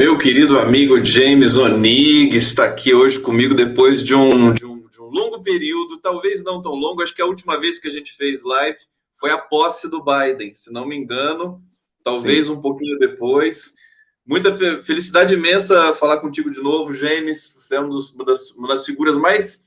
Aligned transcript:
Meu 0.00 0.16
querido 0.16 0.58
amigo 0.58 1.04
James 1.04 1.58
Onig 1.58 2.34
está 2.34 2.64
aqui 2.64 2.94
hoje 2.94 3.18
comigo 3.18 3.54
depois 3.54 4.02
de 4.02 4.14
um, 4.14 4.54
de 4.54 4.64
um, 4.64 4.79
longo 5.10 5.42
período, 5.42 5.98
talvez 5.98 6.42
não 6.42 6.62
tão 6.62 6.72
longo, 6.72 7.02
acho 7.02 7.14
que 7.14 7.22
a 7.22 7.26
última 7.26 7.58
vez 7.58 7.78
que 7.78 7.88
a 7.88 7.90
gente 7.90 8.12
fez 8.12 8.42
live 8.42 8.78
foi 9.14 9.30
a 9.30 9.38
posse 9.38 9.88
do 9.88 10.02
Biden, 10.02 10.54
se 10.54 10.72
não 10.72 10.86
me 10.86 10.96
engano, 10.96 11.62
talvez 12.02 12.46
Sim. 12.46 12.52
um 12.52 12.60
pouquinho 12.60 12.98
depois. 12.98 13.74
Muita 14.26 14.54
felicidade 14.82 15.34
imensa 15.34 15.92
falar 15.94 16.18
contigo 16.18 16.50
de 16.50 16.60
novo, 16.60 16.94
James. 16.94 17.54
Você 17.58 17.76
é 17.76 17.80
um 17.80 17.88
dos, 17.88 18.12
uma, 18.12 18.24
das, 18.24 18.50
uma 18.52 18.68
das 18.68 18.86
figuras 18.86 19.16
mais 19.16 19.64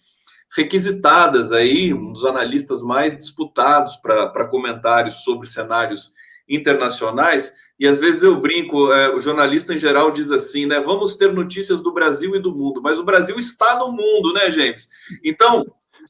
requisitadas 0.55 1.51
aí, 1.51 1.93
um 1.93 2.13
dos 2.13 2.25
analistas 2.25 2.81
mais 2.81 3.17
disputados 3.17 3.95
para 3.97 4.47
comentários 4.47 5.23
sobre 5.23 5.47
cenários 5.47 6.13
internacionais. 6.47 7.53
E 7.79 7.87
às 7.87 7.99
vezes 7.99 8.23
eu 8.23 8.39
brinco, 8.39 8.91
é, 8.93 9.13
o 9.15 9.19
jornalista 9.19 9.73
em 9.73 9.77
geral 9.77 10.11
diz 10.11 10.31
assim, 10.31 10.65
né? 10.65 10.79
Vamos 10.79 11.15
ter 11.15 11.33
notícias 11.33 11.81
do 11.81 11.91
Brasil 11.91 12.35
e 12.35 12.39
do 12.39 12.55
mundo, 12.55 12.81
mas 12.81 12.99
o 12.99 13.03
Brasil 13.03 13.37
está 13.37 13.77
no 13.77 13.91
mundo, 13.91 14.31
né, 14.33 14.49
James? 14.49 14.87
Então, 15.23 15.65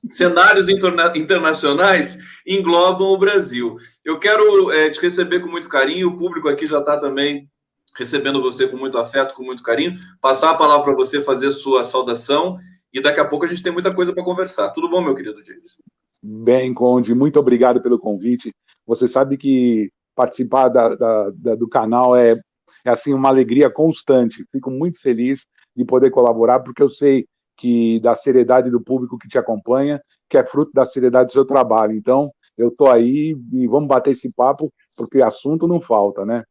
cenários 0.10 0.68
interna 0.68 1.14
internacionais 1.16 2.18
englobam 2.46 3.08
o 3.08 3.18
Brasil. 3.18 3.78
Eu 4.04 4.20
quero 4.20 4.72
é, 4.72 4.90
te 4.90 5.00
receber 5.00 5.40
com 5.40 5.50
muito 5.50 5.70
carinho, 5.70 6.10
o 6.10 6.18
público 6.18 6.50
aqui 6.50 6.68
já 6.68 6.80
está 6.80 6.98
também 6.98 7.50
recebendo 7.98 8.42
você 8.42 8.68
com 8.68 8.78
muito 8.78 8.98
afeto, 8.98 9.34
com 9.34 9.44
muito 9.44 9.64
carinho. 9.64 9.94
Passar 10.20 10.52
a 10.52 10.56
palavra 10.56 10.84
para 10.84 10.96
você 10.96 11.22
fazer 11.22 11.52
sua 11.52 11.84
saudação 11.84 12.58
e 12.92 13.02
daqui 13.02 13.20
a 13.20 13.26
pouco 13.26 13.46
a 13.46 13.48
gente 13.48 13.64
tem 13.64 13.72
muita 13.72 13.94
coisa 13.94 14.14
para 14.14 14.24
conversar. 14.24 14.70
Tudo 14.70 14.90
bom, 14.90 15.02
meu 15.02 15.16
querido 15.16 15.44
James? 15.46 15.82
Bem, 16.22 16.74
Conde, 16.74 17.14
muito 17.14 17.40
obrigado 17.40 17.82
pelo 17.82 18.00
convite. 18.00 18.54
Você 18.86 19.08
sabe 19.08 19.38
que 19.38 19.92
participar 20.16 20.70
da, 20.70 20.90
da, 20.90 21.30
da, 21.32 21.56
do 21.56 21.68
canal 21.68 22.16
é, 22.16 22.34
é 22.86 22.90
assim 22.90 23.14
uma 23.14 23.30
alegria 23.30 23.70
constante. 23.70 24.46
Fico 24.52 24.70
muito 24.70 25.00
feliz 25.02 25.46
de 25.76 25.86
poder 25.86 26.12
colaborar, 26.12 26.60
porque 26.60 26.82
eu 26.82 26.90
sei 26.90 27.26
que 27.58 28.00
da 28.00 28.16
seriedade 28.16 28.70
do 28.70 28.82
público 28.82 29.18
que 29.18 29.28
te 29.28 29.38
acompanha, 29.38 30.02
que 30.30 30.38
é 30.38 30.46
fruto 30.46 30.72
da 30.74 30.86
seriedade 30.86 31.28
do 31.28 31.34
seu 31.34 31.46
trabalho. 31.46 31.94
Então, 31.94 32.32
eu 32.58 32.70
estou 32.70 32.90
aí 32.90 33.36
e 33.52 33.68
vamos 33.68 33.88
bater 33.88 34.12
esse 34.12 34.32
papo, 34.34 34.72
porque 34.96 35.24
assunto 35.24 35.68
não 35.68 35.82
falta, 35.82 36.26
né? 36.26 36.44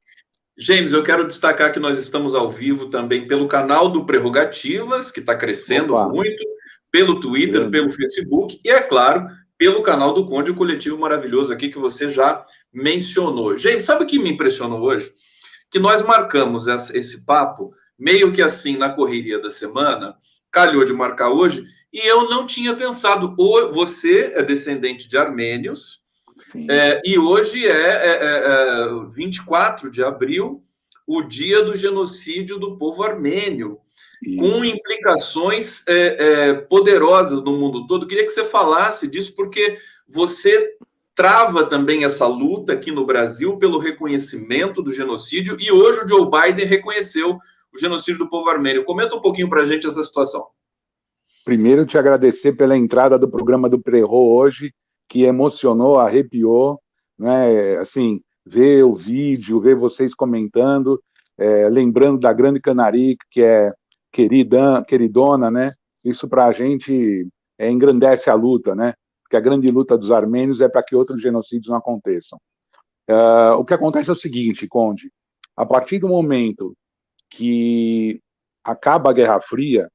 James, 0.56 0.92
eu 0.92 1.02
quero 1.02 1.26
destacar 1.26 1.72
que 1.72 1.80
nós 1.80 1.98
estamos 1.98 2.34
ao 2.34 2.48
vivo 2.48 2.86
também 2.86 3.26
pelo 3.26 3.48
canal 3.48 3.88
do 3.88 4.04
Prerrogativas, 4.04 5.10
que 5.10 5.20
está 5.20 5.34
crescendo 5.34 5.94
Opa. 5.94 6.08
muito, 6.08 6.44
pelo 6.90 7.18
Twitter, 7.20 7.70
pelo 7.70 7.88
Facebook 7.88 8.60
e, 8.64 8.70
é 8.70 8.80
claro, 8.80 9.26
pelo 9.56 9.82
canal 9.82 10.12
do 10.12 10.26
Conde, 10.26 10.50
o 10.50 10.54
coletivo 10.54 10.98
maravilhoso 10.98 11.52
aqui 11.52 11.68
que 11.68 11.78
você 11.78 12.10
já 12.10 12.44
mencionou. 12.72 13.56
Gente, 13.56 13.82
sabe 13.82 14.04
o 14.04 14.06
que 14.06 14.18
me 14.18 14.30
impressionou 14.30 14.80
hoje? 14.80 15.12
Que 15.70 15.78
nós 15.78 16.02
marcamos 16.02 16.66
esse 16.66 17.24
papo 17.24 17.72
meio 17.98 18.32
que 18.32 18.42
assim 18.42 18.76
na 18.76 18.90
correria 18.90 19.38
da 19.38 19.50
semana, 19.50 20.16
calhou 20.50 20.84
de 20.84 20.92
marcar 20.92 21.30
hoje, 21.30 21.64
e 21.92 22.00
eu 22.00 22.28
não 22.28 22.46
tinha 22.46 22.74
pensado. 22.74 23.36
Você 23.72 24.32
é 24.34 24.42
descendente 24.42 25.06
de 25.06 25.16
armênios, 25.16 26.02
é, 26.68 27.00
e 27.04 27.18
hoje 27.18 27.66
é, 27.66 27.70
é, 27.70 28.18
é 28.24 28.88
24 29.10 29.86
é, 29.86 29.90
de 29.90 30.02
abril, 30.02 30.62
o 31.06 31.22
dia 31.22 31.62
do 31.62 31.76
genocídio 31.76 32.58
do 32.58 32.76
povo 32.76 33.02
armênio 33.02 33.78
com 34.38 34.64
implicações 34.64 35.84
é, 35.88 35.94
é, 35.94 36.54
poderosas 36.54 37.42
no 37.42 37.56
mundo 37.56 37.86
todo. 37.86 38.06
queria 38.06 38.24
que 38.24 38.30
você 38.30 38.44
falasse 38.44 39.08
disso, 39.08 39.34
porque 39.34 39.76
você 40.08 40.76
trava 41.22 41.64
também 41.64 42.02
essa 42.04 42.26
luta 42.26 42.72
aqui 42.72 42.90
no 42.90 43.06
Brasil 43.06 43.56
pelo 43.56 43.78
reconhecimento 43.78 44.82
do 44.82 44.90
genocídio, 44.90 45.56
e 45.60 45.70
hoje 45.70 46.00
o 46.00 46.08
Joe 46.08 46.28
Biden 46.28 46.66
reconheceu 46.66 47.38
o 47.72 47.78
genocídio 47.78 48.18
do 48.18 48.28
povo 48.28 48.50
armênio. 48.50 48.84
Comenta 48.84 49.14
um 49.14 49.20
pouquinho 49.20 49.48
para 49.48 49.62
a 49.62 49.64
gente 49.64 49.86
essa 49.86 50.02
situação. 50.02 50.44
Primeiro, 51.44 51.86
te 51.86 51.96
agradecer 51.96 52.54
pela 52.54 52.76
entrada 52.76 53.16
do 53.16 53.30
programa 53.30 53.68
do 53.68 53.80
Prerro 53.80 54.34
hoje, 54.34 54.74
que 55.08 55.22
emocionou, 55.22 56.00
arrepiou, 56.00 56.80
né? 57.16 57.76
Assim, 57.76 58.20
ver 58.44 58.82
o 58.82 58.92
vídeo, 58.92 59.60
ver 59.60 59.76
vocês 59.76 60.16
comentando, 60.16 61.00
é, 61.38 61.68
lembrando 61.68 62.18
da 62.18 62.32
Grande 62.32 62.60
Canarica, 62.60 63.24
que 63.30 63.42
é 63.42 63.72
querida, 64.10 64.84
queridona, 64.88 65.52
né? 65.52 65.70
Isso 66.04 66.28
para 66.28 66.46
a 66.46 66.52
gente 66.52 67.28
é, 67.56 67.70
engrandece 67.70 68.28
a 68.28 68.34
luta, 68.34 68.74
né? 68.74 68.94
Porque 69.32 69.38
a 69.38 69.50
grande 69.50 69.66
luta 69.68 69.96
dos 69.96 70.10
armênios 70.10 70.60
é 70.60 70.68
para 70.68 70.82
que 70.82 70.94
outros 70.94 71.22
genocídios 71.22 71.70
não 71.70 71.78
aconteçam. 71.78 72.38
Uh, 73.08 73.56
o 73.56 73.64
que 73.64 73.72
acontece 73.72 74.10
é 74.10 74.12
o 74.12 74.16
seguinte, 74.16 74.68
Conde, 74.68 75.10
a 75.56 75.64
partir 75.64 75.98
do 75.98 76.06
momento 76.06 76.76
que 77.30 78.20
acaba 78.62 79.08
a 79.08 79.12
Guerra 79.14 79.40
Fria, 79.40 79.90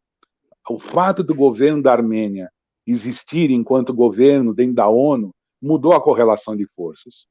o 0.68 0.80
fato 0.80 1.24
do 1.24 1.36
governo 1.36 1.84
da 1.84 1.92
Armênia 1.92 2.50
existir 2.88 3.52
enquanto 3.52 3.94
governo 3.94 4.56
dentro 4.56 4.74
da 4.74 4.88
ONU 4.88 5.30
mudou 5.62 5.94
a 5.94 6.02
correlação 6.02 6.58
de 6.58 6.66
forças. 6.76 7.28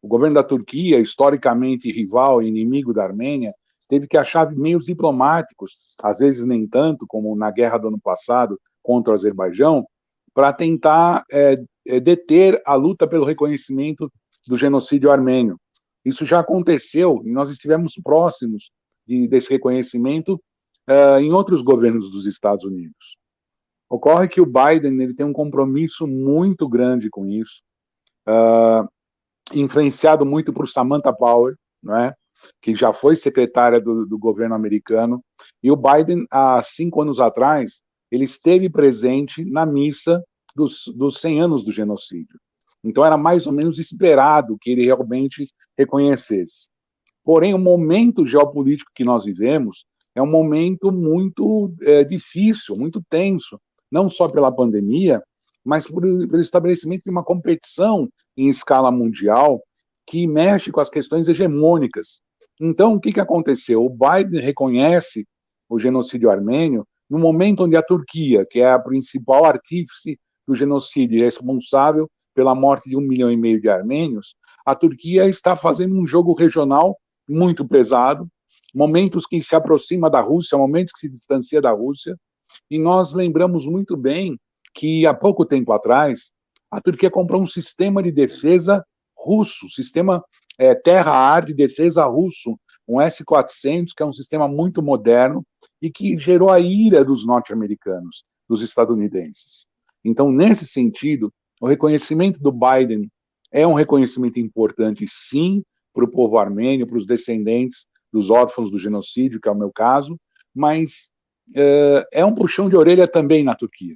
O 0.00 0.06
governo 0.06 0.36
da 0.36 0.44
Turquia, 0.44 1.00
historicamente 1.00 1.90
rival 1.90 2.40
e 2.40 2.46
inimigo 2.46 2.94
da 2.94 3.02
Armênia, 3.02 3.52
teve 3.88 4.06
que 4.06 4.16
achar 4.16 4.48
meios 4.52 4.84
diplomáticos, 4.84 5.96
às 6.04 6.20
vezes 6.20 6.44
nem 6.44 6.68
tanto, 6.68 7.04
como 7.04 7.34
na 7.34 7.50
guerra 7.50 7.78
do 7.78 7.88
ano 7.88 8.00
passado 8.00 8.56
contra 8.80 9.10
o 9.10 9.16
Azerbaijão, 9.16 9.84
para 10.34 10.52
tentar 10.52 11.24
é, 11.30 11.62
é, 11.86 12.00
deter 12.00 12.60
a 12.64 12.74
luta 12.74 13.06
pelo 13.06 13.24
reconhecimento 13.24 14.10
do 14.46 14.56
genocídio 14.56 15.10
armênio. 15.10 15.58
Isso 16.04 16.24
já 16.24 16.40
aconteceu 16.40 17.22
e 17.24 17.30
nós 17.30 17.50
estivemos 17.50 17.94
próximos 18.02 18.70
de, 19.06 19.28
desse 19.28 19.50
reconhecimento 19.50 20.34
uh, 20.88 21.18
em 21.18 21.32
outros 21.32 21.62
governos 21.62 22.10
dos 22.10 22.26
Estados 22.26 22.64
Unidos. 22.64 23.16
Ocorre 23.88 24.26
que 24.26 24.40
o 24.40 24.46
Biden 24.46 25.00
ele 25.02 25.14
tem 25.14 25.26
um 25.26 25.32
compromisso 25.32 26.06
muito 26.06 26.68
grande 26.68 27.10
com 27.10 27.26
isso, 27.26 27.62
uh, 28.26 28.88
influenciado 29.52 30.24
muito 30.24 30.52
por 30.52 30.68
Samantha 30.68 31.12
Power, 31.12 31.54
não 31.82 31.96
é? 31.96 32.14
que 32.60 32.74
já 32.74 32.92
foi 32.92 33.14
secretária 33.14 33.80
do, 33.80 34.06
do 34.06 34.18
governo 34.18 34.54
americano, 34.54 35.22
e 35.62 35.70
o 35.70 35.76
Biden, 35.76 36.26
há 36.30 36.60
cinco 36.62 37.02
anos 37.02 37.20
atrás, 37.20 37.82
ele 38.12 38.24
esteve 38.24 38.68
presente 38.70 39.44
na 39.44 39.66
missa 39.66 40.22
dos, 40.54 40.84
dos 40.94 41.18
100 41.20 41.40
anos 41.40 41.64
do 41.64 41.72
genocídio. 41.72 42.38
Então 42.84 43.04
era 43.04 43.16
mais 43.16 43.46
ou 43.46 43.52
menos 43.52 43.78
esperado 43.78 44.56
que 44.60 44.70
ele 44.70 44.84
realmente 44.84 45.48
reconhecesse. 45.76 46.68
Porém, 47.24 47.54
o 47.54 47.58
momento 47.58 48.26
geopolítico 48.26 48.90
que 48.94 49.04
nós 49.04 49.24
vivemos 49.24 49.86
é 50.14 50.22
um 50.22 50.30
momento 50.30 50.92
muito 50.92 51.74
é, 51.82 52.04
difícil, 52.04 52.76
muito 52.76 53.02
tenso, 53.08 53.58
não 53.90 54.08
só 54.08 54.28
pela 54.28 54.52
pandemia, 54.52 55.22
mas 55.64 55.86
por, 55.86 56.02
pelo 56.02 56.40
estabelecimento 56.40 57.04
de 57.04 57.10
uma 57.10 57.24
competição 57.24 58.08
em 58.36 58.48
escala 58.48 58.90
mundial 58.90 59.62
que 60.06 60.26
mexe 60.26 60.70
com 60.70 60.80
as 60.80 60.90
questões 60.90 61.28
hegemônicas 61.28 62.20
então, 62.64 62.94
o 62.94 63.00
que, 63.00 63.12
que 63.12 63.20
aconteceu? 63.20 63.84
O 63.84 63.90
Biden 63.90 64.40
reconhece 64.40 65.26
o 65.68 65.80
genocídio 65.80 66.30
armênio 66.30 66.86
no 67.12 67.18
momento 67.18 67.64
onde 67.64 67.76
a 67.76 67.82
Turquia, 67.82 68.46
que 68.48 68.58
é 68.58 68.72
a 68.72 68.78
principal 68.78 69.44
artífice 69.44 70.18
do 70.48 70.54
genocídio 70.54 71.22
responsável 71.22 72.10
pela 72.34 72.54
morte 72.54 72.88
de 72.88 72.96
um 72.96 73.02
milhão 73.02 73.30
e 73.30 73.36
meio 73.36 73.60
de 73.60 73.68
armênios, 73.68 74.34
a 74.64 74.74
Turquia 74.74 75.28
está 75.28 75.54
fazendo 75.54 75.94
um 75.94 76.06
jogo 76.06 76.32
regional 76.32 76.96
muito 77.28 77.68
pesado, 77.68 78.26
momentos 78.74 79.26
que 79.26 79.42
se 79.42 79.54
aproxima 79.54 80.08
da 80.08 80.22
Rússia, 80.22 80.56
momentos 80.56 80.90
que 80.90 81.00
se 81.00 81.08
distancia 81.10 81.60
da 81.60 81.70
Rússia, 81.70 82.16
e 82.70 82.78
nós 82.78 83.12
lembramos 83.12 83.66
muito 83.66 83.94
bem 83.94 84.40
que 84.74 85.06
há 85.06 85.12
pouco 85.12 85.44
tempo 85.44 85.70
atrás 85.70 86.32
a 86.70 86.80
Turquia 86.80 87.10
comprou 87.10 87.42
um 87.42 87.46
sistema 87.46 88.02
de 88.02 88.10
defesa 88.10 88.82
russo, 89.14 89.68
sistema 89.68 90.24
é, 90.58 90.74
terra-ar 90.74 91.44
de 91.44 91.52
defesa 91.52 92.06
russo, 92.06 92.58
um 92.88 93.02
S-400, 93.02 93.88
que 93.94 94.02
é 94.02 94.06
um 94.06 94.14
sistema 94.14 94.48
muito 94.48 94.82
moderno 94.82 95.44
e 95.82 95.90
que 95.90 96.16
gerou 96.16 96.48
a 96.48 96.60
ira 96.60 97.04
dos 97.04 97.26
norte-americanos, 97.26 98.22
dos 98.48 98.62
estadunidenses. 98.62 99.66
Então, 100.04 100.30
nesse 100.30 100.64
sentido, 100.64 101.32
o 101.60 101.66
reconhecimento 101.66 102.40
do 102.40 102.52
Biden 102.52 103.10
é 103.50 103.66
um 103.66 103.74
reconhecimento 103.74 104.38
importante, 104.38 105.04
sim, 105.08 105.62
para 105.92 106.04
o 106.04 106.10
povo 106.10 106.38
armênio, 106.38 106.86
para 106.86 106.96
os 106.96 107.04
descendentes 107.04 107.86
dos 108.12 108.30
órfãos 108.30 108.70
do 108.70 108.78
genocídio, 108.78 109.40
que 109.40 109.48
é 109.48 109.52
o 109.52 109.58
meu 109.58 109.72
caso, 109.72 110.16
mas 110.54 111.10
é, 111.54 112.06
é 112.12 112.24
um 112.24 112.34
puxão 112.34 112.68
de 112.68 112.76
orelha 112.76 113.08
também 113.08 113.42
na 113.42 113.54
Turquia. 113.54 113.94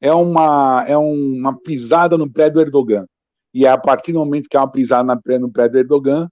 é 0.00 0.12
uma, 0.12 0.84
é 0.86 0.96
uma 0.96 1.58
pisada 1.58 2.18
no 2.18 2.30
pé 2.30 2.50
do 2.50 2.60
Erdogan. 2.60 3.06
E 3.54 3.64
é 3.64 3.70
a 3.70 3.78
partir 3.78 4.12
do 4.12 4.18
momento 4.18 4.48
que 4.48 4.56
é 4.56 4.60
uma 4.60 4.70
pisada 4.70 5.14
no 5.38 5.50
pé 5.52 5.68
do 5.68 5.78
Erdogan, 5.78 6.28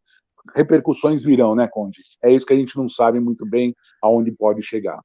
repercussões 0.54 1.22
virão, 1.22 1.54
né, 1.54 1.68
Conde? 1.70 2.00
É 2.22 2.32
isso 2.32 2.46
que 2.46 2.52
a 2.52 2.56
gente 2.56 2.76
não 2.76 2.88
sabe 2.88 3.20
muito 3.20 3.46
bem 3.46 3.74
aonde 4.02 4.32
pode 4.32 4.62
chegar. 4.62 5.00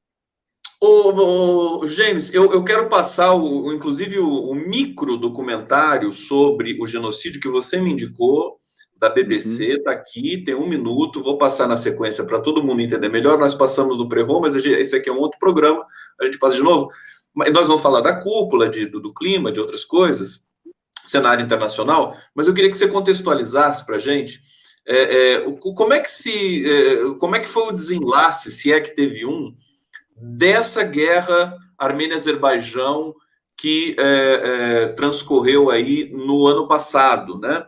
Ô, 0.80 1.80
ô, 1.80 1.88
James, 1.88 2.32
eu, 2.34 2.54
eu 2.54 2.64
quero 2.64 2.88
passar, 2.88 3.34
o, 3.34 3.74
inclusive, 3.74 4.20
o, 4.20 4.52
o, 4.52 4.54
micro 4.54 5.18
documentário 5.18 6.14
sobre 6.14 6.78
o 6.80 6.86
genocídio 6.86 7.42
que 7.42 7.50
você 7.50 7.80
me 7.82 7.92
indicou, 7.92 8.60
da 9.00 9.10
BBC, 9.10 9.78
está 9.78 9.92
uhum. 9.92 9.98
aqui, 9.98 10.44
tem 10.44 10.56
um 10.56 10.68
minuto, 10.68 11.22
vou 11.22 11.38
passar 11.38 11.68
na 11.68 11.78
sequência 11.78 12.24
para 12.24 12.40
todo 12.40 12.64
mundo 12.64 12.82
entender 12.82 13.10
melhor. 13.10 13.38
Nós 13.38 13.54
passamos 13.54 13.98
no 13.98 14.10
pré 14.10 14.24
mas 14.42 14.56
esse 14.56 14.96
aqui 14.96 15.10
é 15.10 15.14
um 15.14 15.20
outro 15.20 15.40
programa, 15.40 15.86
a 16.20 16.26
gente 16.26 16.40
passa 16.40 16.56
de 16.56 16.64
novo. 16.64 16.90
Mas 17.34 17.52
nós 17.54 17.68
vamos 17.68 17.82
falar 17.82 18.02
da 18.02 18.22
cúpula, 18.22 18.68
de, 18.68 18.88
do, 18.88 19.00
do 19.00 19.14
clima, 19.14 19.52
de 19.52 19.60
outras 19.60 19.86
coisas, 19.86 20.48
cenário 21.06 21.44
internacional, 21.44 22.16
mas 22.36 22.48
eu 22.48 22.54
queria 22.54 22.70
que 22.70 22.78
você 22.78 22.88
contextualizasse 22.88 23.86
para 23.86 23.96
a 23.96 24.00
gente 24.00 24.42
é, 24.88 25.34
é, 25.34 25.52
como 25.60 25.94
é 25.94 26.00
que 26.00 26.10
se, 26.10 26.66
é, 26.66 27.14
como 27.20 27.36
é 27.36 27.40
que 27.40 27.50
foi 27.50 27.68
o 27.68 27.72
desenlace, 27.74 28.50
se 28.50 28.72
é 28.72 28.80
que 28.80 28.96
teve 28.96 29.26
um, 29.26 29.54
dessa 30.16 30.82
guerra 30.84 31.56
Armênia-Azerbaijão 31.78 33.14
que 33.58 33.96
é, 34.00 34.04
é, 34.04 34.88
transcorreu 34.90 35.70
aí 35.70 36.10
no 36.14 36.48
ano 36.48 36.68
passado, 36.68 37.38
né? 37.40 37.66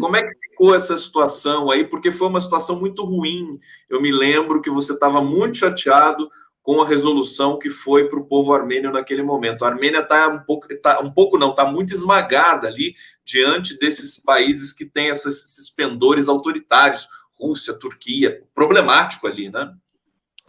Como 0.00 0.16
é 0.16 0.22
que 0.22 0.34
ficou 0.50 0.74
essa 0.74 0.96
situação 0.96 1.70
aí? 1.70 1.84
Porque 1.84 2.10
foi 2.10 2.28
uma 2.28 2.40
situação 2.40 2.78
muito 2.78 3.04
ruim. 3.04 3.58
Eu 3.88 4.02
me 4.02 4.10
lembro 4.10 4.60
que 4.60 4.68
você 4.68 4.92
estava 4.92 5.22
muito 5.22 5.56
chateado 5.56 6.28
com 6.66 6.82
a 6.82 6.84
resolução 6.84 7.60
que 7.60 7.70
foi 7.70 8.08
para 8.08 8.18
o 8.18 8.24
povo 8.24 8.52
armênio 8.52 8.90
naquele 8.90 9.22
momento. 9.22 9.64
A 9.64 9.68
Armênia 9.68 10.00
está 10.00 10.26
um 10.26 10.40
pouco, 10.40 10.66
tá, 10.82 10.98
um 10.98 11.12
pouco 11.12 11.38
não, 11.38 11.50
está 11.50 11.64
muito 11.64 11.94
esmagada 11.94 12.66
ali 12.66 12.96
diante 13.24 13.78
desses 13.78 14.18
países 14.18 14.72
que 14.72 14.84
têm 14.84 15.06
esses, 15.06 15.70
pendores 15.70 16.28
autoritários, 16.28 17.06
Rússia, 17.38 17.72
Turquia, 17.72 18.42
problemático 18.52 19.28
ali, 19.28 19.48
né? 19.48 19.72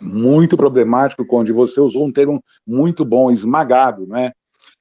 muito 0.02 0.58
problemático, 0.58 1.24
Conde. 1.24 1.52
Você 1.52 1.80
usou 1.80 2.08
um 2.08 2.12
termo 2.12 2.44
muito 2.66 3.06
bom, 3.06 3.30
esmagado, 3.30 4.08
né? 4.08 4.32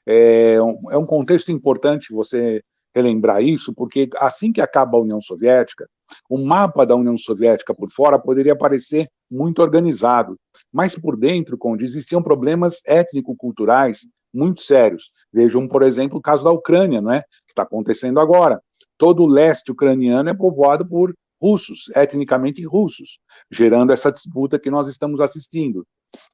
É 0.07 0.61
um, 0.63 0.91
é 0.91 0.97
um 0.97 1.05
contexto 1.05 1.53
importante 1.53 2.15
você 2.15 2.63
relembrar 2.95 3.43
isso, 3.43 3.75
porque 3.75 4.09
assim 4.17 4.51
que 4.51 4.61
acaba 4.63 4.97
a 4.97 5.01
União 5.01 5.21
Soviética, 5.21 5.87
o 6.31 6.39
mapa 6.39 6.87
da 6.87 6.97
União 6.97 7.19
Soviética 7.19 7.75
por 7.75 7.91
fora 7.91 8.19
poderia 8.19 8.57
parecer 8.57 9.09
muito 9.31 9.61
organizado, 9.61 10.39
mas 10.77 10.95
por 10.95 11.17
dentro, 11.17 11.57
Conde, 11.57 11.87
existiam 11.87 12.23
problemas 12.23 12.83
étnico-culturais 12.85 14.01
muito 14.33 14.61
sérios. 14.61 15.11
Vejam, 15.33 15.67
por 15.67 15.83
exemplo, 15.83 16.19
o 16.19 16.21
caso 16.21 16.45
da 16.45 16.51
Ucrânia, 16.51 17.01
não 17.01 17.13
é? 17.13 17.23
que 17.23 17.53
está 17.53 17.63
acontecendo 17.63 18.21
agora. 18.21 18.61
Todo 18.99 19.23
o 19.23 19.27
leste 19.27 19.73
ucraniano 19.73 20.29
é 20.29 20.35
povoado 20.35 20.87
por 20.87 21.15
russos, 21.41 21.91
etnicamente 21.97 22.63
russos, 22.63 23.19
gerando 23.51 23.91
essa 23.91 24.13
disputa 24.13 24.59
que 24.59 24.71
nós 24.71 24.87
estamos 24.87 25.19
assistindo. 25.19 25.87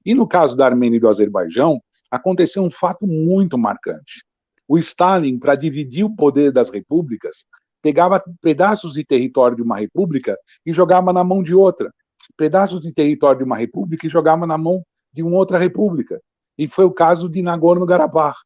E 0.04 0.12
no 0.12 0.26
caso 0.26 0.56
da 0.56 0.66
Armênia 0.66 0.96
e 0.96 1.00
do 1.00 1.08
Azerbaijão, 1.08 1.80
aconteceu 2.10 2.64
um 2.64 2.70
fato 2.70 3.06
muito 3.06 3.56
marcante. 3.56 4.24
O 4.66 4.76
Stalin, 4.76 5.38
para 5.38 5.54
dividir 5.54 6.02
o 6.02 6.16
poder 6.16 6.50
das 6.50 6.68
repúblicas, 6.68 7.44
pegava 7.80 8.20
pedaços 8.40 8.94
de 8.94 9.04
território 9.04 9.56
de 9.56 9.62
uma 9.62 9.78
república 9.78 10.36
e 10.66 10.72
jogava 10.72 11.12
na 11.12 11.22
mão 11.22 11.44
de 11.44 11.54
outra, 11.54 11.92
pedaços 12.36 12.80
de 12.80 12.92
território 12.92 13.38
de 13.38 13.44
uma 13.44 13.56
república 13.56 14.06
e 14.06 14.10
jogava 14.10 14.46
na 14.46 14.58
mão 14.58 14.82
de 15.12 15.22
uma 15.22 15.36
outra 15.36 15.58
república. 15.58 16.20
E 16.56 16.68
foi 16.68 16.84
o 16.84 16.92
caso 16.92 17.28
de 17.28 17.42
Nagorno-Karabakh, 17.42 18.36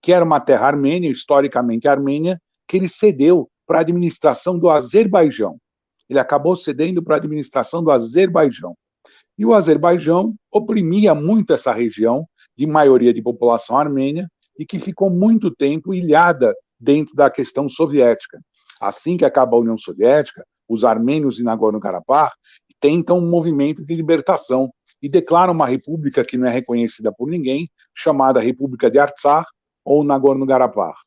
que 0.00 0.12
era 0.12 0.24
uma 0.24 0.40
terra 0.40 0.66
armênia, 0.66 1.10
historicamente 1.10 1.88
armênia, 1.88 2.40
que 2.66 2.76
ele 2.76 2.88
cedeu 2.88 3.48
para 3.66 3.78
a 3.78 3.80
administração 3.82 4.58
do 4.58 4.70
Azerbaijão 4.70 5.56
ele 6.12 6.18
acabou 6.18 6.54
cedendo 6.54 7.02
para 7.02 7.16
a 7.16 7.18
administração 7.18 7.82
do 7.82 7.90
Azerbaijão. 7.90 8.76
E 9.38 9.46
o 9.46 9.54
Azerbaijão 9.54 10.34
oprimia 10.52 11.14
muito 11.14 11.52
essa 11.52 11.72
região, 11.72 12.26
de 12.54 12.66
maioria 12.66 13.14
de 13.14 13.22
população 13.22 13.78
armênia, 13.78 14.28
e 14.58 14.66
que 14.66 14.78
ficou 14.78 15.08
muito 15.08 15.50
tempo 15.50 15.94
ilhada 15.94 16.54
dentro 16.78 17.14
da 17.14 17.30
questão 17.30 17.68
soviética. 17.68 18.38
Assim 18.80 19.16
que 19.16 19.24
acaba 19.24 19.56
a 19.56 19.60
União 19.60 19.78
Soviética, 19.78 20.44
os 20.68 20.84
armênios 20.84 21.36
de 21.36 21.44
Nagorno-Karabakh 21.44 22.34
tentam 22.82 23.18
um 23.18 23.30
movimento 23.30 23.84
de 23.84 23.94
libertação 23.94 24.68
e 25.00 25.08
declaram 25.08 25.52
uma 25.52 25.66
república 25.66 26.24
que 26.24 26.36
não 26.36 26.48
é 26.48 26.50
reconhecida 26.50 27.12
por 27.12 27.28
ninguém, 27.28 27.70
chamada 27.94 28.40
República 28.40 28.90
de 28.90 28.98
Artsakh 28.98 29.46
ou 29.84 30.02
Nagorno-Karabakh. 30.02 30.98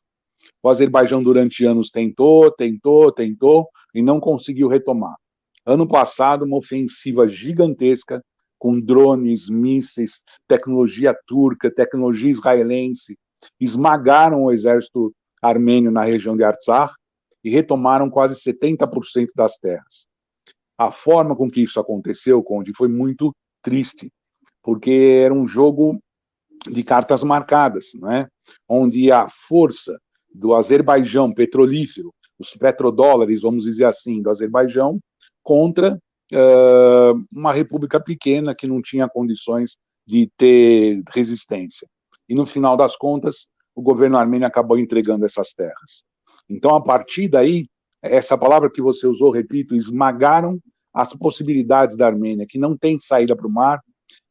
O 0.62 0.70
Azerbaijão 0.70 1.22
durante 1.22 1.66
anos 1.66 1.90
tentou, 1.90 2.50
tentou, 2.50 3.12
tentou, 3.12 3.68
e 3.94 4.02
não 4.02 4.18
conseguiu 4.18 4.68
retomar. 4.68 5.14
Ano 5.64 5.86
passado, 5.86 6.44
uma 6.44 6.56
ofensiva 6.56 7.28
gigantesca 7.28 8.22
com 8.58 8.80
drones, 8.80 9.50
mísseis, 9.50 10.22
tecnologia 10.48 11.14
turca, 11.26 11.70
tecnologia 11.70 12.30
israelense, 12.30 13.18
esmagaram 13.60 14.44
o 14.44 14.52
exército 14.52 15.12
armênio 15.42 15.90
na 15.90 16.04
região 16.04 16.36
de 16.36 16.42
Artsakh 16.42 16.94
e 17.44 17.50
retomaram 17.50 18.08
quase 18.08 18.34
70% 18.34 19.28
das 19.34 19.58
terras. 19.58 20.06
A 20.78 20.90
forma 20.90 21.34
com 21.34 21.50
que 21.50 21.62
isso 21.62 21.80
aconteceu, 21.80 22.42
Conde, 22.42 22.72
foi 22.76 22.88
muito 22.88 23.34
triste, 23.62 24.10
porque 24.62 25.20
era 25.24 25.32
um 25.32 25.46
jogo 25.46 25.98
de 26.70 26.82
cartas 26.82 27.22
marcadas, 27.22 27.92
né? 28.00 28.26
onde 28.68 29.10
a 29.10 29.28
força 29.28 29.98
do 30.32 30.54
Azerbaijão 30.54 31.32
petrolífero 31.32 32.12
os 32.38 32.50
petrodólares, 32.54 33.42
vamos 33.42 33.64
dizer 33.64 33.84
assim, 33.84 34.20
do 34.20 34.30
Azerbaijão, 34.30 35.00
contra 35.42 35.98
uh, 36.32 37.24
uma 37.32 37.52
república 37.52 38.00
pequena 38.00 38.54
que 38.54 38.66
não 38.66 38.82
tinha 38.82 39.08
condições 39.08 39.78
de 40.06 40.30
ter 40.36 41.02
resistência. 41.12 41.88
E 42.28 42.34
no 42.34 42.46
final 42.46 42.76
das 42.76 42.96
contas, 42.96 43.48
o 43.74 43.82
governo 43.82 44.16
armênio 44.16 44.46
acabou 44.46 44.78
entregando 44.78 45.24
essas 45.24 45.52
terras. 45.52 46.04
Então, 46.48 46.74
a 46.74 46.82
partir 46.82 47.28
daí, 47.28 47.66
essa 48.02 48.36
palavra 48.36 48.70
que 48.70 48.82
você 48.82 49.06
usou, 49.06 49.30
repito, 49.30 49.74
esmagaram 49.74 50.60
as 50.92 51.12
possibilidades 51.12 51.96
da 51.96 52.06
Armênia, 52.06 52.46
que 52.48 52.58
não 52.58 52.76
tem 52.76 52.98
saída 52.98 53.36
para 53.36 53.46
o 53.46 53.52
mar, 53.52 53.80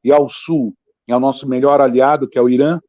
e 0.04 0.12
ao 0.12 0.28
sul 0.30 0.74
é 1.08 1.16
o 1.16 1.20
nosso 1.20 1.48
melhor 1.48 1.80
aliado, 1.80 2.28
que 2.28 2.38
é 2.38 2.42
o 2.42 2.50
Irã. 2.50 2.80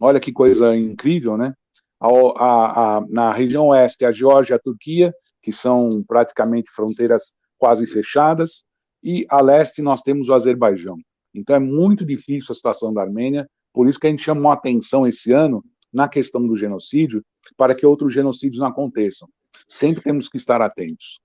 Olha 0.00 0.18
que 0.18 0.32
coisa 0.32 0.76
incrível, 0.76 1.36
né? 1.36 1.54
a, 2.00 2.96
a, 2.96 3.00
na 3.08 3.32
região 3.32 3.68
oeste, 3.68 4.04
a 4.04 4.12
Geórgia 4.12 4.54
e 4.54 4.56
a 4.56 4.58
Turquia, 4.58 5.14
que 5.42 5.52
são 5.52 6.02
praticamente 6.06 6.70
fronteiras 6.70 7.32
quase 7.56 7.86
fechadas, 7.86 8.64
e 9.02 9.26
a 9.28 9.40
leste 9.40 9.82
nós 9.82 10.02
temos 10.02 10.28
o 10.28 10.34
Azerbaijão. 10.34 10.96
Então 11.34 11.56
é 11.56 11.58
muito 11.58 12.04
difícil 12.04 12.52
a 12.52 12.54
situação 12.54 12.92
da 12.92 13.02
Armênia, 13.02 13.48
por 13.72 13.88
isso 13.88 13.98
que 13.98 14.06
a 14.06 14.10
gente 14.10 14.22
chamou 14.22 14.50
a 14.50 14.54
atenção 14.54 15.06
esse 15.06 15.32
ano 15.32 15.64
na 15.92 16.08
questão 16.08 16.46
do 16.46 16.56
genocídio, 16.56 17.24
para 17.56 17.74
que 17.74 17.86
outros 17.86 18.12
genocídios 18.12 18.60
não 18.60 18.68
aconteçam. 18.68 19.28
Sempre 19.68 20.02
temos 20.02 20.28
que 20.28 20.36
estar 20.36 20.60
atentos. 20.60 21.20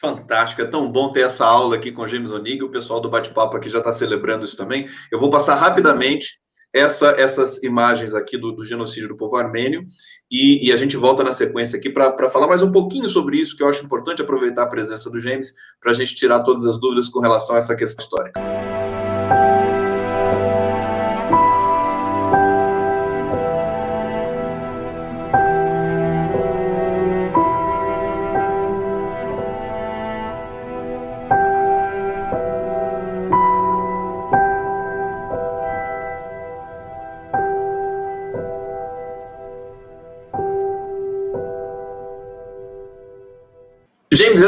Fantástico, 0.00 0.62
é 0.62 0.66
tão 0.66 0.90
bom 0.90 1.10
ter 1.10 1.22
essa 1.22 1.44
aula 1.44 1.74
aqui 1.74 1.90
com 1.90 2.06
James 2.06 2.30
Onig, 2.30 2.62
o 2.62 2.70
pessoal 2.70 3.00
do 3.00 3.10
bate-papo 3.10 3.56
aqui 3.56 3.68
já 3.68 3.78
está 3.78 3.92
celebrando 3.92 4.44
isso 4.44 4.56
também. 4.56 4.86
Eu 5.10 5.18
vou 5.18 5.28
passar 5.28 5.56
rapidamente 5.56 6.38
essa, 6.72 7.08
essas 7.18 7.62
imagens 7.62 8.14
aqui 8.14 8.38
do, 8.38 8.52
do, 8.52 8.64
genocídio 8.64 9.08
do 9.08 9.16
povo 9.16 9.36
armênio, 9.36 9.86
e, 10.30 10.68
e 10.68 10.72
a 10.72 10.76
gente 10.76 10.96
volta 10.96 11.24
na 11.24 11.32
sequência 11.32 11.78
aqui 11.78 11.90
para 11.90 12.30
falar 12.30 12.46
mais 12.46 12.62
um 12.62 12.70
pouquinho 12.70 13.08
sobre 13.08 13.38
isso, 13.38 13.56
que 13.56 13.62
eu 13.62 13.68
acho 13.68 13.84
importante 13.84 14.22
aproveitar 14.22 14.62
a 14.62 14.68
presença 14.68 15.10
do 15.10 15.18
James 15.18 15.52
para 15.80 15.90
a 15.90 15.94
gente 15.94 16.14
tirar 16.14 16.44
todas 16.44 16.64
as 16.66 16.78
dúvidas 16.78 17.08
com 17.08 17.20
relação 17.20 17.56
a 17.56 17.58
essa 17.58 17.74
questão 17.74 18.04
histórica. 18.04 18.77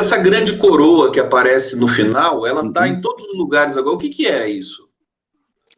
Essa 0.00 0.16
grande 0.16 0.56
coroa 0.56 1.12
que 1.12 1.20
aparece 1.20 1.76
no 1.76 1.86
final, 1.86 2.46
ela 2.46 2.66
está 2.66 2.80
uhum. 2.80 2.86
em 2.86 3.00
todos 3.00 3.24
os 3.26 3.36
lugares 3.36 3.76
agora. 3.76 3.94
O 3.94 3.98
que, 3.98 4.08
que 4.08 4.26
é 4.26 4.48
isso? 4.48 4.88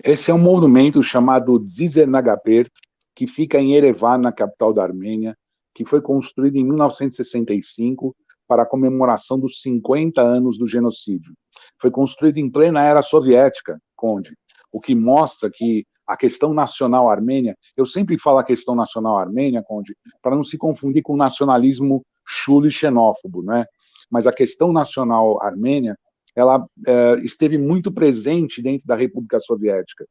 Esse 0.03 0.31
é 0.31 0.35
um 0.35 0.39
monumento 0.39 1.03
chamado 1.03 1.59
Dzizenagapert, 1.59 2.71
que 3.15 3.27
fica 3.27 3.59
em 3.59 3.75
Erevan, 3.75 4.19
na 4.19 4.33
capital 4.33 4.73
da 4.73 4.83
Armênia, 4.83 5.37
que 5.75 5.85
foi 5.85 6.01
construído 6.01 6.57
em 6.57 6.65
1965 6.65 8.15
para 8.47 8.63
a 8.63 8.67
comemoração 8.67 9.39
dos 9.39 9.61
50 9.61 10.23
anos 10.23 10.57
do 10.57 10.69
genocídio. 10.69 11.33
Foi 11.81 11.91
construído 11.91 12.39
em 12.39 12.51
plena 12.51 12.85
era 12.85 13.03
soviética, 13.03 13.79
Conde, 13.97 14.35
o 14.71 14.81
que 14.81 14.95
mostra 14.95 15.51
que 15.53 15.85
a 16.07 16.17
questão 16.17 16.53
nacional 16.53 17.11
armênia, 17.11 17.57
eu 17.77 17.87
sempre 17.87 18.19
falo 18.19 18.39
a 18.39 18.45
questão 18.45 18.75
nacional 18.75 19.19
armênia, 19.19 19.63
Conde, 19.63 19.97
para 20.21 20.37
não 20.37 20.45
se 20.45 20.59
confundir 20.59 21.03
com 21.03 21.15
o 21.15 21.17
nacionalismo 21.17 22.03
chulo 22.27 22.67
e 22.67 22.71
xenófobo, 22.71 23.43
né? 23.43 23.65
Mas 24.13 24.27
a 24.27 24.33
questão 24.33 24.73
nacional 24.73 25.43
armênia, 25.43 25.99
ela 26.37 26.67
é, 26.87 27.15
esteve 27.23 27.57
muito 27.57 27.91
presente 27.91 28.61
dentro 28.61 28.87
da 28.87 28.95
República 28.95 29.41
Soviética. 29.41 30.05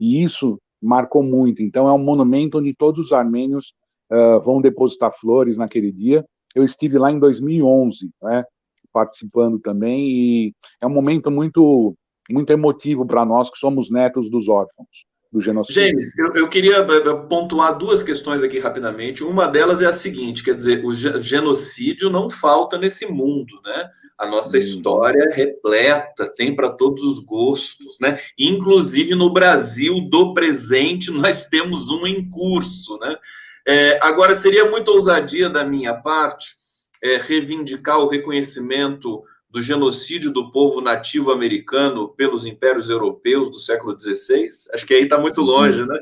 E 0.00 0.22
isso 0.22 0.58
marcou 0.80 1.22
muito. 1.22 1.62
Então, 1.62 1.86
é 1.86 1.92
um 1.92 1.98
monumento 1.98 2.58
onde 2.58 2.74
todos 2.74 3.06
os 3.06 3.12
armênios 3.12 3.74
uh, 4.10 4.40
vão 4.40 4.60
depositar 4.60 5.12
flores 5.20 5.58
naquele 5.58 5.92
dia. 5.92 6.24
Eu 6.54 6.64
estive 6.64 6.98
lá 6.98 7.12
em 7.12 7.18
2011, 7.18 8.10
né, 8.22 8.44
participando 8.92 9.58
também, 9.60 10.08
e 10.10 10.54
é 10.82 10.86
um 10.86 10.90
momento 10.90 11.30
muito, 11.30 11.94
muito 12.30 12.52
emotivo 12.52 13.06
para 13.06 13.24
nós 13.24 13.50
que 13.50 13.58
somos 13.58 13.90
netos 13.90 14.28
dos 14.28 14.48
órfãos 14.48 15.06
do 15.32 15.40
genocídio. 15.40 15.82
James, 15.82 16.18
eu, 16.18 16.34
eu, 16.34 16.48
queria 16.48 16.76
eh, 16.76 17.08
eh, 17.08 17.14
pontuar 17.28 17.76
duas 17.76 18.02
questões 18.02 18.42
aqui 18.42 18.58
rapidamente. 18.58 19.24
Uma 19.24 19.48
delas 19.48 19.80
é 19.80 19.86
a 19.86 19.92
seguinte: 19.92 20.44
quer 20.44 20.54
dizer, 20.54 20.84
o 20.84 20.92
genocídio 20.92 22.10
não 22.10 22.28
falta 22.28 22.76
nesse 22.76 23.06
mundo, 23.06 23.58
né? 23.64 23.88
A 24.18 24.26
nossa 24.26 24.58
história 24.58 25.20
é 25.30 25.34
repleta, 25.34 26.28
tem 26.28 26.54
para 26.54 26.70
todos 26.70 27.02
os 27.02 27.18
gostos, 27.18 27.96
né? 27.98 28.20
Inclusive 28.38 29.14
no 29.14 29.32
Brasil 29.32 30.00
do 30.08 30.34
presente 30.34 31.10
nós 31.10 31.46
temos 31.46 31.88
um 31.88 32.06
em 32.06 32.28
curso, 32.28 32.98
né? 32.98 33.16
É, 33.66 33.98
agora 34.02 34.34
seria 34.34 34.68
muita 34.68 34.90
ousadia 34.90 35.48
da 35.48 35.64
minha 35.64 35.94
parte 35.94 36.56
é, 37.02 37.16
reivindicar 37.16 37.98
o 37.98 38.08
reconhecimento 38.08 39.22
do 39.52 39.60
genocídio 39.60 40.32
do 40.32 40.50
povo 40.50 40.80
nativo 40.80 41.30
americano 41.30 42.08
pelos 42.08 42.46
impérios 42.46 42.88
europeus 42.88 43.50
do 43.50 43.58
século 43.58 43.98
XVI? 43.98 44.48
Acho 44.72 44.86
que 44.86 44.94
aí 44.94 45.02
está 45.02 45.18
muito 45.18 45.42
longe, 45.42 45.84
né? 45.84 46.00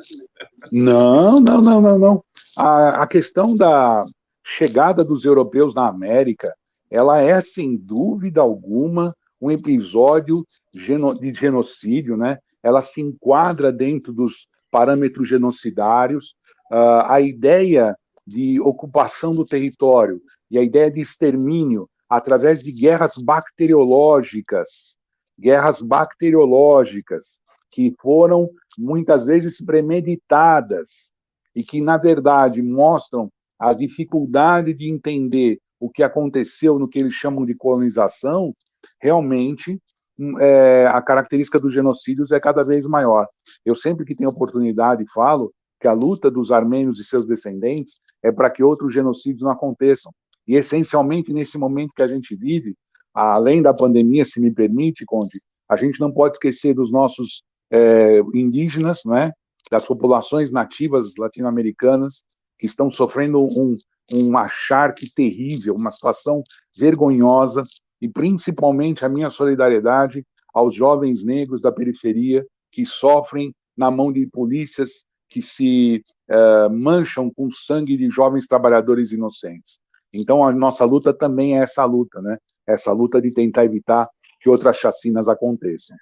Não, 0.71 1.41
não, 1.41 1.61
não, 1.61 1.81
não, 1.81 1.99
não. 1.99 2.25
A, 2.57 3.03
a 3.03 3.07
questão 3.09 3.57
da 3.57 4.05
chegada 4.45 5.05
dos 5.05 5.25
europeus 5.25 5.75
na 5.75 5.89
América, 5.89 6.55
ela 6.89 7.21
é, 7.21 7.41
sem 7.41 7.77
dúvida 7.77 8.41
alguma, 8.41 9.15
um 9.41 9.51
episódio 9.51 10.45
de 10.73 11.33
genocídio, 11.35 12.17
né? 12.17 12.39
Ela 12.63 12.81
se 12.81 13.01
enquadra 13.01 13.73
dentro 13.73 14.13
dos 14.13 14.47
parâmetros 14.71 15.29
genocidários. 15.29 16.37
Uh, 16.71 17.03
a 17.07 17.21
ideia 17.21 17.97
de 18.25 18.61
ocupação 18.61 19.35
do 19.35 19.45
território 19.45 20.21
e 20.49 20.57
a 20.57 20.63
ideia 20.63 20.89
de 20.89 21.01
extermínio 21.01 21.89
através 22.11 22.61
de 22.61 22.73
guerras 22.73 23.15
bacteriológicas, 23.17 24.97
guerras 25.39 25.81
bacteriológicas 25.81 27.41
que 27.71 27.95
foram 28.03 28.51
muitas 28.77 29.27
vezes 29.27 29.65
premeditadas 29.65 31.13
e 31.55 31.63
que 31.63 31.81
na 31.81 31.97
verdade 31.97 32.61
mostram 32.61 33.31
a 33.57 33.73
dificuldade 33.73 34.75
de 34.75 34.91
entender 34.91 35.59
o 35.79 35.89
que 35.89 36.03
aconteceu 36.03 36.79
no 36.79 36.89
que 36.89 36.99
eles 36.99 37.15
chamam 37.15 37.47
de 37.47 37.55
colonização, 37.55 38.55
realmente 39.01 39.81
hum, 40.19 40.39
é, 40.41 40.87
a 40.87 41.01
característica 41.01 41.61
dos 41.61 41.73
genocídios 41.73 42.33
é 42.33 42.41
cada 42.41 42.65
vez 42.65 42.85
maior. 42.87 43.27
Eu 43.65 43.77
sempre 43.77 44.05
que 44.05 44.15
tenho 44.15 44.31
oportunidade 44.31 45.05
falo 45.15 45.53
que 45.81 45.89
a 45.89 45.93
luta 45.93 46.31
dos 46.31 46.51
armênios 46.51 46.99
e 46.99 47.05
seus 47.05 47.27
descendentes 47.27 48.01
é 48.23 48.31
para 48.31 48.51
que 48.51 48.63
outros 48.63 48.93
genocídios 48.93 49.43
não 49.43 49.51
aconteçam, 49.51 50.13
e, 50.47 50.57
essencialmente, 50.57 51.33
nesse 51.33 51.59
momento 51.59 51.95
que 51.95 52.03
a 52.03 52.09
gente 52.09 52.35
vive, 52.35 52.75
além 53.15 53.63
da 53.63 53.75
pandemia, 53.75 54.25
se 54.25 54.41
me 54.41 54.51
permite, 54.53 55.05
Conde, 55.05 55.41
a 55.69 55.77
gente 55.77 56.01
não 56.01 56.13
pode 56.13 56.37
esquecer 56.37 56.75
dos 56.75 56.91
nossos 56.91 57.43
é, 57.71 58.21
indígenas, 58.35 59.03
não 59.05 59.17
é? 59.17 59.33
das 59.71 59.85
populações 59.85 60.51
nativas 60.51 61.15
latino-americanas, 61.17 62.25
que 62.59 62.67
estão 62.67 62.91
sofrendo 62.91 63.43
um, 63.43 63.75
um 64.13 64.37
acharque 64.37 65.09
terrível, 65.15 65.75
uma 65.75 65.91
situação 65.91 66.43
vergonhosa, 66.77 67.63
e 68.01 68.09
principalmente 68.09 69.05
a 69.05 69.09
minha 69.09 69.31
solidariedade 69.31 70.25
aos 70.53 70.75
jovens 70.75 71.25
negros 71.25 71.61
da 71.61 71.71
periferia 71.71 72.45
que 72.73 72.85
sofrem 72.85 73.55
na 73.77 73.91
mão 73.91 74.13
de 74.13 74.27
polícias 74.27 75.05
que 75.29 75.41
se 75.41 76.03
uh, 76.29 76.71
mancham 76.71 77.31
com 77.31 77.51
sangue 77.51 77.97
de 77.97 78.11
jovens 78.11 78.47
trabalhadores 78.47 79.13
inocentes. 79.13 79.79
Então, 80.13 80.45
a 80.45 80.53
nossa 80.53 80.85
luta 80.85 81.13
também 81.13 81.59
é 81.59 81.63
essa 81.63 81.85
luta, 81.85 82.21
né? 82.21 82.37
Essa 82.67 82.93
luta 82.93 83.21
de 83.21 83.31
tentar 83.31 83.65
evitar 83.65 84.09
que 84.41 84.49
outras 84.49 84.77
chacinas 84.77 85.29
aconteçam. 85.29 85.97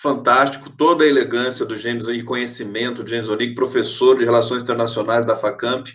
Fantástico, 0.00 0.70
toda 0.70 1.04
a 1.04 1.06
elegância 1.06 1.66
do 1.66 1.76
James 1.76 2.08
e 2.08 2.22
conhecimento 2.22 3.02
do 3.02 3.10
James 3.10 3.28
Onig, 3.28 3.54
professor 3.54 4.16
de 4.16 4.24
Relações 4.24 4.62
Internacionais 4.62 5.26
da 5.26 5.36
FACAMP. 5.36 5.90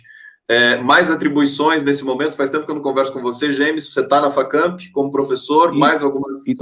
É, 0.48 0.76
mais 0.76 1.10
atribuições 1.10 1.82
nesse 1.82 2.04
momento? 2.04 2.36
Faz 2.36 2.50
tempo 2.50 2.64
que 2.64 2.70
eu 2.70 2.76
não 2.76 2.82
converso 2.82 3.12
com 3.12 3.20
você, 3.20 3.52
James. 3.52 3.92
Você 3.92 4.00
está 4.00 4.20
na 4.20 4.30
FACAMP 4.30 4.92
como 4.92 5.10
professor? 5.10 5.74
E, 5.74 5.78
mais 5.78 6.04
algumas. 6.04 6.46
E 6.46 6.54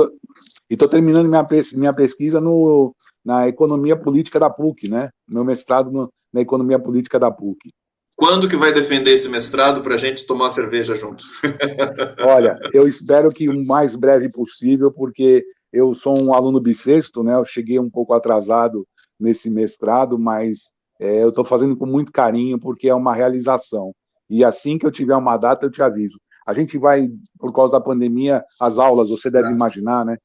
estou 0.70 0.88
terminando 0.88 1.28
minha, 1.28 1.46
minha 1.74 1.92
pesquisa 1.92 2.40
no, 2.40 2.94
na 3.22 3.46
economia 3.46 3.94
política 3.94 4.40
da 4.40 4.48
PUC, 4.48 4.88
né? 4.88 5.10
Meu 5.28 5.44
mestrado 5.44 5.90
no, 5.90 6.10
na 6.32 6.40
economia 6.40 6.78
política 6.78 7.18
da 7.18 7.30
PUC. 7.30 7.70
Quando 8.16 8.48
que 8.48 8.56
vai 8.56 8.72
defender 8.72 9.12
esse 9.12 9.28
mestrado 9.28 9.82
para 9.82 9.94
a 9.94 9.98
gente 9.98 10.26
tomar 10.26 10.50
cerveja 10.50 10.94
junto? 10.94 11.24
Olha, 12.24 12.58
eu 12.72 12.86
espero 12.86 13.30
que 13.30 13.48
o 13.48 13.64
mais 13.66 13.96
breve 13.96 14.28
possível, 14.28 14.92
porque 14.92 15.44
eu 15.72 15.92
sou 15.94 16.16
um 16.22 16.32
aluno 16.32 16.60
bissexto, 16.60 17.24
né? 17.24 17.34
Eu 17.34 17.44
cheguei 17.44 17.78
um 17.78 17.90
pouco 17.90 18.14
atrasado 18.14 18.86
nesse 19.18 19.50
mestrado, 19.50 20.16
mas 20.16 20.72
é, 21.00 21.22
eu 21.22 21.30
estou 21.30 21.44
fazendo 21.44 21.76
com 21.76 21.86
muito 21.86 22.12
carinho, 22.12 22.58
porque 22.58 22.88
é 22.88 22.94
uma 22.94 23.14
realização. 23.14 23.92
E 24.30 24.44
assim 24.44 24.78
que 24.78 24.86
eu 24.86 24.92
tiver 24.92 25.16
uma 25.16 25.36
data, 25.36 25.66
eu 25.66 25.70
te 25.70 25.82
aviso. 25.82 26.18
A 26.46 26.52
gente 26.52 26.78
vai, 26.78 27.08
por 27.38 27.52
causa 27.52 27.72
da 27.72 27.80
pandemia, 27.80 28.44
as 28.60 28.78
aulas, 28.78 29.08
você 29.08 29.30
deve 29.30 29.48
tá. 29.48 29.54
imaginar, 29.54 30.04
né? 30.04 30.16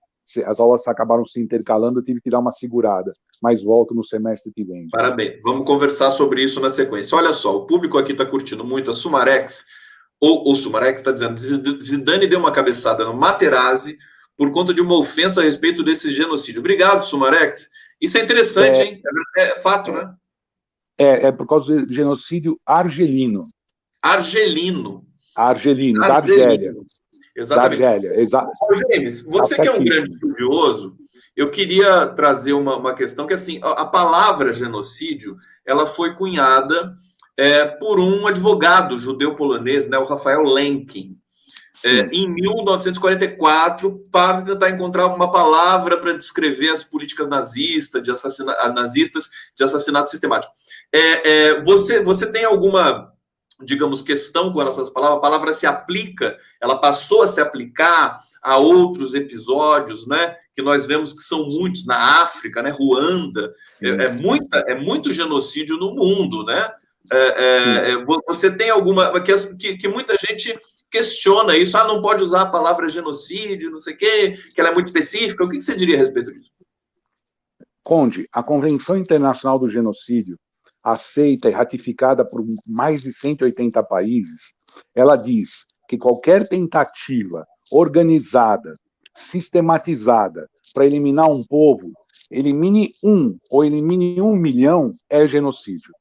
As 0.46 0.60
aulas 0.60 0.88
acabaram 0.88 1.26
se 1.26 1.42
intercalando, 1.42 2.00
eu 2.00 2.04
tive 2.04 2.22
que 2.22 2.30
dar 2.30 2.40
uma 2.40 2.52
segurada, 2.52 3.12
mas 3.42 3.64
volto 3.64 3.96
no 3.96 4.04
semestre 4.04 4.52
que 4.54 4.64
vem. 4.64 4.88
Parabéns. 4.90 5.40
Vamos 5.44 5.66
conversar 5.66 6.12
sobre 6.12 6.44
isso 6.44 6.60
na 6.60 6.70
sequência. 6.70 7.18
Olha 7.18 7.34
só, 7.34 7.56
o 7.56 7.66
público 7.66 7.98
aqui 7.98 8.12
está 8.12 8.26
curtindo 8.26 8.64
muito 8.64 8.92
a 8.92 8.94
Sumarex, 8.94 9.66
ou 10.22 10.52
o 10.52 10.56
Sumarex 10.56 11.00
está 11.00 11.12
dizendo, 11.12 11.82
Zidane 11.82 12.28
deu 12.28 12.40
uma 12.40 12.52
cabeçada 12.52 13.06
no 13.06 13.14
Materazzi 13.14 13.98
por 14.38 14.52
conta 14.52 14.74
de 14.74 14.82
uma 14.82 14.98
ofensa 14.98 15.42
a 15.42 15.44
respeito 15.44 15.84
desse 15.84 16.12
genocídio. 16.12 16.60
Obrigado, 16.60 17.04
Sumarex. 17.04 17.70
Isso 18.00 18.18
é 18.18 18.24
interessante, 18.24 18.80
é, 18.80 18.86
hein? 18.86 19.02
É, 19.38 19.44
é 19.44 19.56
fato, 19.56 19.92
né? 19.92 20.14
É, 20.98 21.28
é 21.28 21.32
por 21.32 21.48
causa 21.48 21.86
do 21.86 21.92
genocídio 21.92 22.60
argelino. 22.66 23.48
Argelino. 24.02 25.06
Argelino, 25.36 26.04
argelino. 26.04 26.08
da 26.08 26.16
Argélia. 26.16 26.74
Exatamente. 27.40 27.80
Da 27.80 27.90
Argélia, 27.90 28.22
exa 28.22 28.48
James, 28.92 29.22
você 29.24 29.56
tá 29.56 29.64
que 29.64 29.70
é 29.70 29.72
um 29.72 29.84
grande 29.84 30.12
estudioso, 30.12 30.96
eu 31.36 31.50
queria 31.50 32.08
trazer 32.08 32.54
uma, 32.54 32.76
uma 32.76 32.94
questão 32.94 33.26
que, 33.26 33.34
assim, 33.34 33.60
a, 33.64 33.72
a 33.82 33.86
palavra 33.86 34.52
genocídio, 34.52 35.38
ela 35.66 35.86
foi 35.86 36.14
cunhada 36.14 36.94
é, 37.38 37.66
por 37.66 38.00
um 38.00 38.28
advogado 38.28 38.98
judeu-polonês, 38.98 39.88
né, 39.88 39.98
o 39.98 40.04
Rafael 40.04 40.44
Lenkin, 40.44 41.16
é, 41.86 42.10
em 42.12 42.30
1944, 42.30 44.06
para 44.12 44.42
tentar 44.42 44.70
encontrar 44.70 45.08
uma 45.08 45.32
palavra 45.32 45.98
para 45.98 46.18
descrever 46.18 46.70
as 46.70 46.84
políticas 46.84 47.28
nazistas 47.28 48.04
de, 48.04 48.12
assassina 48.12 48.54
nazistas 48.74 49.30
de 49.56 49.64
assassinato 49.64 50.10
sistemático. 50.10 50.52
É, 50.92 51.30
é, 51.30 51.64
você, 51.64 52.04
você 52.04 52.30
tem 52.30 52.44
alguma 52.44 53.14
digamos, 53.62 54.02
questão 54.02 54.52
com 54.52 54.62
essas 54.62 54.90
palavras, 54.90 55.18
a 55.18 55.22
palavra 55.22 55.54
se 55.54 55.66
aplica, 55.66 56.38
ela 56.62 56.80
passou 56.80 57.22
a 57.24 57.28
se 57.28 57.42
aplicar 57.42 58.20
a 58.42 58.58
outros 58.58 59.14
episódios, 59.14 60.08
né? 60.08 60.36
Que 60.56 60.62
nós 60.62 60.86
vemos 60.86 61.14
que 61.14 61.22
são 61.22 61.46
muitos 61.46 61.86
na 61.86 62.22
África, 62.22 62.62
né? 62.62 62.70
Ruanda, 62.70 63.52
é, 63.82 63.90
é, 63.90 64.12
muita, 64.14 64.60
é 64.60 64.76
muito 64.76 65.12
genocídio 65.12 65.78
no 65.78 65.94
mundo, 65.94 66.44
né? 66.44 66.72
É, 67.12 67.18
é, 67.18 67.92
é 67.92 68.04
você 68.28 68.50
tem 68.50 68.70
alguma 68.70 69.12
que, 69.22 69.56
que, 69.56 69.78
que, 69.78 69.88
muita 69.88 70.16
gente 70.18 70.58
questiona 70.90 71.58
isso, 71.58 71.78
ah, 71.78 71.84
não 71.84 72.02
pode 72.02 72.24
usar 72.24 72.44
a 72.44 72.50
palavra 72.50 72.90
genocídio, 72.90 73.72
não 73.72 73.80
sei 73.80 73.94
o 73.94 73.98
quê, 73.98 74.38
que 74.54 74.60
ela 74.60 74.70
é 74.70 74.74
muito 74.74 74.88
específica. 74.88 75.44
O 75.44 75.50
que 75.50 75.62
você 75.62 75.76
diria 75.76 75.96
a 75.96 76.00
respeito 76.00 76.34
disso? 76.34 76.52
Conde, 77.84 78.28
a 78.32 78.44
Convenção 78.44 78.98
Internacional 78.98 79.58
do 79.58 79.68
Genocídio 79.68 80.38
aceita 80.92 81.50
e 81.50 81.52
ratificada 81.52 82.26
por 82.26 82.44
mais 82.68 83.02
de 83.02 83.14
180 83.14 83.84
países, 83.84 84.54
ela 84.96 85.16
diz 85.16 85.66
que 85.88 85.98
qualquer 85.98 86.48
tentativa 86.48 87.46
organizada, 87.72 88.78
sistematizada 89.16 90.48
para 90.74 90.86
eliminar 90.86 91.30
um 91.30 91.44
povo, 91.44 91.92
elimine 92.30 92.92
um 93.04 93.38
ou 93.50 93.64
elimine 93.64 94.22
um 94.22 94.36
milhão, 94.36 94.92
é 95.10 95.26
genocídio. 95.28 95.94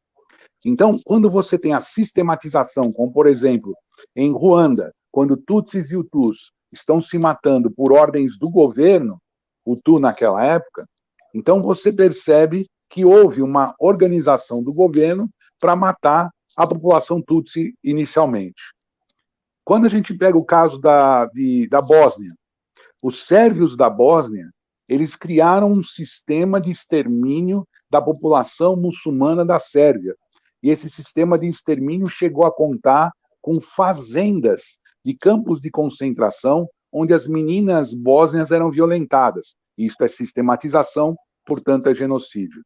Então, 0.64 0.98
quando 1.04 1.30
você 1.30 1.58
tem 1.58 1.72
a 1.72 1.80
sistematização, 1.80 2.90
como 2.92 3.12
por 3.12 3.26
exemplo, 3.26 3.74
em 4.14 4.32
Ruanda, 4.32 4.92
quando 5.10 5.36
Tutsis 5.36 5.90
e 5.90 5.96
Hutus 5.96 6.52
estão 6.72 7.00
se 7.00 7.18
matando 7.18 7.70
por 7.70 7.92
ordens 7.92 8.38
do 8.38 8.50
governo, 8.50 9.18
o 9.64 9.76
Tu 9.76 9.98
naquela 9.98 10.44
época, 10.44 10.86
então 11.34 11.62
você 11.62 11.92
percebe 11.92 12.66
que 12.88 13.04
houve 13.04 13.42
uma 13.42 13.74
organização 13.78 14.62
do 14.62 14.72
governo 14.72 15.28
para 15.60 15.76
matar 15.76 16.30
a 16.56 16.66
população 16.66 17.22
Tutsi 17.22 17.74
inicialmente. 17.82 18.74
Quando 19.64 19.86
a 19.86 19.88
gente 19.88 20.14
pega 20.14 20.36
o 20.38 20.44
caso 20.44 20.80
da, 20.80 21.26
de, 21.26 21.68
da 21.68 21.80
Bósnia, 21.80 22.34
os 23.02 23.26
sérvios 23.26 23.76
da 23.76 23.90
Bósnia, 23.90 24.50
eles 24.88 25.14
criaram 25.14 25.70
um 25.70 25.82
sistema 25.82 26.60
de 26.60 26.70
extermínio 26.70 27.66
da 27.90 28.00
população 28.00 28.74
muçulmana 28.74 29.44
da 29.44 29.58
Sérvia. 29.58 30.16
E 30.62 30.70
esse 30.70 30.88
sistema 30.88 31.38
de 31.38 31.46
extermínio 31.46 32.08
chegou 32.08 32.46
a 32.46 32.52
contar 32.52 33.12
com 33.40 33.60
fazendas 33.60 34.78
de 35.04 35.14
campos 35.14 35.60
de 35.60 35.70
concentração 35.70 36.68
onde 36.92 37.12
as 37.12 37.26
meninas 37.26 37.92
bósnias 37.92 38.50
eram 38.50 38.70
violentadas. 38.70 39.54
Isto 39.76 40.04
é 40.04 40.08
sistematização, 40.08 41.16
portanto, 41.44 41.88
é 41.88 41.94
genocídio. 41.94 42.62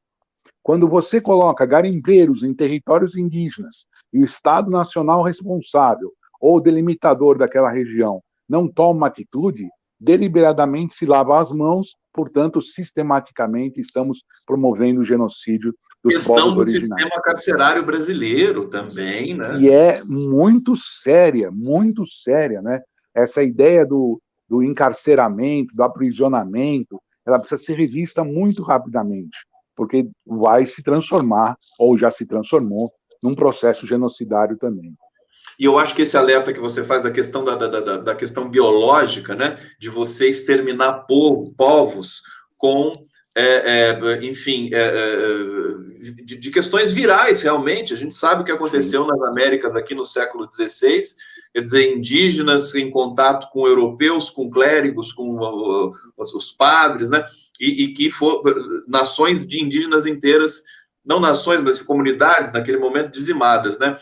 Quando 0.62 0.88
você 0.88 1.20
coloca 1.20 1.66
garimpeiros 1.66 2.42
em 2.42 2.54
territórios 2.54 3.16
indígenas 3.16 3.86
e 4.12 4.20
o 4.20 4.24
Estado 4.24 4.70
Nacional 4.70 5.22
responsável 5.22 6.12
ou 6.40 6.60
delimitador 6.60 7.36
daquela 7.36 7.70
região 7.70 8.22
não 8.48 8.68
toma 8.68 9.06
atitude, 9.06 9.68
deliberadamente 9.98 10.94
se 10.94 11.06
lava 11.06 11.38
as 11.38 11.50
mãos, 11.50 11.96
portanto, 12.12 12.60
sistematicamente 12.60 13.80
estamos 13.80 14.22
promovendo 14.46 15.00
o 15.00 15.04
genocídio 15.04 15.74
dos 16.02 16.14
questão 16.14 16.34
povos 16.34 16.54
do 16.54 16.60
originários. 16.60 16.88
sistema 16.88 17.22
carcerário 17.22 17.84
brasileiro 17.84 18.68
também, 18.68 19.34
né? 19.34 19.60
E 19.60 19.70
é 19.70 20.02
muito 20.04 20.74
séria, 20.76 21.50
muito 21.50 22.04
séria, 22.06 22.60
né? 22.60 22.80
Essa 23.14 23.42
ideia 23.42 23.86
do, 23.86 24.20
do 24.48 24.62
encarceramento, 24.62 25.74
do 25.74 25.84
aprisionamento, 25.84 27.00
ela 27.24 27.38
precisa 27.38 27.62
ser 27.62 27.76
revista 27.78 28.24
muito 28.24 28.62
rapidamente, 28.62 29.38
porque 29.76 30.06
vai 30.26 30.66
se 30.66 30.82
transformar, 30.82 31.56
ou 31.78 31.96
já 31.96 32.10
se 32.10 32.26
transformou, 32.26 32.90
num 33.22 33.34
processo 33.34 33.86
genocidário 33.86 34.56
também. 34.56 34.94
E 35.58 35.64
eu 35.64 35.78
acho 35.78 35.94
que 35.94 36.02
esse 36.02 36.16
alerta 36.16 36.52
que 36.52 36.60
você 36.60 36.82
faz 36.82 37.02
da 37.02 37.10
questão 37.10 37.44
da, 37.44 37.54
da, 37.54 37.68
da, 37.68 37.96
da 37.98 38.14
questão 38.14 38.48
biológica, 38.48 39.34
né, 39.34 39.58
de 39.78 39.88
você 39.88 40.28
exterminar 40.28 41.06
povo, 41.06 41.52
povos 41.56 42.22
com, 42.56 42.92
é, 43.34 43.96
é, 44.00 44.24
enfim, 44.24 44.70
é, 44.72 44.78
é, 44.78 46.22
de, 46.24 46.36
de, 46.36 46.50
questões 46.50 46.92
virais, 46.92 47.42
realmente. 47.42 47.94
A 47.94 47.96
gente 47.96 48.14
sabe 48.14 48.42
o 48.42 48.44
que 48.44 48.52
aconteceu 48.52 49.04
Sim. 49.04 49.10
nas 49.10 49.22
Américas 49.22 49.76
aqui 49.76 49.94
no 49.94 50.04
século 50.04 50.48
XVI, 50.52 51.00
quer 51.52 51.62
dizer, 51.62 51.96
indígenas 51.96 52.74
em 52.74 52.90
contato 52.90 53.50
com 53.50 53.66
europeus, 53.66 54.30
com 54.30 54.50
clérigos, 54.50 55.12
com 55.12 55.38
os 56.16 56.52
padres, 56.52 57.10
né, 57.10 57.24
e, 57.60 57.84
e 57.84 57.94
que 57.94 58.10
for, 58.10 58.42
nações 58.86 59.46
de 59.46 59.62
indígenas 59.62 60.06
inteiras, 60.06 60.62
não 61.04 61.20
nações, 61.20 61.60
mas 61.60 61.82
comunidades, 61.82 62.52
naquele 62.52 62.78
momento, 62.78 63.12
dizimadas, 63.12 63.78
né. 63.78 63.98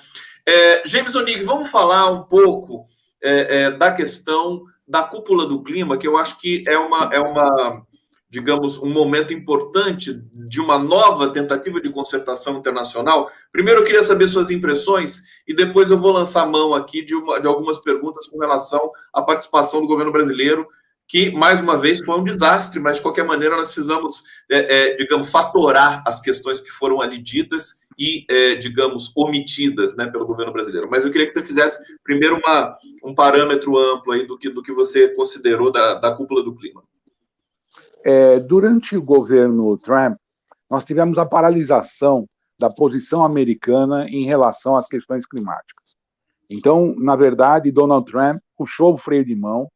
É, 0.47 0.87
James 0.87 1.15
O'Neill, 1.15 1.45
vamos 1.45 1.71
falar 1.71 2.11
um 2.11 2.23
pouco 2.23 2.87
é, 3.23 3.63
é, 3.63 3.71
da 3.71 3.93
questão 3.93 4.63
da 4.87 5.03
cúpula 5.03 5.47
do 5.47 5.63
clima, 5.63 5.97
que 5.97 6.09
eu 6.09 6.17
acho 6.17 6.39
que 6.41 6.65
é 6.67 6.77
uma, 6.77 7.11
é 7.13 7.21
uma, 7.21 7.87
digamos, 8.29 8.79
um 8.79 8.91
momento 8.91 9.33
importante 9.33 10.21
de 10.33 10.61
uma 10.61 10.79
nova 10.79 11.31
tentativa 11.31 11.81
de 11.81 11.91
concertação 11.91 12.59
internacional. 12.59 13.31
Primeiro, 13.53 13.81
eu 13.81 13.85
queria 13.85 14.03
saber 14.03 14.27
suas 14.27 14.51
impressões 14.51 15.23
e 15.47 15.55
depois 15.55 15.91
eu 15.91 15.99
vou 15.99 16.11
lançar 16.11 16.47
mão 16.47 16.75
aqui 16.75 17.05
de, 17.05 17.15
uma, 17.15 17.41
de 17.41 17.47
algumas 17.47 17.79
perguntas 17.79 18.27
com 18.27 18.39
relação 18.39 18.91
à 19.13 19.23
participação 19.23 19.81
do 19.81 19.87
governo 19.87 20.11
brasileiro 20.11 20.67
que, 21.11 21.29
mais 21.33 21.61
uma 21.61 21.77
vez, 21.77 21.99
foi 22.05 22.17
um 22.17 22.23
desastre, 22.23 22.79
mas 22.79 22.97
de 22.97 23.03
qualquer 23.03 23.25
maneira 23.25 23.57
nós 23.57 23.67
precisamos, 23.67 24.23
é, 24.49 24.91
é, 24.91 24.95
digamos, 24.95 25.29
fatorar 25.29 26.05
as 26.07 26.21
questões 26.21 26.61
que 26.61 26.71
foram 26.71 27.01
ali 27.01 27.19
ditas 27.19 27.81
e, 27.99 28.25
é, 28.31 28.55
digamos, 28.55 29.11
omitidas 29.17 29.97
né, 29.97 30.07
pelo 30.07 30.25
governo 30.25 30.53
brasileiro. 30.53 30.89
Mas 30.89 31.05
eu 31.05 31.11
queria 31.11 31.27
que 31.27 31.33
você 31.33 31.43
fizesse 31.43 31.83
primeiro 32.05 32.37
uma, 32.37 32.79
um 33.03 33.13
parâmetro 33.13 33.77
amplo 33.77 34.13
aí 34.13 34.25
do 34.25 34.39
que, 34.39 34.49
do 34.51 34.63
que 34.63 34.73
você 34.73 35.09
considerou 35.09 35.73
da, 35.73 35.95
da 35.95 36.15
cúpula 36.15 36.45
do 36.45 36.55
clima. 36.55 36.81
É, 38.05 38.39
durante 38.39 38.97
o 38.97 39.03
governo 39.03 39.77
Trump, 39.79 40.17
nós 40.71 40.85
tivemos 40.85 41.19
a 41.19 41.27
paralisação 41.27 42.25
da 42.57 42.71
posição 42.71 43.25
americana 43.25 44.07
em 44.09 44.27
relação 44.27 44.77
às 44.77 44.87
questões 44.87 45.27
climáticas. 45.27 45.97
Então, 46.49 46.95
na 46.97 47.17
verdade, 47.17 47.73
Donald 47.73 48.09
Trump 48.09 48.41
puxou 48.57 48.95
o 48.95 48.99
freio 48.99 49.25
de 49.25 49.35
mão 49.35 49.69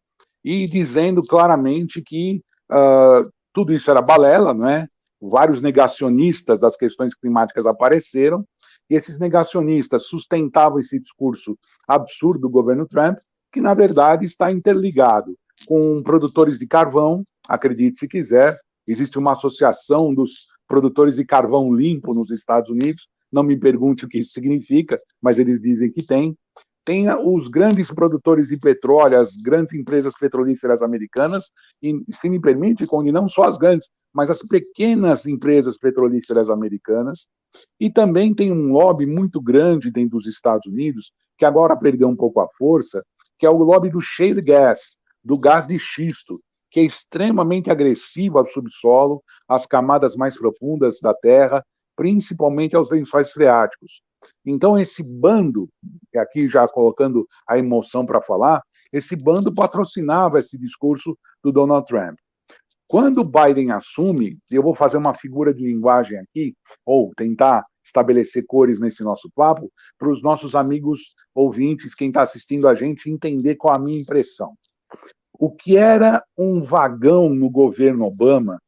e 0.44 0.66
dizendo 0.66 1.22
claramente 1.22 2.02
que 2.02 2.42
uh, 2.70 3.30
tudo 3.52 3.72
isso 3.72 3.90
era 3.90 4.02
balela, 4.02 4.52
não 4.52 4.68
é? 4.68 4.86
Vários 5.20 5.60
negacionistas 5.60 6.60
das 6.60 6.76
questões 6.76 7.14
climáticas 7.14 7.66
apareceram, 7.66 8.44
e 8.90 8.94
esses 8.94 9.18
negacionistas 9.18 10.06
sustentavam 10.06 10.78
esse 10.78 11.00
discurso 11.00 11.56
absurdo 11.88 12.40
do 12.40 12.50
governo 12.50 12.86
Trump, 12.86 13.18
que 13.50 13.60
na 13.60 13.72
verdade 13.72 14.26
está 14.26 14.50
interligado 14.50 15.34
com 15.66 16.02
produtores 16.02 16.58
de 16.58 16.66
carvão, 16.66 17.22
acredite 17.48 17.98
se 17.98 18.08
quiser, 18.08 18.58
existe 18.86 19.18
uma 19.18 19.32
associação 19.32 20.12
dos 20.12 20.48
produtores 20.66 21.16
de 21.16 21.24
carvão 21.24 21.72
limpo 21.72 22.12
nos 22.12 22.30
Estados 22.30 22.68
Unidos, 22.68 23.08
não 23.32 23.42
me 23.42 23.58
pergunte 23.58 24.04
o 24.04 24.08
que 24.08 24.18
isso 24.18 24.32
significa, 24.32 24.96
mas 25.22 25.38
eles 25.38 25.60
dizem 25.60 25.90
que 25.90 26.04
tem, 26.04 26.36
tem 26.84 27.08
os 27.10 27.48
grandes 27.48 27.90
produtores 27.90 28.48
de 28.48 28.58
petróleo, 28.58 29.18
as 29.18 29.36
grandes 29.36 29.72
empresas 29.72 30.14
petrolíferas 30.18 30.82
americanas, 30.82 31.50
e, 31.82 31.94
se 32.10 32.28
me 32.28 32.40
permite, 32.40 32.86
Conde, 32.86 33.10
não 33.10 33.28
só 33.28 33.44
as 33.44 33.56
grandes, 33.56 33.88
mas 34.12 34.30
as 34.30 34.42
pequenas 34.42 35.26
empresas 35.26 35.78
petrolíferas 35.78 36.50
americanas, 36.50 37.26
e 37.80 37.90
também 37.90 38.34
tem 38.34 38.52
um 38.52 38.72
lobby 38.72 39.06
muito 39.06 39.40
grande 39.40 39.90
dentro 39.90 40.18
dos 40.18 40.26
Estados 40.26 40.66
Unidos, 40.66 41.12
que 41.38 41.44
agora 41.44 41.76
perdeu 41.76 42.08
um 42.08 42.16
pouco 42.16 42.40
a 42.40 42.48
força, 42.56 43.02
que 43.38 43.46
é 43.46 43.50
o 43.50 43.56
lobby 43.56 43.90
do 43.90 44.00
shale 44.00 44.42
gas, 44.42 44.96
do 45.24 45.38
gás 45.38 45.66
de 45.66 45.78
xisto, 45.78 46.38
que 46.70 46.80
é 46.80 46.84
extremamente 46.84 47.70
agressivo 47.70 48.38
ao 48.38 48.46
subsolo, 48.46 49.22
às 49.48 49.64
camadas 49.64 50.16
mais 50.16 50.36
profundas 50.36 50.98
da 51.00 51.14
terra, 51.14 51.64
principalmente 51.96 52.76
aos 52.76 52.90
lençóis 52.90 53.32
freáticos. 53.32 54.02
Então, 54.44 54.78
esse 54.78 55.02
bando, 55.02 55.68
aqui 56.16 56.48
já 56.48 56.66
colocando 56.68 57.26
a 57.48 57.58
emoção 57.58 58.04
para 58.04 58.22
falar, 58.22 58.62
esse 58.92 59.16
bando 59.16 59.52
patrocinava 59.52 60.38
esse 60.38 60.58
discurso 60.58 61.16
do 61.42 61.52
Donald 61.52 61.86
Trump. 61.86 62.16
Quando 62.86 63.24
Biden 63.24 63.72
assume, 63.72 64.38
eu 64.50 64.62
vou 64.62 64.74
fazer 64.74 64.98
uma 64.98 65.14
figura 65.14 65.52
de 65.52 65.64
linguagem 65.66 66.18
aqui, 66.18 66.54
ou 66.84 67.12
tentar 67.16 67.64
estabelecer 67.84 68.44
cores 68.46 68.78
nesse 68.78 69.02
nosso 69.02 69.30
papo, 69.34 69.70
para 69.98 70.08
os 70.08 70.22
nossos 70.22 70.54
amigos 70.54 71.14
ouvintes, 71.34 71.94
quem 71.94 72.08
está 72.08 72.22
assistindo 72.22 72.68
a 72.68 72.74
gente, 72.74 73.10
entender 73.10 73.56
qual 73.56 73.74
a 73.74 73.78
minha 73.78 74.00
impressão. 74.00 74.54
O 75.38 75.50
que 75.50 75.76
era 75.76 76.22
um 76.38 76.62
vagão 76.62 77.28
no 77.28 77.50
governo 77.50 78.04
Obama, 78.04 78.58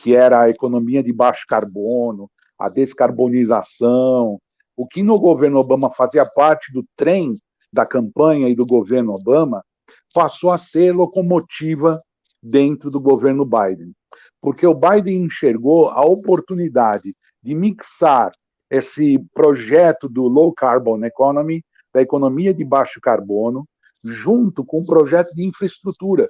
que 0.00 0.14
era 0.14 0.42
a 0.42 0.50
economia 0.50 1.02
de 1.02 1.12
baixo 1.12 1.44
carbono, 1.46 2.30
a 2.58 2.68
descarbonização, 2.68 4.38
o 4.76 4.86
que 4.86 5.02
no 5.02 5.18
governo 5.18 5.58
Obama 5.58 5.90
fazia 5.90 6.26
parte 6.26 6.72
do 6.72 6.84
trem 6.94 7.36
da 7.72 7.86
campanha 7.86 8.48
e 8.48 8.54
do 8.54 8.66
governo 8.66 9.14
Obama, 9.14 9.64
passou 10.12 10.50
a 10.50 10.58
ser 10.58 10.92
locomotiva 10.92 12.02
dentro 12.42 12.90
do 12.90 13.00
governo 13.00 13.44
Biden. 13.44 13.92
Porque 14.40 14.66
o 14.66 14.74
Biden 14.74 15.24
enxergou 15.24 15.88
a 15.88 16.00
oportunidade 16.00 17.14
de 17.42 17.54
mixar 17.54 18.30
esse 18.70 19.18
projeto 19.32 20.08
do 20.08 20.22
low 20.24 20.52
carbon 20.52 21.04
economy, 21.04 21.64
da 21.92 22.02
economia 22.02 22.52
de 22.52 22.64
baixo 22.64 23.00
carbono, 23.00 23.66
junto 24.04 24.64
com 24.64 24.80
o 24.80 24.86
projeto 24.86 25.32
de 25.34 25.46
infraestrutura. 25.46 26.26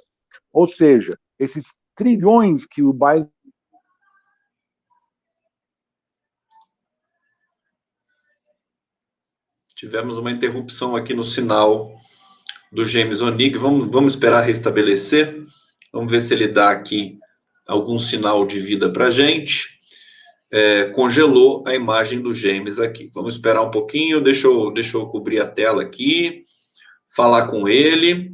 Ou 0.53 0.67
seja, 0.67 1.19
esses 1.39 1.75
trilhões 1.95 2.67
que 2.67 2.83
o 2.83 2.93
Biden 2.93 3.31
Tivemos 9.77 10.17
uma 10.17 10.31
interrupção 10.31 10.97
aqui 10.97 11.13
no 11.13 11.23
sinal 11.23 11.95
do 12.73 12.87
James 12.87 13.21
Onig. 13.21 13.59
Vamos, 13.59 13.91
vamos 13.91 14.15
esperar 14.15 14.41
restabelecer. 14.41 15.45
Vamos 15.93 16.11
ver 16.11 16.23
se 16.23 16.33
ele 16.33 16.49
dá 16.49 16.71
aqui 16.71 17.19
algum 17.67 17.99
sinal 17.99 18.47
de 18.47 18.59
vida 18.59 18.91
para 18.91 19.09
a 19.09 19.11
gente. 19.11 19.79
É, 20.51 20.85
congelou 20.87 21.63
a 21.67 21.75
imagem 21.75 22.23
do 22.23 22.33
James 22.33 22.81
aqui. 22.81 23.11
Vamos 23.13 23.35
esperar 23.35 23.61
um 23.61 23.71
pouquinho. 23.71 24.19
Deixa 24.23 24.47
eu, 24.47 24.73
deixa 24.73 24.97
eu 24.97 25.07
cobrir 25.09 25.41
a 25.41 25.47
tela 25.47 25.83
aqui. 25.83 26.47
Falar 27.15 27.47
com 27.47 27.69
ele. 27.69 28.33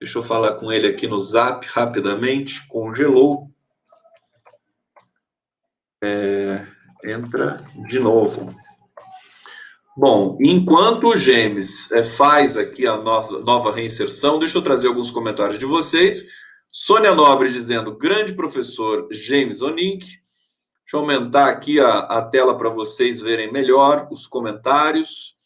Deixa 0.00 0.18
eu 0.18 0.22
falar 0.22 0.54
com 0.54 0.72
ele 0.72 0.88
aqui 0.88 1.06
no 1.06 1.20
zap 1.20 1.64
rapidamente. 1.68 2.66
Congelou. 2.66 3.48
É, 6.02 6.66
entra 7.04 7.56
de 7.86 8.00
novo. 8.00 8.50
Bom, 9.96 10.38
enquanto 10.40 11.08
o 11.08 11.16
Gêmeos 11.16 11.90
é, 11.90 12.02
faz 12.04 12.56
aqui 12.56 12.86
a 12.86 12.96
nova 12.96 13.72
reinserção, 13.72 14.38
deixa 14.38 14.56
eu 14.56 14.62
trazer 14.62 14.86
alguns 14.86 15.10
comentários 15.10 15.58
de 15.58 15.66
vocês. 15.66 16.28
Sônia 16.70 17.12
Nobre 17.12 17.52
dizendo, 17.52 17.96
grande 17.96 18.32
professor 18.32 19.08
James 19.10 19.60
Onink. 19.60 20.06
Deixa 20.06 20.94
eu 20.94 21.00
aumentar 21.00 21.48
aqui 21.48 21.80
a, 21.80 21.98
a 21.98 22.22
tela 22.22 22.56
para 22.56 22.68
vocês 22.68 23.20
verem 23.20 23.52
melhor 23.52 24.06
os 24.12 24.28
comentários. 24.28 25.36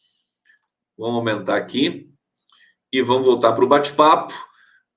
Vamos 0.96 1.16
aumentar 1.16 1.56
aqui 1.56 2.10
e 2.92 3.00
vamos 3.00 3.26
voltar 3.26 3.52
para 3.52 3.64
o 3.64 3.68
bate-papo. 3.68 4.34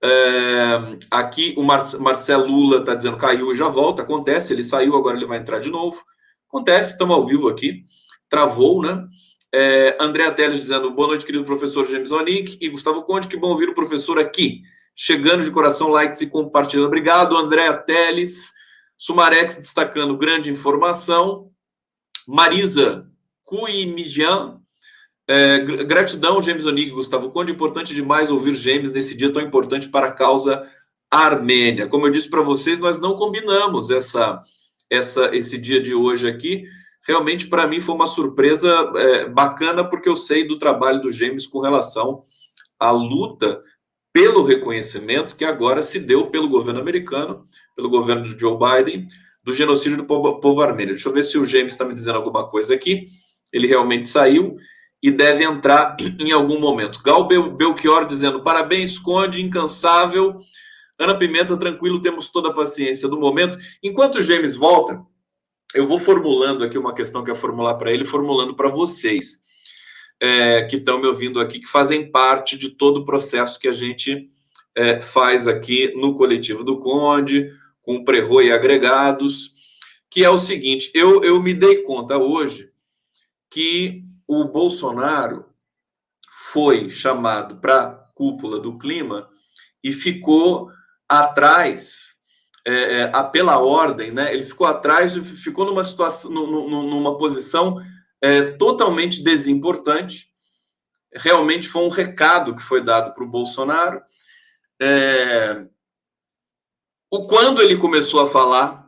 É, 0.04 0.98
aqui 1.10 1.56
o 1.58 1.64
Mar 1.64 1.82
Marcelo 2.00 2.46
Lula 2.46 2.80
está 2.80 2.94
dizendo 2.94 3.18
caiu 3.18 3.52
e 3.54 3.56
já 3.56 3.70
volta. 3.70 4.02
Acontece, 4.02 4.52
ele 4.52 4.64
saiu, 4.64 4.96
agora 4.96 5.16
ele 5.16 5.26
vai 5.26 5.40
entrar 5.40 5.60
de 5.60 5.70
novo. 5.70 6.02
Acontece, 6.50 6.92
estamos 6.92 7.16
ao 7.16 7.26
vivo 7.26 7.48
aqui. 7.48 7.86
Travou, 8.30 8.82
né? 8.82 9.08
É, 9.54 9.98
Andréa 10.00 10.32
Teles 10.32 10.60
dizendo 10.60 10.92
boa 10.92 11.08
noite, 11.08 11.26
querido 11.26 11.46
professor 11.46 11.86
James 11.88 12.12
Onick 12.12 12.58
e 12.60 12.70
Gustavo 12.70 13.04
Conte, 13.04 13.28
que 13.28 13.38
bom 13.38 13.50
ouvir 13.50 13.70
o 13.70 13.76
professor 13.76 14.20
aqui. 14.20 14.62
Chegando 14.96 15.44
de 15.44 15.52
coração, 15.52 15.90
likes 15.90 16.22
e 16.22 16.28
compartilhando. 16.28 16.88
Obrigado, 16.88 17.38
Andréa 17.38 17.74
Teles. 17.74 18.52
Sumarex 18.98 19.56
destacando 19.56 20.18
grande 20.18 20.50
informação. 20.50 21.52
Marisa 22.28 23.08
Cuimijan. 23.44 24.60
É, 25.30 25.60
gratidão, 25.60 26.42
James 26.42 26.66
Onig, 26.66 26.90
Gustavo 26.90 27.30
Conde. 27.30 27.52
Importante 27.52 27.94
demais 27.94 28.32
ouvir 28.32 28.56
James 28.56 28.92
nesse 28.92 29.16
dia 29.16 29.32
tão 29.32 29.42
importante 29.42 29.88
para 29.90 30.08
a 30.08 30.12
causa 30.12 30.68
armênia. 31.12 31.88
Como 31.88 32.06
eu 32.06 32.12
disse 32.12 32.30
para 32.30 32.42
vocês, 32.42 32.80
nós 32.80 33.00
não 33.00 33.16
combinamos 33.16 33.90
essa, 33.90 34.44
essa, 34.90 35.36
esse 35.36 35.58
dia 35.58 35.82
de 35.82 35.94
hoje 35.94 36.28
aqui. 36.28 36.66
Realmente, 37.08 37.48
para 37.48 37.66
mim, 37.66 37.80
foi 37.80 37.96
uma 37.96 38.06
surpresa 38.06 38.92
é, 38.98 39.30
bacana, 39.30 39.84
porque 39.84 40.10
eu 40.10 40.18
sei 40.18 40.46
do 40.46 40.60
trabalho 40.60 41.02
do 41.02 41.12
James 41.12 41.48
com 41.48 41.60
relação 41.60 42.26
à 42.78 42.92
luta 42.92 43.64
pelo 44.12 44.44
reconhecimento 44.44 45.36
que 45.36 45.46
agora 45.46 45.82
se 45.82 46.00
deu 46.00 46.28
pelo 46.28 46.50
governo 46.50 46.82
americano, 46.82 47.48
pelo 47.76 47.90
governo 47.90 48.24
do 48.24 48.38
Joe 48.38 48.58
Biden, 48.58 49.08
do 49.42 49.54
genocídio 49.54 49.98
do 49.98 50.04
povo, 50.04 50.40
povo 50.42 50.62
armênio. 50.62 50.96
Deixa 50.96 51.08
eu 51.08 51.14
ver 51.14 51.24
se 51.24 51.38
o 51.38 51.46
James 51.46 51.72
está 51.72 51.86
me 51.86 51.94
dizendo 51.94 52.18
alguma 52.18 52.46
coisa 52.46 52.74
aqui. 52.74 53.08
Ele 53.54 53.68
realmente 53.68 54.10
saiu 54.10 54.58
e 55.02 55.10
deve 55.10 55.46
entrar 55.46 55.96
em 56.20 56.32
algum 56.34 56.60
momento. 56.60 57.02
Gal 57.02 57.26
Belchior 57.26 58.06
dizendo: 58.06 58.44
parabéns, 58.44 59.00
Conde, 59.00 59.42
incansável. 59.42 60.40
Ana 61.00 61.16
Pimenta, 61.16 61.56
tranquilo, 61.56 62.02
temos 62.02 62.30
toda 62.30 62.50
a 62.50 62.54
paciência 62.54 63.08
do 63.08 63.20
momento. 63.20 63.58
Enquanto 63.84 64.16
o 64.16 64.22
James 64.22 64.56
volta, 64.56 65.00
eu 65.78 65.86
vou 65.86 66.00
formulando 66.00 66.64
aqui 66.64 66.76
uma 66.76 66.94
questão 66.94 67.24
que 67.24 67.30
eu 67.30 67.36
formular 67.36 67.76
para 67.76 67.92
ele, 67.94 68.04
formulando 68.04 68.56
para 68.56 68.68
vocês 68.68 69.44
é, 70.20 70.64
que 70.64 70.78
estão 70.78 71.00
me 71.00 71.06
ouvindo 71.06 71.40
aqui, 71.40 71.60
que 71.60 71.68
fazem 71.68 72.10
parte 72.10 72.58
de 72.58 72.72
todo 72.72 73.02
o 73.02 73.06
processo 73.06 73.60
que 73.60 73.68
a 73.68 73.74
gente 73.74 74.32
é, 74.76 75.00
faz 75.00 75.48
aqui 75.48 75.94
no 75.96 76.16
coletivo 76.16 76.64
do 76.64 76.80
Conde, 76.80 77.52
com 77.84 78.04
Prerro 78.04 78.42
e 78.42 78.52
agregados, 78.52 79.54
que 80.10 80.24
é 80.24 80.30
o 80.32 80.40
seguinte: 80.40 80.90
eu, 80.96 81.24
eu 81.24 81.40
me 81.40 81.54
dei 81.54 81.84
conta 81.84 82.18
hoje 82.18 82.72
que 83.48 84.04
o 84.28 84.46
Bolsonaro 84.46 85.46
foi 86.32 86.90
chamado 86.90 87.58
para 87.58 87.82
a 87.82 87.92
cúpula 88.16 88.60
do 88.60 88.80
clima 88.80 89.30
e 89.84 89.92
ficou 89.94 90.72
atrás, 91.08 92.17
é, 92.68 93.02
é 93.04 93.24
pela 93.24 93.60
ordem, 93.60 94.12
né? 94.12 94.34
Ele 94.34 94.44
ficou 94.44 94.68
atrás, 94.68 95.16
ficou 95.16 95.66
numa 95.66 95.84
situação, 95.84 96.30
numa 96.32 97.18
posição 97.18 97.78
é, 98.22 98.52
totalmente 98.52 99.24
desimportante. 99.24 100.30
Realmente 101.16 101.68
foi 101.68 101.84
um 101.84 101.90
recado 101.90 102.56
que 102.56 102.62
foi 102.62 102.84
dado 102.84 103.14
para 103.14 103.24
o 103.24 103.30
Bolsonaro. 103.30 104.02
É, 104.82 105.66
o, 107.10 107.26
quando 107.26 107.62
ele 107.62 107.78
começou 107.78 108.20
a 108.20 108.28
falar, 108.28 108.86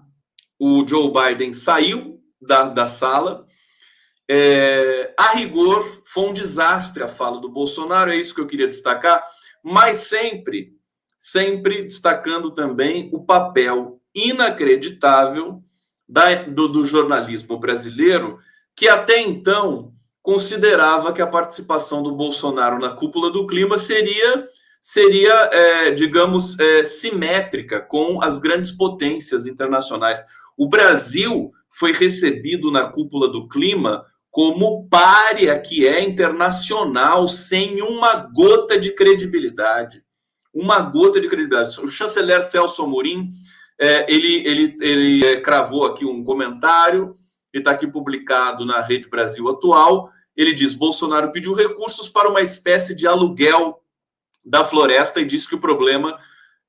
o 0.59 0.85
Joe 0.85 1.11
Biden 1.11 1.53
saiu 1.53 2.21
da, 2.41 2.63
da 2.63 2.87
sala. 2.87 3.47
É, 4.29 5.13
a 5.17 5.31
rigor, 5.31 5.83
foi 6.05 6.29
um 6.29 6.33
desastre 6.33 7.01
a 7.01 7.07
fala 7.07 7.39
do 7.39 7.49
Bolsonaro, 7.49 8.11
é 8.11 8.17
isso 8.17 8.35
que 8.35 8.41
eu 8.41 8.45
queria 8.45 8.67
destacar, 8.67 9.25
mas 9.63 9.97
sempre, 9.97 10.78
sempre 11.19 11.83
destacando 11.83 12.49
também 12.51 13.09
o 13.13 13.23
papel 13.23 14.01
inacreditável 14.15 15.61
da, 16.07 16.43
do, 16.43 16.69
do 16.69 16.85
jornalismo 16.85 17.59
brasileiro 17.59 18.39
que 18.75 18.87
até 18.87 19.19
então 19.19 19.93
considerava 20.21 21.11
que 21.11 21.21
a 21.21 21.27
participação 21.27 22.01
do 22.01 22.15
Bolsonaro 22.15 22.79
na 22.79 22.91
cúpula 22.91 23.29
do 23.29 23.45
clima 23.45 23.77
seria, 23.77 24.47
seria 24.81 25.33
é, 25.51 25.91
digamos, 25.91 26.57
é, 26.57 26.85
simétrica 26.85 27.81
com 27.81 28.23
as 28.23 28.39
grandes 28.39 28.71
potências 28.71 29.45
internacionais. 29.45 30.23
O 30.57 30.69
Brasil 30.69 31.51
foi 31.69 31.91
recebido 31.91 32.71
na 32.71 32.85
cúpula 32.85 33.27
do 33.27 33.47
clima 33.47 34.05
como 34.31 34.87
párea 34.87 35.59
que 35.59 35.85
é 35.87 36.01
internacional, 36.01 37.27
sem 37.27 37.81
uma 37.81 38.15
gota 38.15 38.79
de 38.79 38.91
credibilidade. 38.91 40.03
Uma 40.59 40.79
gota 40.79 41.19
de 41.19 41.27
credibilidade. 41.27 41.79
O 41.81 41.87
chanceler 41.87 42.41
Celso 42.41 42.83
Amorim, 42.83 43.29
é, 43.79 44.05
ele, 44.11 44.47
ele, 44.47 44.77
ele 44.81 45.25
é, 45.25 45.39
cravou 45.39 45.85
aqui 45.85 46.05
um 46.05 46.23
comentário 46.23 47.15
ele 47.53 47.61
está 47.61 47.71
aqui 47.71 47.87
publicado 47.87 48.65
na 48.65 48.81
Rede 48.81 49.09
Brasil 49.09 49.47
Atual. 49.49 50.11
Ele 50.35 50.53
diz: 50.53 50.73
Bolsonaro 50.73 51.31
pediu 51.31 51.53
recursos 51.53 52.07
para 52.09 52.29
uma 52.29 52.41
espécie 52.41 52.95
de 52.95 53.07
aluguel 53.07 53.81
da 54.45 54.63
floresta 54.63 55.19
e 55.19 55.25
disse 55.25 55.47
que 55.47 55.55
o 55.55 55.59
problema 55.59 56.17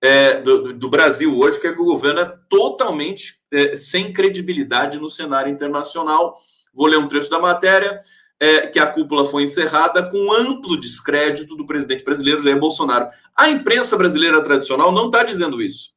é, 0.00 0.40
do, 0.40 0.72
do, 0.72 0.88
Brasil 0.88 1.38
hoje 1.38 1.58
é 1.58 1.72
que 1.72 1.80
o 1.80 1.84
governo 1.84 2.20
é 2.20 2.34
totalmente 2.48 3.34
é, 3.52 3.76
sem 3.76 4.12
credibilidade 4.12 4.98
no 4.98 5.08
cenário 5.08 5.52
internacional. 5.52 6.38
Vou 6.72 6.86
ler 6.86 6.98
um 6.98 7.08
trecho 7.08 7.30
da 7.30 7.38
matéria. 7.38 8.00
É, 8.42 8.66
que 8.66 8.78
a 8.78 8.86
cúpula 8.86 9.26
foi 9.26 9.42
encerrada 9.42 10.02
com 10.02 10.32
amplo 10.32 10.80
descrédito 10.80 11.54
do 11.54 11.66
presidente 11.66 12.02
brasileiro 12.02 12.42
Jair 12.42 12.58
Bolsonaro. 12.58 13.10
A 13.36 13.50
imprensa 13.50 13.98
brasileira 13.98 14.42
tradicional 14.42 14.90
não 14.90 15.06
está 15.06 15.22
dizendo 15.22 15.60
isso. 15.60 15.90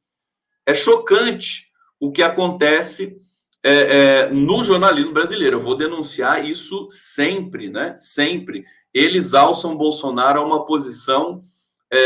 É 0.66 0.74
chocante 0.74 1.72
o 1.98 2.12
que 2.12 2.22
acontece 2.22 3.16
é, 3.62 3.72
é, 3.72 4.30
no 4.30 4.62
jornalismo 4.62 5.12
brasileiro. 5.12 5.56
Eu 5.56 5.60
vou 5.60 5.74
denunciar 5.74 6.44
isso 6.44 6.86
sempre, 6.90 7.70
né? 7.70 7.94
Sempre. 7.94 8.64
Eles 8.92 9.32
alçam 9.32 9.74
Bolsonaro 9.74 10.38
a 10.38 10.44
uma 10.44 10.66
posição 10.66 11.40
é, 11.90 11.98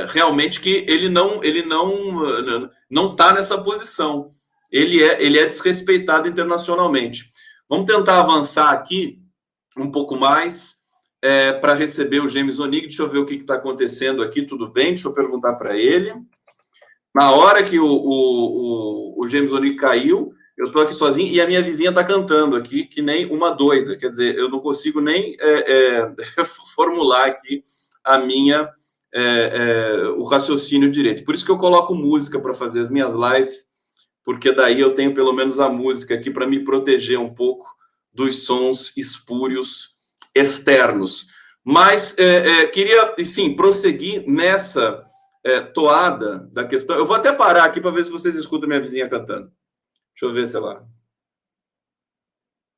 é 0.00 0.06
realmente 0.08 0.60
que 0.60 0.84
ele 0.88 1.08
não 1.08 1.42
ele 1.42 1.64
não 1.64 2.70
não 2.88 3.10
está 3.10 3.32
nessa 3.32 3.58
posição. 3.58 4.30
Ele 4.70 5.02
é 5.02 5.22
ele 5.22 5.38
é 5.38 5.46
desrespeitado 5.46 6.28
internacionalmente. 6.28 7.30
Vamos 7.68 7.86
tentar 7.86 8.20
avançar 8.20 8.70
aqui 8.70 9.18
um 9.76 9.90
pouco 9.90 10.16
mais 10.16 10.76
é, 11.22 11.52
para 11.52 11.74
receber 11.74 12.20
o 12.20 12.28
James 12.28 12.60
Onig. 12.60 12.82
Deixa 12.82 13.02
eu 13.02 13.08
ver 13.08 13.18
o 13.18 13.26
que 13.26 13.34
está 13.34 13.54
acontecendo 13.54 14.22
aqui. 14.22 14.42
Tudo 14.42 14.68
bem? 14.68 14.88
Deixa 14.88 15.08
eu 15.08 15.14
perguntar 15.14 15.54
para 15.54 15.76
ele. 15.76 16.12
Na 17.14 17.30
hora 17.30 17.62
que 17.62 17.78
o, 17.78 17.86
o, 17.86 19.16
o, 19.18 19.24
o 19.24 19.28
James 19.28 19.52
Onig 19.52 19.76
caiu, 19.76 20.34
eu 20.56 20.66
estou 20.66 20.82
aqui 20.82 20.94
sozinho 20.94 21.32
e 21.32 21.40
a 21.40 21.46
minha 21.46 21.62
vizinha 21.62 21.88
está 21.88 22.04
cantando 22.04 22.56
aqui, 22.56 22.84
que 22.84 23.00
nem 23.00 23.26
uma 23.26 23.50
doida. 23.50 23.96
Quer 23.96 24.10
dizer, 24.10 24.36
eu 24.36 24.48
não 24.48 24.60
consigo 24.60 25.00
nem 25.00 25.36
é, 25.40 25.72
é, 25.72 26.44
formular 26.74 27.26
aqui 27.26 27.62
a 28.04 28.18
minha 28.18 28.68
é, 29.12 29.22
é, 29.22 30.08
o 30.08 30.24
raciocínio 30.24 30.90
direito. 30.90 31.24
Por 31.24 31.34
isso 31.34 31.44
que 31.44 31.50
eu 31.50 31.58
coloco 31.58 31.94
música 31.94 32.38
para 32.38 32.52
fazer 32.52 32.80
as 32.80 32.90
minhas 32.90 33.14
lives, 33.14 33.66
porque 34.24 34.52
daí 34.52 34.80
eu 34.80 34.92
tenho 34.92 35.14
pelo 35.14 35.32
menos 35.32 35.58
a 35.58 35.68
música 35.68 36.14
aqui 36.14 36.30
para 36.30 36.46
me 36.46 36.64
proteger 36.64 37.18
um 37.18 37.32
pouco 37.32 37.66
dos 38.14 38.44
sons 38.46 38.92
espúrios 38.96 39.96
externos. 40.34 41.26
Mas 41.64 42.16
é, 42.18 42.62
é, 42.62 42.66
queria, 42.66 43.14
sim, 43.24 43.54
prosseguir 43.54 44.24
nessa 44.26 45.04
toada 45.74 46.38
da 46.52 46.66
questão. 46.66 46.96
Eu 46.96 47.04
vou 47.04 47.14
até 47.14 47.30
parar 47.30 47.64
aqui 47.64 47.78
para 47.78 47.90
ver 47.90 48.02
se 48.02 48.10
vocês 48.10 48.34
escutam 48.34 48.66
minha 48.66 48.80
vizinha 48.80 49.06
cantando. 49.06 49.52
Deixa 50.14 50.24
eu 50.24 50.32
ver 50.32 50.46
se 50.46 50.56
ela. 50.56 50.88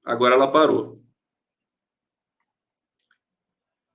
Agora 0.04 0.34
ela 0.34 0.50
parou. 0.50 1.00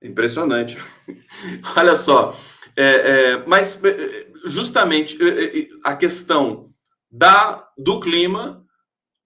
Impressionante. 0.02 0.76
Olha 1.76 1.94
só. 1.94 2.36
É, 2.76 2.84
é, 2.84 3.46
mas 3.46 3.82
é, 3.84 4.32
justamente 4.46 5.22
é, 5.22 5.60
é, 5.60 5.68
a 5.84 5.94
questão 5.94 6.66
da, 7.10 7.68
do 7.76 8.00
clima, 8.00 8.61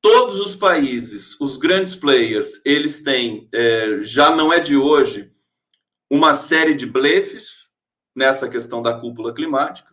todos 0.07 0.39
os 0.39 0.55
países, 0.55 1.37
os 1.41 1.57
grandes 1.57 1.97
players, 1.97 2.61
eles 2.65 3.01
têm, 3.01 3.49
é, 3.53 4.05
já 4.05 4.31
não 4.31 4.53
é 4.53 4.61
de 4.61 4.77
hoje, 4.77 5.33
uma 6.09 6.33
série 6.33 6.75
de 6.75 6.87
blefes 6.87 7.71
nessa 8.15 8.49
questão 8.49 8.81
da 8.81 8.95
cúpula 8.95 9.35
climática 9.35 9.91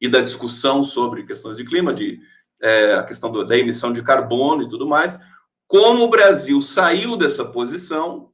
e 0.00 0.08
da 0.08 0.22
discussão 0.22 0.82
sobre 0.82 1.26
questões 1.26 1.58
de 1.58 1.64
clima, 1.64 1.92
de 1.92 2.18
é, 2.58 2.94
a 2.94 3.02
questão 3.02 3.30
do, 3.30 3.44
da 3.44 3.54
emissão 3.54 3.92
de 3.92 4.02
carbono 4.02 4.62
e 4.62 4.68
tudo 4.70 4.88
mais. 4.88 5.20
Como 5.66 6.04
o 6.04 6.10
Brasil 6.10 6.62
saiu 6.62 7.14
dessa 7.14 7.44
posição, 7.44 8.30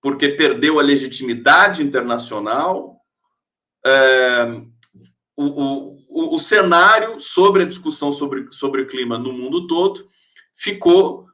porque 0.00 0.30
perdeu 0.30 0.80
a 0.80 0.82
legitimidade 0.82 1.82
internacional, 1.82 3.02
é, 3.84 4.62
o, 5.36 5.44
o, 5.44 6.36
o, 6.36 6.38
cenário 6.38 7.20
sobre 7.20 7.64
a 7.64 7.66
discussão 7.66 8.10
sobre, 8.10 8.50
sobre 8.50 8.86
clima 8.86 9.18
no 9.18 9.30
mundo 9.30 9.66
todo 9.66 10.06
ficou, 10.54 11.26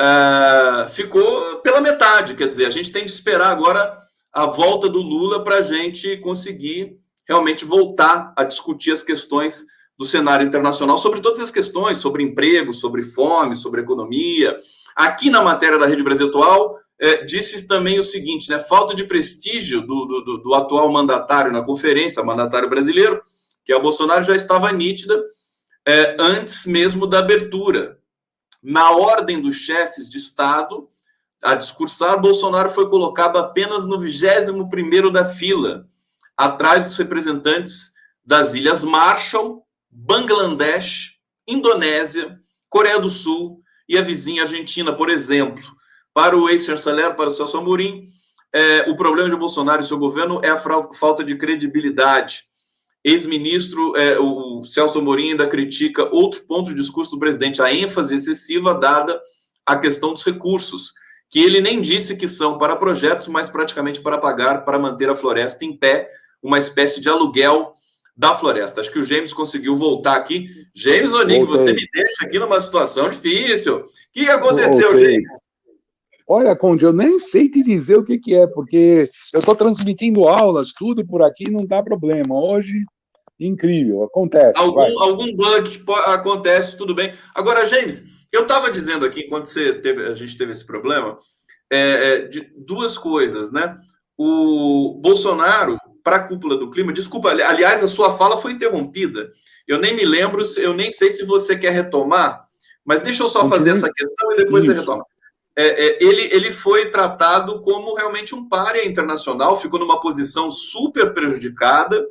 uh, 0.00 0.88
ficou 0.88 1.56
pela 1.58 1.80
metade. 1.80 2.34
Quer 2.34 2.48
dizer, 2.48 2.66
a 2.66 2.70
gente 2.70 2.92
tem 2.92 3.04
de 3.04 3.10
esperar 3.10 3.48
agora 3.48 3.96
a 4.32 4.46
volta 4.46 4.88
do 4.88 5.00
Lula 5.00 5.42
para 5.42 5.56
a 5.56 5.62
gente 5.62 6.16
conseguir 6.18 6.98
realmente 7.26 7.64
voltar 7.64 8.32
a 8.36 8.44
discutir 8.44 8.92
as 8.92 9.02
questões 9.02 9.64
do 9.98 10.04
cenário 10.04 10.46
internacional, 10.46 10.96
sobre 10.96 11.20
todas 11.20 11.40
as 11.40 11.50
questões, 11.50 11.98
sobre 11.98 12.22
emprego, 12.22 12.72
sobre 12.72 13.02
fome, 13.02 13.56
sobre 13.56 13.80
economia. 13.80 14.56
Aqui 14.94 15.28
na 15.28 15.42
matéria 15.42 15.76
da 15.76 15.86
Rede 15.86 16.04
Brasil 16.04 16.28
Atual, 16.28 16.78
é, 17.00 17.24
disse 17.24 17.66
também 17.66 17.98
o 17.98 18.04
seguinte, 18.04 18.48
né, 18.48 18.58
falta 18.58 18.94
de 18.94 19.04
prestígio 19.04 19.80
do, 19.80 20.04
do, 20.06 20.38
do 20.38 20.54
atual 20.54 20.90
mandatário 20.90 21.52
na 21.52 21.62
conferência, 21.62 22.22
mandatário 22.22 22.68
brasileiro, 22.68 23.20
que 23.64 23.72
é 23.72 23.76
o 23.76 23.82
Bolsonaro, 23.82 24.24
já 24.24 24.34
estava 24.34 24.72
nítida 24.72 25.20
é, 25.86 26.16
antes 26.18 26.64
mesmo 26.64 27.06
da 27.06 27.18
abertura. 27.18 27.97
Na 28.62 28.90
ordem 28.90 29.40
dos 29.40 29.56
chefes 29.56 30.08
de 30.08 30.18
Estado 30.18 30.88
a 31.42 31.54
discursar, 31.54 32.20
Bolsonaro 32.20 32.68
foi 32.68 32.88
colocado 32.88 33.38
apenas 33.38 33.86
no 33.86 33.98
21º 33.98 35.10
da 35.12 35.24
fila, 35.24 35.86
atrás 36.36 36.82
dos 36.82 36.96
representantes 36.96 37.92
das 38.24 38.54
Ilhas 38.54 38.82
Marshall, 38.82 39.64
Bangladesh, 39.90 41.18
Indonésia, 41.46 42.38
Coreia 42.68 43.00
do 43.00 43.08
Sul 43.08 43.62
e 43.88 43.96
a 43.96 44.02
vizinha 44.02 44.42
Argentina, 44.42 44.92
por 44.92 45.08
exemplo. 45.08 45.64
Para 46.12 46.36
o 46.36 46.48
ex-chanceler, 46.48 47.14
para 47.14 47.28
o 47.28 47.32
Celso 47.32 47.56
Amorim, 47.56 48.06
é, 48.52 48.90
o 48.90 48.96
problema 48.96 49.30
de 49.30 49.36
Bolsonaro 49.36 49.80
e 49.80 49.84
seu 49.84 49.98
governo 49.98 50.40
é 50.42 50.50
a 50.50 50.56
falta 50.56 51.22
de 51.22 51.36
credibilidade. 51.36 52.47
Ex-ministro, 53.08 53.96
é, 53.96 54.18
o 54.18 54.62
Celso 54.64 54.98
Amorim 54.98 55.30
ainda 55.30 55.46
critica 55.46 56.08
outro 56.14 56.42
ponto 56.46 56.70
do 56.70 56.74
discurso 56.74 57.12
do 57.12 57.18
presidente, 57.18 57.62
a 57.62 57.72
ênfase 57.72 58.14
excessiva 58.14 58.74
dada 58.74 59.20
à 59.64 59.76
questão 59.76 60.12
dos 60.12 60.24
recursos, 60.24 60.92
que 61.30 61.40
ele 61.40 61.60
nem 61.60 61.80
disse 61.80 62.16
que 62.16 62.26
são 62.26 62.58
para 62.58 62.76
projetos, 62.76 63.28
mas 63.28 63.50
praticamente 63.50 64.00
para 64.00 64.18
pagar, 64.18 64.64
para 64.64 64.78
manter 64.78 65.10
a 65.10 65.14
floresta 65.14 65.64
em 65.64 65.76
pé, 65.76 66.10
uma 66.42 66.58
espécie 66.58 67.00
de 67.00 67.08
aluguel 67.08 67.74
da 68.16 68.34
floresta. 68.34 68.80
Acho 68.80 68.92
que 68.92 68.98
o 68.98 69.04
James 69.04 69.32
conseguiu 69.32 69.76
voltar 69.76 70.16
aqui. 70.16 70.48
James 70.74 71.12
Onig, 71.12 71.44
você 71.44 71.72
me 71.72 71.86
deixa 71.92 72.24
aqui 72.24 72.38
numa 72.38 72.60
situação 72.60 73.08
difícil. 73.08 73.76
O 73.78 73.84
que 74.12 74.28
aconteceu, 74.28 74.90
Voltei. 74.90 75.12
James? 75.12 75.48
Olha, 76.26 76.54
Conde, 76.54 76.84
eu 76.84 76.92
nem 76.92 77.18
sei 77.18 77.48
te 77.48 77.62
dizer 77.62 77.96
o 77.96 78.04
que, 78.04 78.18
que 78.18 78.34
é, 78.34 78.46
porque 78.46 79.08
eu 79.32 79.38
estou 79.38 79.56
transmitindo 79.56 80.28
aulas, 80.28 80.72
tudo 80.72 81.06
por 81.06 81.22
aqui, 81.22 81.50
não 81.50 81.64
dá 81.64 81.82
problema. 81.82 82.38
Hoje, 82.38 82.84
incrível, 83.38 84.02
acontece. 84.02 84.58
Algum, 84.58 85.00
algum 85.00 85.34
bug 85.34 85.84
acontece, 86.06 86.76
tudo 86.76 86.94
bem. 86.94 87.14
Agora, 87.34 87.66
James, 87.66 88.26
eu 88.32 88.42
estava 88.42 88.70
dizendo 88.70 89.04
aqui, 89.04 89.22
enquanto 89.22 89.46
você 89.46 89.72
teve, 89.74 90.06
a 90.06 90.14
gente 90.14 90.36
teve 90.36 90.52
esse 90.52 90.66
problema, 90.66 91.18
é, 91.70 91.78
é, 91.78 92.18
de 92.20 92.52
duas 92.56 92.98
coisas, 92.98 93.52
né? 93.52 93.76
O 94.16 94.98
Bolsonaro 95.00 95.78
para 96.02 96.16
a 96.16 96.26
cúpula 96.26 96.56
do 96.56 96.70
clima. 96.70 96.92
Desculpa, 96.92 97.30
aliás, 97.30 97.82
a 97.82 97.88
sua 97.88 98.16
fala 98.16 98.38
foi 98.38 98.52
interrompida. 98.52 99.30
Eu 99.66 99.78
nem 99.78 99.94
me 99.94 100.04
lembro, 100.04 100.42
eu 100.56 100.72
nem 100.74 100.90
sei 100.90 101.10
se 101.10 101.24
você 101.24 101.56
quer 101.56 101.72
retomar, 101.72 102.46
mas 102.84 103.00
deixa 103.00 103.22
eu 103.22 103.28
só 103.28 103.48
fazer 103.48 103.72
essa 103.72 103.92
questão 103.92 104.32
e 104.32 104.36
depois 104.36 104.64
Isso. 104.64 104.72
você 104.72 104.80
retoma. 104.80 105.04
É, 105.54 105.86
é, 105.86 105.98
ele, 106.00 106.22
ele 106.32 106.52
foi 106.52 106.90
tratado 106.90 107.60
como 107.60 107.94
realmente 107.94 108.34
um 108.34 108.48
párea 108.48 108.86
internacional, 108.86 109.56
ficou 109.56 109.78
numa 109.78 110.00
posição 110.00 110.50
super 110.50 111.12
prejudicada 111.12 112.06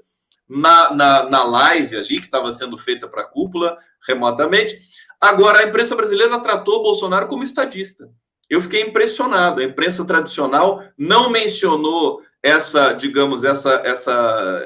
na, 0.48 0.94
na, 0.94 1.30
na 1.30 1.44
live 1.44 1.98
ali 1.98 2.20
que 2.20 2.26
estava 2.26 2.52
sendo 2.52 2.78
feita 2.78 3.08
para 3.08 3.24
a 3.24 3.28
cúpula 3.28 3.78
remotamente. 4.08 4.80
Agora, 5.20 5.60
a 5.60 5.64
imprensa 5.64 5.96
brasileira 5.96 6.40
tratou 6.40 6.84
Bolsonaro 6.84 7.28
como 7.28 7.44
estadista. 7.44 8.10
Eu 8.50 8.62
fiquei 8.62 8.82
impressionado. 8.82 9.60
A 9.60 9.64
imprensa 9.64 10.06
tradicional 10.06 10.84
não 10.98 11.30
mencionou 11.30 12.22
essa, 12.42 12.94
digamos, 12.94 13.44
essa, 13.44 13.82
essa, 13.84 14.64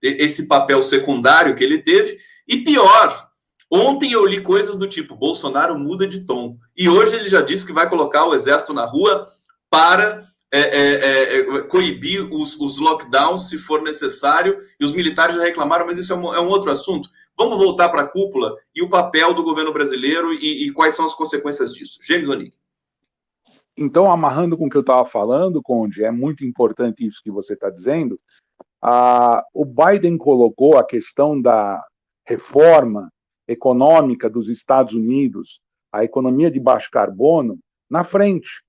esse 0.00 0.46
papel 0.46 0.82
secundário 0.82 1.54
que 1.54 1.64
ele 1.64 1.82
teve. 1.82 2.18
E 2.48 2.58
pior, 2.58 3.28
ontem 3.70 4.12
eu 4.12 4.24
li 4.24 4.40
coisas 4.40 4.76
do 4.76 4.86
tipo: 4.86 5.16
Bolsonaro 5.16 5.78
muda 5.78 6.06
de 6.06 6.24
tom. 6.24 6.56
E 6.76 6.88
hoje 6.88 7.16
ele 7.16 7.28
já 7.28 7.40
disse 7.40 7.66
que 7.66 7.72
vai 7.72 7.88
colocar 7.88 8.24
o 8.24 8.34
exército 8.34 8.72
na 8.72 8.84
rua 8.84 9.28
para 9.68 10.24
é, 10.52 10.60
é, 10.60 10.94
é, 10.94 11.38
é 11.38 11.62
coibir 11.62 12.32
os, 12.32 12.58
os, 12.58 12.78
lockdowns 12.78 13.48
se 13.48 13.58
for 13.58 13.82
necessário. 13.82 14.58
E 14.78 14.84
os 14.84 14.92
militares 14.92 15.36
já 15.36 15.42
reclamaram, 15.42 15.86
mas 15.86 15.98
isso 15.98 16.12
é 16.12 16.16
um, 16.16 16.34
é 16.34 16.40
um 16.40 16.48
outro 16.48 16.70
assunto. 16.70 17.08
Vamos 17.36 17.58
voltar 17.58 17.88
para 17.88 18.02
a 18.02 18.08
cúpula 18.08 18.56
e 18.74 18.82
o 18.82 18.88
papel 18.88 19.34
do 19.34 19.42
governo 19.42 19.72
brasileiro 19.72 20.32
e, 20.32 20.66
e 20.66 20.72
quais 20.72 20.94
são 20.94 21.04
as 21.04 21.14
consequências 21.14 21.74
disso. 21.74 21.98
James 22.02 22.28
Onig. 22.28 22.52
Então, 23.76 24.10
amarrando 24.10 24.56
com 24.56 24.66
o 24.66 24.70
que 24.70 24.76
eu 24.76 24.80
estava 24.80 25.04
falando, 25.04 25.62
Conde, 25.62 26.02
é 26.02 26.10
muito 26.10 26.44
importante 26.44 27.06
isso 27.06 27.20
que 27.22 27.30
você 27.30 27.52
está 27.52 27.68
dizendo. 27.68 28.18
Ah, 28.80 29.44
o 29.52 29.66
Biden 29.66 30.16
colocou 30.16 30.78
a 30.78 30.84
questão 30.84 31.40
da 31.40 31.84
reforma 32.24 33.12
econômica 33.46 34.30
dos 34.30 34.48
Estados 34.48 34.94
Unidos, 34.94 35.60
a 35.92 36.04
economia 36.04 36.50
de 36.50 36.58
baixo 36.58 36.90
carbono, 36.90 37.58
na 37.88 38.02
frente. 38.02 38.62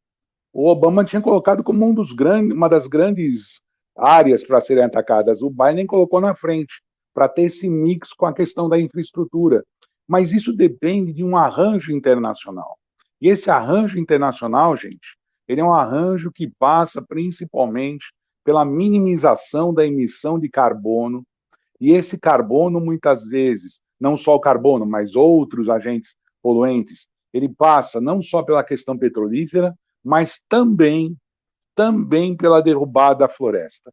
O 0.53 0.67
Obama 0.67 1.03
tinha 1.03 1.21
colocado 1.21 1.63
como 1.63 1.85
um 1.85 1.93
dos 1.93 2.13
grandes, 2.13 2.55
uma 2.55 2.69
das 2.69 2.87
grandes 2.87 3.61
áreas 3.97 4.43
para 4.43 4.59
serem 4.59 4.83
atacadas. 4.83 5.41
O 5.41 5.49
Biden 5.49 5.85
colocou 5.85 6.21
na 6.21 6.35
frente 6.35 6.81
para 7.13 7.27
ter 7.27 7.43
esse 7.43 7.69
mix 7.69 8.13
com 8.13 8.25
a 8.25 8.33
questão 8.33 8.69
da 8.69 8.79
infraestrutura. 8.79 9.63
Mas 10.07 10.31
isso 10.31 10.53
depende 10.53 11.11
de 11.11 11.23
um 11.23 11.35
arranjo 11.35 11.91
internacional. 11.91 12.77
E 13.19 13.27
esse 13.27 13.49
arranjo 13.49 13.99
internacional, 13.99 14.77
gente, 14.77 15.17
ele 15.47 15.61
é 15.61 15.63
um 15.63 15.73
arranjo 15.73 16.31
que 16.31 16.49
passa 16.59 17.01
principalmente 17.01 18.13
pela 18.43 18.63
minimização 18.63 19.73
da 19.73 19.85
emissão 19.85 20.39
de 20.39 20.47
carbono. 20.49 21.23
E 21.81 21.91
esse 21.91 22.17
carbono, 22.17 22.79
muitas 22.79 23.25
vezes, 23.25 23.81
não 23.99 24.15
só 24.15 24.35
o 24.35 24.39
carbono, 24.39 24.85
mas 24.85 25.15
outros 25.15 25.69
agentes 25.69 26.15
poluentes, 26.41 27.07
ele 27.33 27.49
passa 27.49 27.99
não 27.99 28.21
só 28.21 28.41
pela 28.41 28.63
questão 28.63 28.97
petrolífera, 28.97 29.75
mas 30.07 30.41
também, 30.47 31.17
também 31.75 32.33
pela 32.33 32.61
derrubada 32.61 33.27
da 33.27 33.29
floresta. 33.29 33.91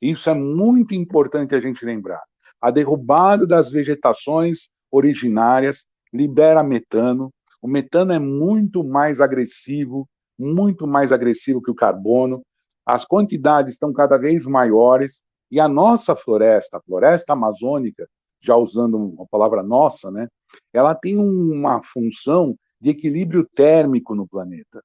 Isso 0.00 0.30
é 0.30 0.34
muito 0.34 0.94
importante 0.94 1.56
a 1.56 1.60
gente 1.60 1.84
lembrar. 1.84 2.22
A 2.60 2.70
derrubada 2.70 3.44
das 3.44 3.68
vegetações 3.68 4.68
originárias 4.92 5.84
libera 6.14 6.62
metano, 6.62 7.32
o 7.60 7.66
metano 7.66 8.12
é 8.12 8.18
muito 8.20 8.84
mais 8.84 9.20
agressivo, 9.20 10.08
muito 10.38 10.86
mais 10.86 11.10
agressivo 11.10 11.60
que 11.60 11.70
o 11.72 11.74
carbono. 11.74 12.42
As 12.86 13.04
quantidades 13.04 13.72
estão 13.72 13.92
cada 13.92 14.16
vez 14.16 14.46
maiores 14.46 15.24
e 15.50 15.58
a 15.58 15.66
nossa 15.66 16.14
floresta, 16.14 16.76
a 16.78 16.82
floresta 16.82 17.32
amazônica, 17.32 18.06
já 18.40 18.54
usando 18.54 19.16
a 19.18 19.26
palavra 19.26 19.64
nossa, 19.64 20.12
né, 20.12 20.28
ela 20.72 20.94
tem 20.94 21.16
uma 21.18 21.82
função 21.82 22.54
de 22.80 22.90
equilíbrio 22.90 23.44
térmico 23.52 24.14
no 24.14 24.28
planeta. 24.28 24.80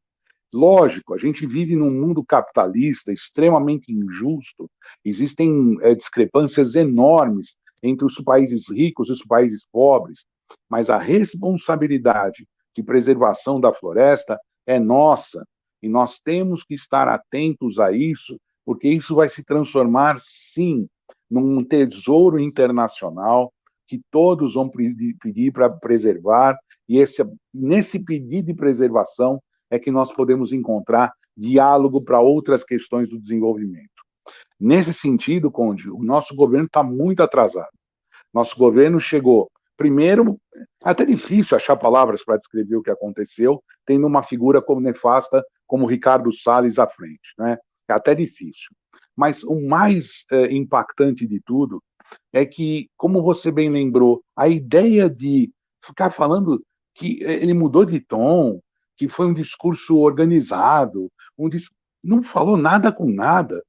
Lógico, 0.54 1.14
a 1.14 1.18
gente 1.18 1.48
vive 1.48 1.76
num 1.76 1.90
mundo 1.90 2.24
capitalista 2.26 3.14
extremamente 3.14 3.92
injusto, 3.92 4.70
existem 5.04 5.78
é, 5.82 5.96
discrepâncias 5.96 6.76
enormes 6.76 7.56
entre 7.82 8.06
os 8.06 8.16
países 8.16 8.70
ricos 8.70 9.08
e 9.08 9.14
os 9.14 9.24
países 9.24 9.66
pobres, 9.72 10.26
mas 10.70 10.90
a 10.90 10.98
responsabilidade 10.98 12.46
de 12.76 12.84
preservação 12.84 13.60
da 13.60 13.74
floresta 13.74 14.38
é 14.68 14.80
nossa. 14.80 15.46
E 15.82 15.88
nós 15.88 16.20
temos 16.20 16.64
que 16.64 16.74
estar 16.74 17.08
atentos 17.08 17.80
a 17.80 17.92
isso, 17.92 18.38
porque 18.66 18.90
isso 18.90 19.16
vai 19.16 19.30
se 19.30 19.44
transformar, 19.44 20.18
sim, 20.20 20.86
num 21.30 21.64
tesouro 21.64 22.40
internacional 22.40 23.52
que 23.88 24.02
todos 24.12 24.54
vão 24.54 24.70
pedir 24.70 25.52
para 25.52 25.70
preservar, 25.70 26.58
e 26.88 26.98
esse, 26.98 27.24
nesse 27.54 28.04
pedido 28.04 28.48
de 28.48 28.54
preservação 28.54 29.42
é 29.72 29.80
que 29.80 29.90
nós 29.90 30.14
podemos 30.14 30.54
encontrar 30.54 31.12
diálogo 31.36 32.04
para 32.06 32.20
outras 32.20 32.64
questões 32.64 33.10
do 33.10 33.20
desenvolvimento. 33.20 33.90
Nesse 34.60 34.94
sentido, 34.94 35.50
Conde, 35.50 35.90
o 35.90 36.04
nosso 36.04 36.36
governo 36.36 36.68
está 36.68 36.84
muito 36.84 37.24
atrasado. 37.24 37.72
Nosso 38.32 38.56
governo 38.56 39.00
chegou 39.00 39.50
Primeiro, 39.82 40.40
é 40.86 40.92
até 40.92 41.04
difícil 41.04 41.58
achar 41.58 41.76
palavras 41.76 42.24
para 42.24 42.38
descrever 42.38 42.76
o 42.76 42.84
que 42.84 42.92
aconteceu, 42.92 43.64
tendo 43.84 44.06
uma 44.06 44.22
figura 44.22 44.62
como 44.62 44.80
nefasta 44.80 45.44
como 45.66 45.88
Ricardo 45.88 46.32
Salles 46.32 46.78
à 46.78 46.86
frente, 46.86 47.34
né? 47.36 47.58
É 47.90 47.94
até 47.94 48.14
difícil. 48.14 48.70
Mas 49.18 49.42
o 49.42 49.60
mais 49.60 50.24
é, 50.32 50.54
impactante 50.54 51.26
de 51.26 51.42
tudo 51.44 51.82
é 52.32 52.46
que, 52.46 52.90
como 52.96 53.24
você 53.24 53.52
bem 53.52 53.72
lembrou, 53.72 54.22
a 54.38 54.48
ideia 54.48 55.10
de 55.10 55.50
ficar 55.84 56.12
falando 56.12 56.64
que 56.94 57.24
ele 57.24 57.56
mudou 57.56 57.84
de 57.84 58.00
tom, 58.00 58.62
que 59.02 59.10
foi 59.10 59.26
um 59.26 59.34
discurso 59.34 59.98
organizado, 59.98 61.12
um 61.36 61.50
não 62.04 62.22
falou 62.22 62.56
nada 62.56 62.92
com 62.92 63.10
nada, 63.10 63.64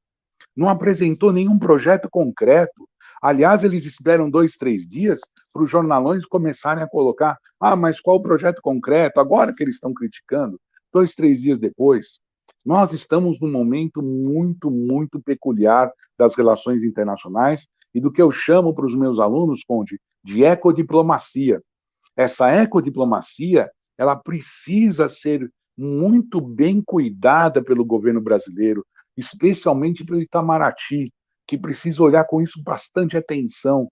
não 0.54 0.68
apresentou 0.68 1.32
nenhum 1.32 1.58
projeto 1.58 2.06
concreto. 2.10 2.86
Aliás, 3.22 3.64
eles 3.64 3.86
esperam 3.86 4.28
dois, 4.28 4.58
três 4.58 4.86
dias 4.86 5.20
para 5.50 5.62
os 5.62 5.70
jornalões 5.70 6.26
começarem 6.26 6.84
a 6.84 6.86
colocar: 6.86 7.38
ah, 7.58 7.74
mas 7.74 7.98
qual 7.98 8.18
o 8.18 8.22
projeto 8.22 8.60
concreto? 8.60 9.20
Agora 9.20 9.54
que 9.54 9.62
eles 9.62 9.76
estão 9.76 9.94
criticando, 9.94 10.60
dois, 10.92 11.14
três 11.14 11.40
dias 11.40 11.58
depois. 11.58 12.20
Nós 12.62 12.92
estamos 12.92 13.40
num 13.40 13.50
momento 13.50 14.02
muito, 14.02 14.70
muito 14.70 15.18
peculiar 15.18 15.90
das 16.18 16.34
relações 16.34 16.84
internacionais 16.84 17.66
e 17.94 18.02
do 18.02 18.12
que 18.12 18.20
eu 18.20 18.30
chamo 18.30 18.74
para 18.74 18.84
os 18.84 18.94
meus 18.94 19.18
alunos, 19.18 19.64
Conde, 19.64 19.98
de 20.22 20.44
ecodiplomacia. 20.44 21.62
Essa 22.14 22.54
ecodiplomacia, 22.54 23.70
ela 24.02 24.16
precisa 24.16 25.08
ser 25.08 25.48
muito 25.78 26.40
bem 26.40 26.82
cuidada 26.84 27.62
pelo 27.62 27.84
governo 27.84 28.20
brasileiro, 28.20 28.84
especialmente 29.16 30.04
pelo 30.04 30.20
Itamaraty, 30.20 31.12
que 31.46 31.56
precisa 31.56 32.02
olhar 32.02 32.24
com 32.24 32.42
isso 32.42 32.60
bastante 32.64 33.16
atenção, 33.16 33.88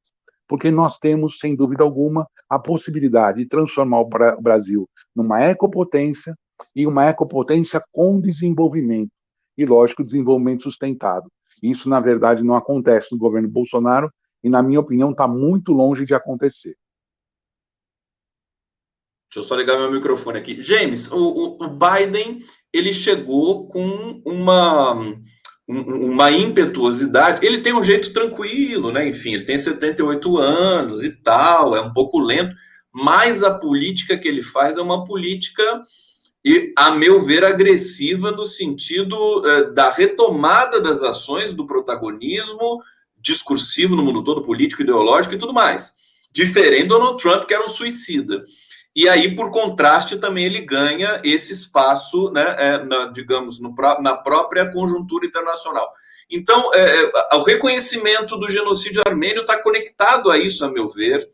porque 0.49 0.69
nós 0.69 0.99
temos, 0.99 1.39
sem 1.39 1.55
dúvida 1.55 1.85
alguma, 1.85 2.27
a 2.49 2.59
possibilidade 2.59 3.39
de 3.39 3.47
transformar 3.47 4.01
o 4.01 4.11
Brasil 4.41 4.89
numa 5.15 5.41
ecopotência 5.43 6.35
e 6.75 6.89
uma 6.89 7.07
ecopotência 7.07 7.81
com 7.93 8.21
desenvolvimento, 8.21 9.13
e, 9.57 9.65
lógico, 9.65 10.03
desenvolvimento 10.03 10.65
sustentado. 10.65 11.31
Isso, 11.63 11.89
na 11.89 12.01
verdade, 12.01 12.43
não 12.43 12.57
acontece 12.57 13.13
no 13.13 13.19
governo 13.19 13.49
Bolsonaro 13.49 14.11
e, 14.43 14.49
na 14.49 14.61
minha 14.61 14.81
opinião, 14.81 15.13
está 15.13 15.29
muito 15.29 15.73
longe 15.73 16.05
de 16.05 16.15
acontecer. 16.15 16.75
Deixa 19.31 19.39
eu 19.39 19.43
só 19.45 19.55
ligar 19.55 19.79
meu 19.79 19.93
microfone 19.93 20.39
aqui. 20.39 20.61
James, 20.61 21.09
o, 21.09 21.57
o 21.61 21.69
Biden 21.69 22.45
ele 22.73 22.93
chegou 22.93 23.69
com 23.69 24.21
uma, 24.25 25.15
uma 25.69 26.33
impetuosidade. 26.33 27.47
Ele 27.47 27.59
tem 27.59 27.73
um 27.73 27.85
jeito 27.85 28.13
tranquilo, 28.13 28.91
né? 28.91 29.09
Enfim, 29.09 29.35
ele 29.35 29.45
tem 29.45 29.57
78 29.57 30.37
anos 30.37 31.05
e 31.05 31.11
tal, 31.11 31.77
é 31.77 31.81
um 31.81 31.93
pouco 31.93 32.19
lento, 32.19 32.57
mas 32.93 33.45
a 33.45 33.55
política 33.55 34.19
que 34.19 34.27
ele 34.27 34.43
faz 34.43 34.79
é 34.79 34.83
uma 34.83 35.05
política, 35.05 35.81
a 36.77 36.91
meu 36.91 37.21
ver, 37.21 37.45
agressiva 37.45 38.33
no 38.33 38.45
sentido 38.45 39.47
eh, 39.47 39.71
da 39.71 39.93
retomada 39.93 40.81
das 40.81 41.05
ações, 41.05 41.53
do 41.53 41.69
protagonismo 41.69 42.81
discursivo 43.17 43.95
no 43.95 44.03
mundo 44.03 44.25
todo, 44.25 44.43
político, 44.43 44.83
ideológico 44.83 45.35
e 45.37 45.39
tudo 45.39 45.53
mais. 45.53 45.95
Diferente 46.33 46.89
do 46.89 46.99
Donald 46.99 47.23
Trump, 47.23 47.45
que 47.45 47.55
era 47.55 47.65
um 47.65 47.69
suicida. 47.69 48.45
E 48.95 49.09
aí, 49.09 49.35
por 49.37 49.51
contraste, 49.51 50.19
também 50.19 50.45
ele 50.45 50.61
ganha 50.61 51.21
esse 51.23 51.53
espaço, 51.53 52.31
né, 52.33 52.57
é, 52.59 52.85
na, 52.85 53.07
digamos, 53.07 53.61
no, 53.61 53.75
na 54.01 54.17
própria 54.17 54.71
conjuntura 54.71 55.27
internacional. 55.27 55.93
Então, 56.29 56.71
é, 56.75 57.05
é, 57.05 57.37
o 57.37 57.43
reconhecimento 57.43 58.37
do 58.37 58.51
genocídio 58.51 59.03
armênio 59.07 59.43
está 59.43 59.61
conectado 59.63 60.31
a 60.31 60.39
isso, 60.39 60.65
a 60.65 60.71
meu 60.71 60.89
ver. 60.89 61.29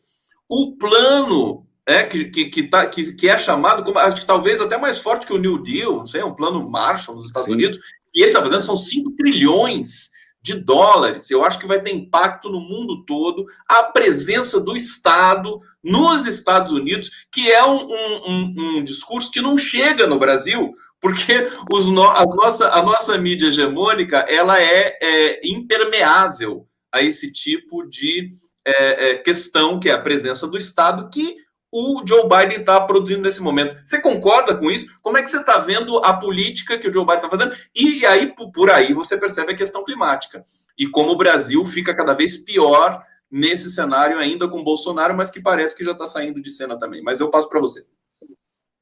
O 0.49 0.77
plano 0.77 1.67
é, 1.87 2.03
que, 2.03 2.27
que, 2.27 2.47
que, 2.47 2.63
tá, 2.65 2.87
que, 2.87 3.13
que 3.15 3.29
é 3.29 3.39
chamado, 3.39 3.85
como, 3.85 3.99
acho 3.99 4.21
que 4.21 4.27
talvez 4.27 4.61
até 4.61 4.77
mais 4.77 4.99
forte 4.99 5.27
que 5.27 5.33
o 5.33 5.39
New 5.39 5.63
Deal, 5.63 5.97
não 5.97 6.07
sei, 6.07 6.23
um 6.23 6.35
plano 6.35 6.69
Marshall 6.69 7.15
nos 7.15 7.27
Estados 7.27 7.47
Sim. 7.47 7.55
Unidos, 7.55 7.79
e 8.15 8.21
ele 8.21 8.31
está 8.31 8.43
fazendo 8.43 8.63
são 8.63 8.77
5 8.77 9.13
trilhões 9.13 10.11
de 10.47 10.55
dólares, 10.55 11.29
eu 11.29 11.45
acho 11.45 11.59
que 11.59 11.67
vai 11.67 11.83
ter 11.83 11.93
impacto 11.93 12.49
no 12.49 12.61
mundo 12.61 13.05
todo 13.05 13.45
a 13.69 13.83
presença 13.83 14.61
do 14.61 14.77
Estado 14.77 15.59
nos 15.83 16.25
Estados 16.25 16.71
Unidos, 16.71 17.27
que 17.33 17.51
é 17.51 17.67
um, 17.67 17.89
um, 17.89 18.55
um 18.57 18.85
discurso 18.85 19.33
que 19.33 19.41
não 19.41 19.59
chega 19.59 20.07
no 20.07 20.21
Brasil, 20.21 20.73
porque 21.01 21.49
os 21.73 21.89
no, 21.89 22.05
a, 22.05 22.25
nossa, 22.25 22.69
a 22.69 22.81
nossa 22.81 23.19
mídia 23.19 23.49
hegemônica 23.49 24.19
ela 24.29 24.63
é, 24.63 24.97
é 25.03 25.41
impermeável 25.43 26.65
a 26.93 27.03
esse 27.03 27.33
tipo 27.33 27.83
de 27.83 28.31
é, 28.65 29.11
é, 29.11 29.15
questão, 29.17 29.81
que 29.81 29.89
é 29.89 29.93
a 29.95 30.01
presença 30.01 30.47
do 30.47 30.57
Estado, 30.57 31.11
que 31.11 31.35
o 31.79 32.03
Joe 32.07 32.23
Biden 32.23 32.61
está 32.61 32.81
produzindo 32.81 33.21
nesse 33.21 33.43
momento. 33.43 33.77
Você 33.85 34.01
concorda 34.01 34.57
com 34.57 34.71
isso? 34.71 34.87
Como 35.03 35.19
é 35.19 35.23
que 35.23 35.29
você 35.29 35.41
está 35.41 35.59
vendo 35.59 35.99
a 35.99 36.15
política 36.15 36.79
que 36.79 36.89
o 36.89 36.93
Joe 36.93 37.05
Biden 37.05 37.17
está 37.17 37.29
fazendo? 37.29 37.55
E 37.75 38.07
aí, 38.07 38.35
por 38.55 38.71
aí, 38.71 38.95
você 38.95 39.19
percebe 39.19 39.53
a 39.53 39.57
questão 39.57 39.85
climática. 39.85 40.43
E 40.79 40.89
como 40.89 41.13
o 41.13 41.17
Brasil 41.19 41.63
fica 41.67 41.95
cada 41.95 42.15
vez 42.15 42.39
pior 42.39 43.05
nesse 43.31 43.71
cenário, 43.71 44.19
ainda 44.19 44.49
com 44.49 44.65
Bolsonaro, 44.65 45.15
mas 45.15 45.31
que 45.31 45.39
parece 45.39 45.77
que 45.77 45.85
já 45.85 45.93
está 45.93 46.07
saindo 46.07 46.41
de 46.41 46.49
cena 46.49 46.79
também. 46.79 47.03
Mas 47.03 47.21
eu 47.21 47.29
passo 47.29 47.49
para 47.49 47.61
você. 47.61 47.85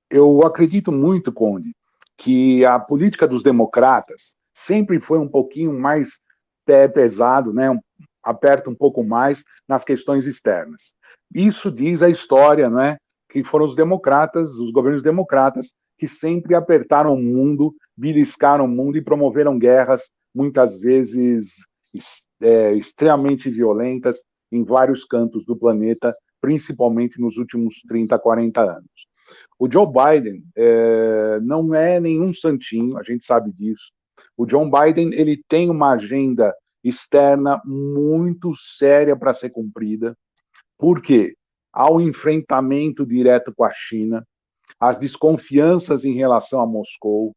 Eu 0.09 0.47
acredito 0.47 0.93
muito, 0.93 1.33
Conde, 1.33 1.75
que 2.17 2.65
a 2.65 2.79
política 2.79 3.27
dos 3.27 3.43
democratas 3.43 4.37
sempre 4.55 5.01
foi 5.01 5.19
um 5.19 5.29
pouquinho 5.29 5.73
mais 5.77 6.21
pesado, 6.65 7.53
né? 7.53 7.77
aperta 8.23 8.71
um 8.71 8.75
pouco 8.75 9.03
mais 9.03 9.45
nas 9.67 9.83
questões 9.83 10.27
externas. 10.27 10.95
Isso 11.33 11.71
diz 11.71 12.03
a 12.03 12.11
história, 12.11 12.69
não 12.69 12.81
é? 12.81 12.97
Que 13.31 13.45
foram 13.45 13.67
os 13.67 13.77
democratas, 13.77 14.59
os 14.59 14.71
governos 14.71 15.03
democratas, 15.03 15.73
que 15.99 16.09
sempre 16.09 16.55
apertaram 16.55 17.15
o 17.15 17.23
mundo, 17.23 17.75
beliscaram 17.97 18.65
o 18.65 18.69
mundo 18.69 18.99
e 18.99 19.03
promoveram 19.03 19.59
guerras, 19.59 20.11
muitas 20.35 20.81
vezes 20.81 21.67
é, 22.41 22.73
extremamente 22.75 23.51
violentas, 23.51 24.25
em 24.51 24.65
vários 24.65 25.05
cantos 25.05 25.45
do 25.45 25.57
planeta, 25.57 26.15
principalmente 26.41 27.21
nos 27.21 27.37
últimos 27.37 27.81
30, 27.89 28.19
40 28.19 28.61
anos. 28.61 29.09
O 29.59 29.71
Joe 29.71 29.87
Biden 29.87 30.45
é, 30.57 31.41
não 31.41 31.75
é 31.75 31.99
nenhum 31.99 32.35
santinho, 32.35 32.99
a 32.99 33.03
gente 33.03 33.25
sabe 33.25 33.53
disso. 33.53 33.93
O 34.37 34.47
John 34.47 34.71
Biden 34.71 35.11
ele 35.13 35.43
tem 35.49 35.71
uma 35.71 35.93
agenda 35.93 36.55
externa 36.83 37.61
muito 37.65 38.53
séria 38.55 39.17
para 39.17 39.33
ser 39.33 39.51
cumprida. 39.51 40.17
Por 40.79 41.01
quê? 41.01 41.35
Há 41.73 41.91
o 41.91 41.97
um 41.97 42.01
enfrentamento 42.01 43.07
direto 43.07 43.53
com 43.55 43.65
a 43.65 43.71
China, 43.71 44.25
as 44.79 44.99
desconfianças 44.99 46.05
em 46.05 46.15
relação 46.15 46.61
a 46.61 46.67
Moscou, 46.67 47.33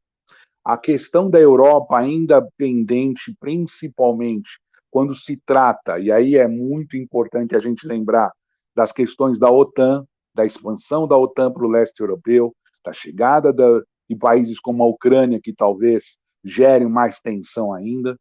a 0.63 0.77
questão 0.77 1.29
da 1.29 1.39
Europa 1.39 1.97
ainda 1.97 2.45
pendente, 2.57 3.33
principalmente 3.39 4.59
quando 4.91 5.15
se 5.15 5.37
trata, 5.45 5.99
e 5.99 6.11
aí 6.11 6.35
é 6.35 6.47
muito 6.47 6.97
importante 6.97 7.55
a 7.55 7.59
gente 7.59 7.87
lembrar 7.87 8.31
das 8.75 8.91
questões 8.91 9.39
da 9.39 9.49
OTAN, 9.49 10.05
da 10.35 10.45
expansão 10.45 11.07
da 11.07 11.17
OTAN 11.17 11.51
para 11.51 11.65
o 11.65 11.69
leste 11.69 11.99
europeu, 12.01 12.53
da 12.83 12.93
chegada 12.93 13.51
da, 13.51 13.81
de 14.09 14.15
países 14.15 14.59
como 14.59 14.83
a 14.83 14.87
Ucrânia, 14.87 15.39
que 15.41 15.53
talvez 15.53 16.17
gerem 16.43 16.87
mais 16.87 17.19
tensão 17.19 17.73
ainda, 17.73 18.17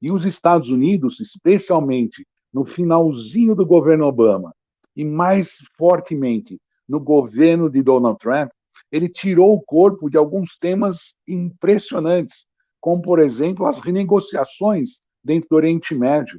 e 0.00 0.10
os 0.10 0.24
Estados 0.24 0.68
Unidos, 0.68 1.20
especialmente 1.20 2.26
no 2.52 2.64
finalzinho 2.64 3.54
do 3.54 3.64
governo 3.64 4.06
Obama, 4.06 4.52
e 5.00 5.04
mais 5.04 5.56
fortemente 5.78 6.60
no 6.86 7.00
governo 7.00 7.70
de 7.70 7.82
Donald 7.82 8.18
Trump, 8.18 8.50
ele 8.92 9.08
tirou 9.08 9.54
o 9.54 9.62
corpo 9.62 10.10
de 10.10 10.18
alguns 10.18 10.58
temas 10.58 11.14
impressionantes, 11.26 12.44
como, 12.78 13.00
por 13.00 13.18
exemplo, 13.18 13.64
as 13.64 13.80
renegociações 13.80 15.00
dentro 15.24 15.48
do 15.48 15.56
Oriente 15.56 15.94
Médio. 15.94 16.38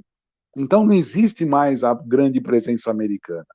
Então, 0.56 0.86
não 0.86 0.94
existe 0.94 1.44
mais 1.44 1.84
a 1.84 1.96
grande 1.96 2.40
presença 2.40 2.92
americana. 2.92 3.48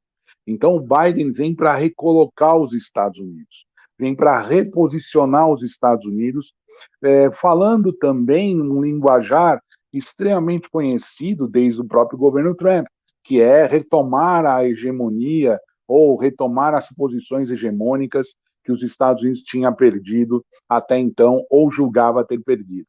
Então, 0.45 0.75
o 0.75 0.81
Biden 0.81 1.31
vem 1.31 1.55
para 1.55 1.77
recolocar 1.77 2.57
os 2.57 2.73
Estados 2.73 3.21
Unidos, 3.21 3.65
vem 3.97 4.13
para 4.13 4.41
reposicionar 4.41 5.49
os 5.49 5.63
Estados 5.63 6.05
Unidos, 6.05 6.53
é, 7.01 7.31
falando 7.31 7.93
também 7.93 8.57
num 8.57 8.83
linguajar 8.83 9.63
extremamente 9.93 10.69
conhecido 10.69 11.47
desde 11.47 11.81
o 11.81 11.87
próprio 11.87 12.19
governo 12.19 12.57
Trump, 12.57 12.87
que 13.27 13.41
é 13.41 13.67
retomar 13.67 14.47
a 14.47 14.65
hegemonia 14.65 15.59
ou 15.87 16.17
retomar 16.17 16.75
as 16.75 16.89
posições 16.89 17.51
hegemônicas 17.51 18.37
que 18.65 18.71
os 18.71 18.85
Estados 18.85 19.23
Unidos 19.23 19.43
tinham 19.43 19.75
perdido 19.75 20.45
até 20.69 20.97
então 20.97 21.45
ou 21.51 21.71
julgava 21.71 22.25
ter 22.25 22.41
perdido. 22.41 22.87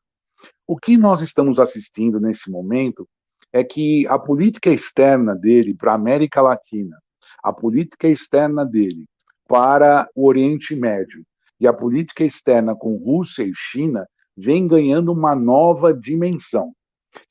O 0.68 0.78
que 0.78 0.96
nós 0.96 1.22
estamos 1.22 1.60
assistindo 1.60 2.20
nesse 2.20 2.52
momento 2.52 3.08
é 3.52 3.64
que 3.64 4.06
a 4.08 4.20
política 4.20 4.70
externa 4.70 5.36
dele 5.36 5.74
para 5.74 5.94
a 5.94 5.96
América 5.96 6.40
Latina, 6.40 6.96
a 7.44 7.52
política 7.52 8.08
externa 8.08 8.64
dele 8.64 9.06
para 9.48 10.08
o 10.16 10.28
Oriente 10.28 10.76
Médio 10.76 11.24
e 11.60 11.66
a 11.66 11.74
política 11.74 12.24
externa 12.24 12.76
com 12.76 12.96
Rússia 12.96 13.42
e 13.42 13.52
China 13.56 14.08
vem 14.38 14.68
ganhando 14.68 15.12
uma 15.12 15.34
nova 15.34 15.92
dimensão. 15.92 16.74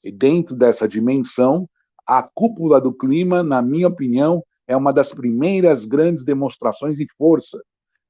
E 0.02 0.11
dentro 0.11 0.57
dessa 0.57 0.88
dimensão, 0.88 1.68
a 2.07 2.22
cúpula 2.22 2.80
do 2.80 2.92
clima, 2.92 3.42
na 3.42 3.61
minha 3.61 3.88
opinião, 3.88 4.42
é 4.68 4.76
uma 4.76 4.92
das 4.92 5.12
primeiras 5.12 5.84
grandes 5.84 6.24
demonstrações 6.24 6.98
de 6.98 7.07
força 7.16 7.61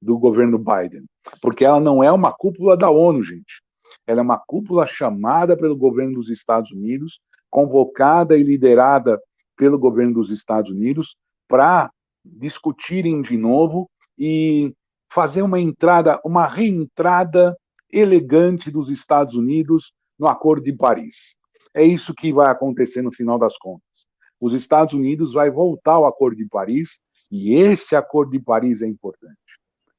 do 0.01 0.19
governo 0.19 0.59
Biden, 0.59 1.05
porque 1.41 1.65
ela 1.65 1.81
não 1.81 2.03
é 2.03 2.13
uma 2.13 2.33
cúpula 2.33 2.77
da 2.77 2.91
ONU, 2.91 3.23
gente. 3.23 3.63
Ela 4.07 4.21
é 4.21 4.23
uma 4.23 4.39
cúpula 4.39 4.87
chamada 4.87 5.57
pelo 5.57 5.77
governo 5.77 6.15
dos 6.15 6.29
Estados 6.29 6.71
Unidos, 6.71 7.21
convocada 7.49 8.37
e 8.37 8.43
liderada 8.43 9.21
pelo 9.57 9.79
governo 9.79 10.15
dos 10.15 10.31
Estados 10.31 10.71
Unidos 10.71 11.17
para 11.49 11.91
discutirem 12.25 13.23
de 13.23 13.37
novo 13.37 13.89
e 14.19 14.73
fazer 15.11 15.43
uma 15.43 15.61
entrada, 15.61 16.21
uma 16.25 16.47
reentrada 16.47 17.57
elegante 17.91 18.71
dos 18.71 18.91
Estados 18.91 19.35
Unidos 19.35 19.93
no 20.19 20.27
Acordo 20.27 20.65
de 20.65 20.73
Paris. 20.73 21.37
É 21.77 21.85
isso 21.85 22.15
que 22.15 22.33
vai 22.33 22.51
acontecer 22.51 23.03
no 23.03 23.13
final 23.13 23.39
das 23.39 23.59
contas. 23.59 24.07
os 24.41 24.55
Estados 24.55 24.95
Unidos 24.95 25.35
vai 25.35 25.51
voltar 25.51 25.93
ao 25.93 26.07
Acordo 26.07 26.37
de 26.37 26.47
Paris, 26.47 27.01
e 27.31 27.55
esse 27.55 27.95
Acordo 27.95 28.33
de 28.33 28.41
Paris 28.41 28.81
é 28.81 28.87
importante. 28.87 29.37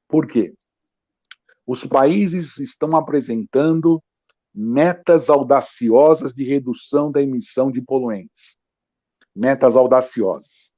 Por 0.08 0.26
quê? 0.26 0.54
Os 1.66 1.86
países 1.86 2.58
estão 2.58 2.96
apresentando 2.96 4.02
metas 4.54 5.30
audaciosas 5.30 6.34
de 6.34 6.44
redução 6.44 7.12
da 7.12 7.22
emissão 7.22 7.70
de 7.70 7.80
poluentes. 7.80 8.58
Metas 9.36 9.76
audaciosas. 9.76 10.72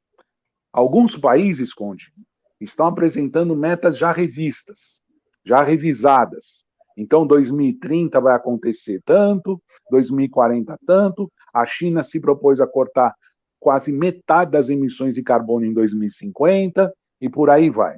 Alguns 0.73 1.15
países, 1.15 1.73
Conde, 1.73 2.11
estão 2.59 2.87
apresentando 2.87 3.55
metas 3.55 3.97
já 3.97 4.11
revistas, 4.11 5.01
já 5.45 5.63
revisadas. 5.63 6.65
Então, 6.99 7.25
2030 7.25 8.19
vai 8.19 8.35
acontecer 8.35 9.01
tanto, 9.05 9.61
2040 9.89 10.77
tanto. 10.85 11.31
A 11.53 11.65
China 11.65 12.03
se 12.03 12.19
propôs 12.19 12.59
a 12.59 12.67
cortar 12.67 13.15
quase 13.57 13.89
metade 13.89 14.51
das 14.51 14.69
emissões 14.69 15.15
de 15.15 15.23
carbono 15.23 15.65
em 15.65 15.73
2050 15.73 16.93
e 17.21 17.29
por 17.29 17.49
aí 17.49 17.69
vai. 17.69 17.97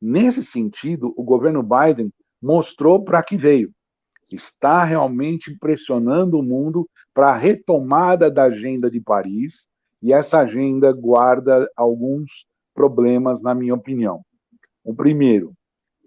Nesse 0.00 0.42
sentido, 0.42 1.14
o 1.16 1.22
governo 1.22 1.62
Biden 1.62 2.12
mostrou 2.42 3.04
para 3.04 3.22
que 3.22 3.36
veio. 3.36 3.70
Está 4.32 4.82
realmente 4.82 5.56
pressionando 5.60 6.40
o 6.40 6.42
mundo 6.42 6.88
para 7.14 7.30
a 7.30 7.36
retomada 7.36 8.28
da 8.28 8.44
agenda 8.44 8.90
de 8.90 9.00
Paris, 9.00 9.68
e 10.02 10.12
essa 10.12 10.40
agenda 10.40 10.92
guarda 10.92 11.70
alguns 11.76 12.46
problemas, 12.74 13.42
na 13.42 13.54
minha 13.54 13.74
opinião. 13.74 14.22
O 14.82 14.92
primeiro, 14.92 15.52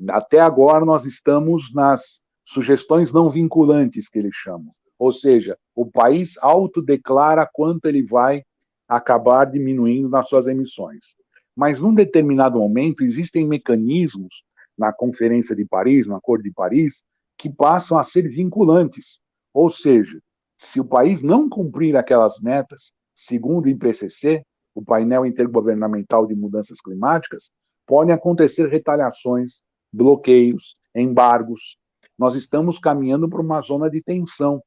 até 0.09 0.39
agora 0.39 0.85
nós 0.85 1.05
estamos 1.05 1.73
nas 1.73 2.21
sugestões 2.43 3.11
não 3.11 3.29
vinculantes, 3.29 4.09
que 4.09 4.19
eles 4.19 4.35
chamam. 4.35 4.69
Ou 4.97 5.11
seja, 5.11 5.57
o 5.75 5.85
país 5.85 6.37
autodeclara 6.41 7.49
quanto 7.51 7.85
ele 7.85 8.03
vai 8.03 8.43
acabar 8.87 9.45
diminuindo 9.45 10.09
nas 10.09 10.27
suas 10.27 10.47
emissões. 10.47 11.15
Mas, 11.55 11.81
num 11.81 11.93
determinado 11.93 12.59
momento, 12.59 13.03
existem 13.03 13.47
mecanismos 13.47 14.43
na 14.77 14.91
Conferência 14.91 15.55
de 15.55 15.65
Paris, 15.65 16.05
no 16.05 16.15
Acordo 16.15 16.43
de 16.43 16.51
Paris, 16.51 17.03
que 17.37 17.49
passam 17.49 17.97
a 17.97 18.03
ser 18.03 18.27
vinculantes. 18.29 19.19
Ou 19.53 19.69
seja, 19.69 20.19
se 20.57 20.79
o 20.79 20.85
país 20.85 21.21
não 21.21 21.49
cumprir 21.49 21.95
aquelas 21.95 22.39
metas, 22.39 22.91
segundo 23.15 23.65
o 23.65 23.69
IPCC, 23.69 24.43
o 24.73 24.83
painel 24.83 25.25
intergovernamental 25.25 26.27
de 26.27 26.35
mudanças 26.35 26.81
climáticas, 26.81 27.51
podem 27.85 28.13
acontecer 28.13 28.67
retaliações, 28.67 29.61
bloqueios, 29.95 30.75
embargos. 30.93 31.77
Nós 32.17 32.35
estamos 32.35 32.77
caminhando 32.77 33.29
para 33.29 33.41
uma 33.41 33.61
zona 33.61 33.89
de 33.89 34.01
tensão 34.01 34.61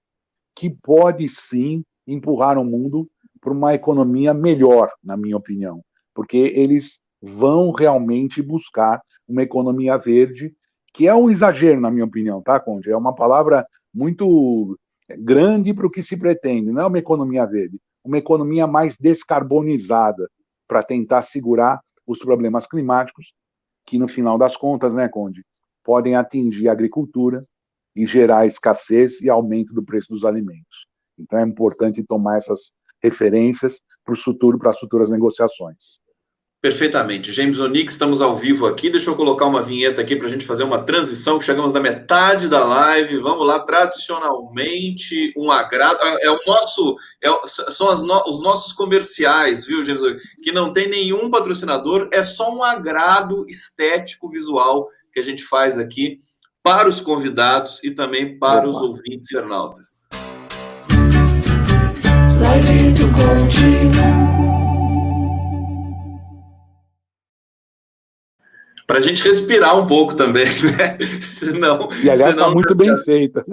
que 0.56 0.70
pode 0.70 1.28
sim 1.28 1.84
empurrar 2.06 2.58
o 2.58 2.64
mundo 2.64 3.08
para 3.40 3.52
uma 3.52 3.74
economia 3.74 4.34
melhor, 4.34 4.90
na 5.04 5.16
minha 5.16 5.36
opinião, 5.36 5.82
porque 6.14 6.36
eles 6.36 7.00
vão 7.22 7.70
realmente 7.70 8.42
buscar 8.42 9.00
uma 9.26 9.42
economia 9.42 9.96
verde, 9.96 10.52
que 10.92 11.06
é 11.06 11.14
um 11.14 11.30
exagero, 11.30 11.80
na 11.80 11.90
minha 11.90 12.04
opinião, 12.04 12.42
tá, 12.42 12.58
Conde? 12.58 12.90
É 12.90 12.96
uma 12.96 13.14
palavra 13.14 13.64
muito 13.94 14.76
grande 15.18 15.72
para 15.72 15.86
o 15.86 15.90
que 15.90 16.02
se 16.02 16.18
pretende, 16.18 16.72
não 16.72 16.82
é 16.82 16.86
uma 16.86 16.98
economia 16.98 17.46
verde, 17.46 17.78
uma 18.04 18.18
economia 18.18 18.66
mais 18.66 18.96
descarbonizada 18.96 20.28
para 20.66 20.82
tentar 20.82 21.22
segurar 21.22 21.80
os 22.06 22.18
problemas 22.18 22.66
climáticos, 22.66 23.32
que 23.88 23.98
no 23.98 24.06
final 24.06 24.36
das 24.36 24.54
contas, 24.54 24.94
né, 24.94 25.08
Conde, 25.08 25.42
podem 25.82 26.14
atingir 26.14 26.68
a 26.68 26.72
agricultura 26.72 27.40
e 27.96 28.04
gerar 28.06 28.46
escassez 28.46 29.22
e 29.22 29.30
aumento 29.30 29.72
do 29.72 29.82
preço 29.82 30.10
dos 30.10 30.24
alimentos. 30.24 30.86
Então 31.18 31.38
é 31.38 31.42
importante 31.42 32.04
tomar 32.04 32.36
essas 32.36 32.70
referências 33.02 33.80
para 34.04 34.12
o 34.12 34.16
futuro, 34.16 34.58
para 34.58 34.70
as 34.70 34.78
futuras 34.78 35.10
negociações. 35.10 36.00
Perfeitamente. 36.60 37.32
James 37.32 37.60
Onix, 37.60 37.92
estamos 37.92 38.20
ao 38.20 38.34
vivo 38.34 38.66
aqui. 38.66 38.90
Deixa 38.90 39.08
eu 39.08 39.14
colocar 39.14 39.46
uma 39.46 39.62
vinheta 39.62 40.00
aqui 40.00 40.16
para 40.16 40.26
a 40.26 40.30
gente 40.30 40.44
fazer 40.44 40.64
uma 40.64 40.82
transição. 40.82 41.40
Chegamos 41.40 41.72
na 41.72 41.78
metade 41.78 42.48
da 42.48 42.64
live. 42.64 43.16
Vamos 43.18 43.46
lá, 43.46 43.60
tradicionalmente, 43.60 45.32
um 45.36 45.52
agrado. 45.52 46.02
É, 46.02 46.26
é 46.26 46.30
o 46.30 46.40
nosso, 46.44 46.96
é, 47.22 47.28
são 47.46 47.94
no, 48.04 48.28
os 48.28 48.42
nossos 48.42 48.72
comerciais, 48.72 49.66
viu, 49.66 49.84
James 49.84 50.02
Onix? 50.02 50.22
Que 50.42 50.50
não 50.50 50.72
tem 50.72 50.88
nenhum 50.88 51.30
patrocinador, 51.30 52.08
é 52.12 52.24
só 52.24 52.52
um 52.52 52.64
agrado 52.64 53.46
estético, 53.48 54.28
visual 54.28 54.88
que 55.12 55.20
a 55.20 55.22
gente 55.22 55.44
faz 55.44 55.78
aqui 55.78 56.20
para 56.60 56.88
os 56.88 57.00
convidados 57.00 57.80
e 57.84 57.92
também 57.92 58.36
para 58.36 58.68
Opa. 58.68 58.68
os 58.68 58.76
ouvintes 58.82 59.30
internautas. 59.30 60.08
Live 62.40 62.92
do 62.94 64.17
para 68.88 69.00
a 69.00 69.02
gente 69.02 69.22
respirar 69.22 69.78
um 69.78 69.86
pouco 69.86 70.14
também, 70.14 70.46
né? 70.64 70.98
Senão, 71.34 71.90
e 72.02 72.08
aliás, 72.08 72.34
está 72.34 72.50
muito 72.50 72.74
bem 72.74 72.96
feita. 73.04 73.44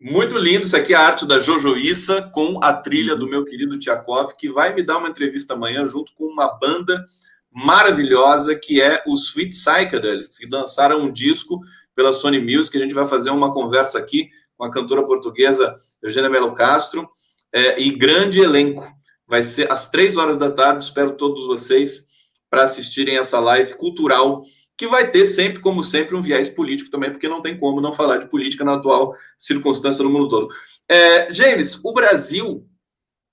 Muito 0.00 0.38
lindo, 0.38 0.64
isso 0.64 0.74
aqui 0.74 0.94
é 0.94 0.96
a 0.96 1.02
arte 1.02 1.26
da 1.26 1.38
Jojo 1.38 1.76
Issa 1.76 2.22
com 2.22 2.58
a 2.62 2.72
trilha 2.72 3.14
do 3.14 3.28
meu 3.28 3.44
querido 3.44 3.78
Tchakov, 3.78 4.32
que 4.38 4.48
vai 4.48 4.74
me 4.74 4.82
dar 4.82 4.96
uma 4.96 5.08
entrevista 5.08 5.52
amanhã 5.52 5.84
junto 5.84 6.14
com 6.14 6.24
uma 6.24 6.48
banda 6.48 7.04
maravilhosa 7.52 8.56
que 8.56 8.80
é 8.80 9.02
os 9.06 9.28
Sweet 9.28 9.50
Psychedelics, 9.50 10.38
que 10.38 10.48
dançaram 10.48 11.02
um 11.02 11.12
disco 11.12 11.60
pela 11.94 12.14
Sony 12.14 12.40
Music. 12.40 12.74
A 12.76 12.80
gente 12.80 12.94
vai 12.94 13.06
fazer 13.06 13.30
uma 13.30 13.52
conversa 13.52 13.98
aqui 13.98 14.30
com 14.56 14.64
a 14.64 14.70
cantora 14.70 15.02
portuguesa 15.02 15.76
Eugênia 16.02 16.30
Melo 16.30 16.54
Castro 16.54 17.06
é, 17.52 17.78
e 17.80 17.90
grande 17.90 18.40
elenco. 18.40 18.86
Vai 19.26 19.42
ser 19.42 19.70
às 19.70 19.90
três 19.90 20.16
horas 20.16 20.38
da 20.38 20.50
tarde. 20.50 20.84
Espero 20.84 21.12
todos 21.12 21.46
vocês 21.46 22.06
para 22.50 22.64
assistirem 22.64 23.18
essa 23.18 23.40
live 23.40 23.76
cultural, 23.76 24.44
que 24.76 24.86
vai 24.86 25.10
ter 25.10 25.24
sempre, 25.26 25.60
como 25.60 25.82
sempre, 25.82 26.16
um 26.16 26.22
viés 26.22 26.50
político 26.50 26.90
também, 26.90 27.10
porque 27.10 27.28
não 27.28 27.40
tem 27.40 27.58
como 27.58 27.80
não 27.80 27.92
falar 27.92 28.18
de 28.18 28.28
política 28.28 28.64
na 28.64 28.74
atual 28.74 29.14
circunstância 29.38 30.02
no 30.02 30.10
mundo 30.10 30.28
todo. 30.28 30.54
É, 30.88 31.30
James, 31.32 31.80
o 31.84 31.92
Brasil, 31.92 32.68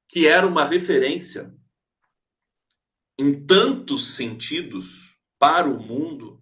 que 0.10 0.28
era 0.28 0.46
uma 0.46 0.64
referência 0.64 1.54
em 3.18 3.46
tantos 3.46 4.16
sentidos 4.16 5.16
para 5.40 5.68
o 5.68 5.82
mundo, 5.82 6.40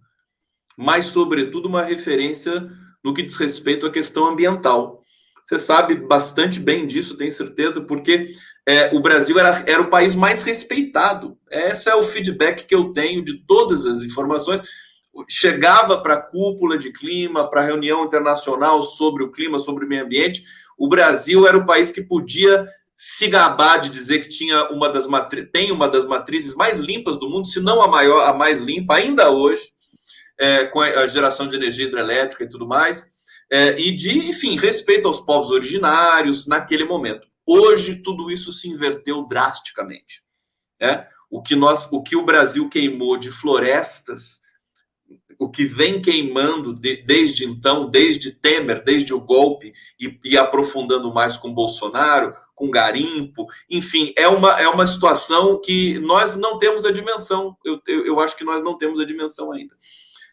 mas, 0.76 1.06
sobretudo, 1.06 1.68
uma 1.68 1.82
referência 1.82 2.70
no 3.02 3.12
que 3.12 3.22
diz 3.22 3.36
respeito 3.36 3.86
à 3.86 3.90
questão 3.90 4.26
ambiental. 4.26 4.99
Você 5.50 5.58
sabe 5.58 5.96
bastante 5.96 6.60
bem 6.60 6.86
disso, 6.86 7.16
tenho 7.16 7.32
certeza, 7.32 7.80
porque 7.80 8.34
é, 8.64 8.94
o 8.94 9.00
Brasil 9.00 9.36
era, 9.36 9.64
era 9.66 9.82
o 9.82 9.90
país 9.90 10.14
mais 10.14 10.44
respeitado. 10.44 11.36
Esse 11.50 11.90
é 11.90 11.94
o 11.96 12.04
feedback 12.04 12.64
que 12.66 12.74
eu 12.74 12.92
tenho 12.92 13.24
de 13.24 13.44
todas 13.44 13.84
as 13.84 14.04
informações. 14.04 14.62
Chegava 15.28 16.00
para 16.00 16.14
a 16.14 16.22
cúpula 16.22 16.78
de 16.78 16.92
clima, 16.92 17.50
para 17.50 17.62
a 17.62 17.64
reunião 17.64 18.04
internacional 18.04 18.80
sobre 18.84 19.24
o 19.24 19.32
clima, 19.32 19.58
sobre 19.58 19.84
o 19.84 19.88
meio 19.88 20.04
ambiente. 20.04 20.44
O 20.78 20.88
Brasil 20.88 21.44
era 21.48 21.58
o 21.58 21.66
país 21.66 21.90
que 21.90 22.00
podia 22.00 22.64
se 22.96 23.26
gabar 23.26 23.80
de 23.80 23.90
dizer 23.90 24.20
que 24.20 24.28
tinha 24.28 24.68
uma 24.70 24.88
das 24.88 25.08
tem 25.52 25.72
uma 25.72 25.88
das 25.88 26.06
matrizes 26.06 26.54
mais 26.54 26.78
limpas 26.78 27.18
do 27.18 27.28
mundo, 27.28 27.48
se 27.48 27.58
não 27.58 27.82
a 27.82 27.88
maior, 27.88 28.20
a 28.20 28.32
mais 28.32 28.60
limpa, 28.60 28.94
ainda 28.94 29.30
hoje, 29.30 29.64
é, 30.38 30.66
com 30.66 30.80
a 30.80 31.08
geração 31.08 31.48
de 31.48 31.56
energia 31.56 31.86
hidrelétrica 31.86 32.44
e 32.44 32.48
tudo 32.48 32.68
mais, 32.68 33.10
é, 33.50 33.78
e 33.80 33.90
de, 33.90 34.16
enfim, 34.16 34.56
respeito 34.56 35.08
aos 35.08 35.20
povos 35.20 35.50
originários 35.50 36.46
naquele 36.46 36.84
momento. 36.84 37.26
Hoje 37.44 37.96
tudo 37.96 38.30
isso 38.30 38.52
se 38.52 38.68
inverteu 38.68 39.26
drasticamente. 39.26 40.22
Né? 40.80 41.06
O 41.28 41.42
que 41.42 41.56
nós, 41.56 41.90
o 41.92 42.02
que 42.02 42.14
o 42.14 42.24
Brasil 42.24 42.68
queimou 42.68 43.16
de 43.16 43.30
florestas, 43.30 44.40
o 45.38 45.50
que 45.50 45.64
vem 45.64 46.00
queimando 46.00 46.74
de, 46.74 47.02
desde 47.02 47.46
então, 47.46 47.90
desde 47.90 48.30
Temer, 48.30 48.84
desde 48.84 49.14
o 49.14 49.20
golpe 49.20 49.72
e, 49.98 50.20
e, 50.22 50.36
aprofundando 50.36 51.12
mais 51.12 51.36
com 51.36 51.52
Bolsonaro, 51.52 52.34
com 52.54 52.70
garimpo, 52.70 53.46
enfim, 53.68 54.12
é 54.16 54.28
uma, 54.28 54.60
é 54.60 54.68
uma 54.68 54.86
situação 54.86 55.58
que 55.58 55.98
nós 56.00 56.36
não 56.36 56.58
temos 56.58 56.84
a 56.84 56.90
dimensão. 56.90 57.56
Eu, 57.64 57.80
eu, 57.86 58.06
eu 58.06 58.20
acho 58.20 58.36
que 58.36 58.44
nós 58.44 58.62
não 58.62 58.76
temos 58.76 59.00
a 59.00 59.04
dimensão 59.04 59.50
ainda. 59.50 59.74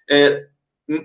É, 0.10 0.46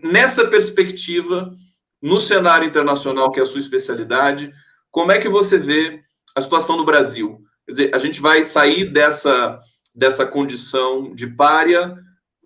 nessa 0.03 0.49
perspectiva, 0.49 1.55
no 2.03 2.19
cenário 2.19 2.67
internacional, 2.67 3.31
que 3.31 3.39
é 3.39 3.43
a 3.45 3.47
sua 3.47 3.61
especialidade, 3.61 4.53
como 4.91 5.13
é 5.13 5.19
que 5.19 5.29
você 5.29 5.57
vê 5.57 6.03
a 6.35 6.43
situação 6.43 6.77
no 6.77 6.85
Brasil? 6.85 7.41
Quer 7.65 7.73
dizer, 7.73 7.95
a 7.95 7.99
gente 7.99 8.21
vai 8.21 8.43
sair 8.43 8.87
dessa, 8.87 9.61
dessa 9.95 10.27
condição 10.27 11.15
de 11.15 11.29
párea 11.29 11.97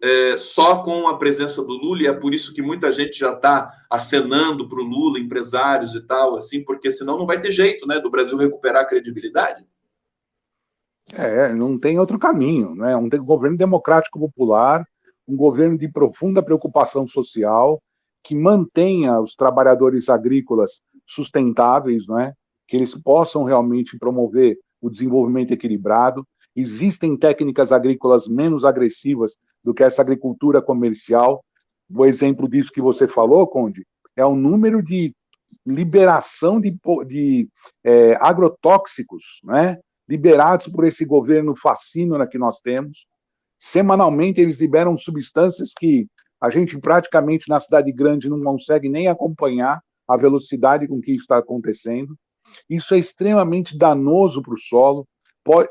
é, 0.02 0.36
só 0.36 0.82
com 0.82 1.08
a 1.08 1.16
presença 1.16 1.62
do 1.64 1.72
Lula, 1.72 2.02
e 2.02 2.06
é 2.06 2.12
por 2.12 2.34
isso 2.34 2.52
que 2.52 2.60
muita 2.60 2.92
gente 2.92 3.18
já 3.18 3.32
está 3.32 3.72
acenando 3.90 4.68
para 4.68 4.78
o 4.78 4.84
Lula, 4.84 5.18
empresários 5.18 5.94
e 5.94 6.06
tal, 6.06 6.36
assim, 6.36 6.62
porque 6.62 6.90
senão 6.90 7.18
não 7.18 7.26
vai 7.26 7.40
ter 7.40 7.50
jeito 7.50 7.86
né, 7.86 7.98
do 7.98 8.10
Brasil 8.10 8.36
recuperar 8.36 8.82
a 8.82 8.86
credibilidade. 8.86 9.64
É, 11.14 11.52
não 11.52 11.78
tem 11.78 11.98
outro 11.98 12.18
caminho, 12.18 12.74
né? 12.74 12.96
Um 12.96 13.08
governo 13.08 13.56
democrático 13.56 14.18
popular, 14.18 14.84
um 15.26 15.36
governo 15.36 15.78
de 15.78 15.88
profunda 15.88 16.42
preocupação 16.42 17.06
social, 17.06 17.80
que 18.26 18.34
mantenha 18.34 19.20
os 19.20 19.36
trabalhadores 19.36 20.08
agrícolas 20.08 20.80
sustentáveis, 21.06 22.08
não 22.08 22.18
é? 22.18 22.32
que 22.66 22.76
eles 22.76 22.92
possam 22.92 23.44
realmente 23.44 23.96
promover 23.96 24.58
o 24.80 24.90
desenvolvimento 24.90 25.52
equilibrado. 25.52 26.26
Existem 26.56 27.16
técnicas 27.16 27.70
agrícolas 27.70 28.26
menos 28.26 28.64
agressivas 28.64 29.36
do 29.62 29.72
que 29.72 29.84
essa 29.84 30.02
agricultura 30.02 30.60
comercial. 30.60 31.44
O 31.88 32.04
exemplo 32.04 32.48
disso 32.48 32.72
que 32.72 32.80
você 32.80 33.06
falou, 33.06 33.46
Conde, 33.46 33.86
é 34.16 34.26
o 34.26 34.34
número 34.34 34.82
de 34.82 35.14
liberação 35.64 36.60
de, 36.60 36.76
de 37.06 37.48
é, 37.84 38.16
agrotóxicos, 38.20 39.40
né? 39.44 39.78
liberados 40.08 40.66
por 40.66 40.84
esse 40.84 41.04
governo 41.04 41.54
fascínora 41.56 42.26
que 42.26 42.38
nós 42.38 42.60
temos. 42.60 43.06
Semanalmente, 43.56 44.40
eles 44.40 44.60
liberam 44.60 44.96
substâncias 44.96 45.72
que 45.72 46.08
a 46.46 46.50
gente 46.50 46.78
praticamente 46.78 47.48
na 47.48 47.58
cidade 47.58 47.90
grande 47.90 48.28
não 48.28 48.40
consegue 48.40 48.88
nem 48.88 49.08
acompanhar 49.08 49.82
a 50.06 50.16
velocidade 50.16 50.86
com 50.86 51.00
que 51.00 51.10
isso 51.10 51.22
está 51.22 51.38
acontecendo. 51.38 52.16
Isso 52.70 52.94
é 52.94 52.98
extremamente 52.98 53.76
danoso 53.76 54.40
para 54.40 54.54
o 54.54 54.58
solo. 54.58 55.06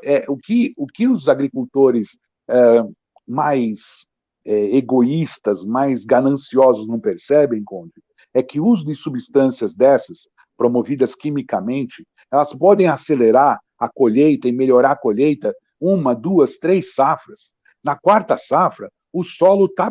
É, 0.04 0.24
o, 0.28 0.36
que, 0.36 0.72
o 0.76 0.86
que 0.86 1.08
os 1.08 1.28
agricultores 1.28 2.18
é, 2.48 2.82
mais 3.26 4.06
é, 4.44 4.76
egoístas, 4.76 5.64
mais 5.64 6.04
gananciosos 6.04 6.86
não 6.86 7.00
percebem, 7.00 7.64
Conde, 7.64 7.94
é 8.34 8.42
que 8.42 8.60
o 8.60 8.66
uso 8.66 8.84
de 8.84 8.94
substâncias 8.94 9.74
dessas, 9.74 10.28
promovidas 10.58 11.14
quimicamente, 11.14 12.06
elas 12.30 12.52
podem 12.52 12.86
acelerar 12.86 13.58
a 13.78 13.88
colheita 13.88 14.46
e 14.46 14.52
melhorar 14.52 14.92
a 14.92 14.96
colheita 14.96 15.54
uma, 15.80 16.14
duas, 16.14 16.58
três 16.58 16.94
safras. 16.94 17.54
Na 17.82 17.96
quarta 17.96 18.36
safra, 18.36 18.90
o 19.10 19.22
solo 19.22 19.66
está 19.66 19.90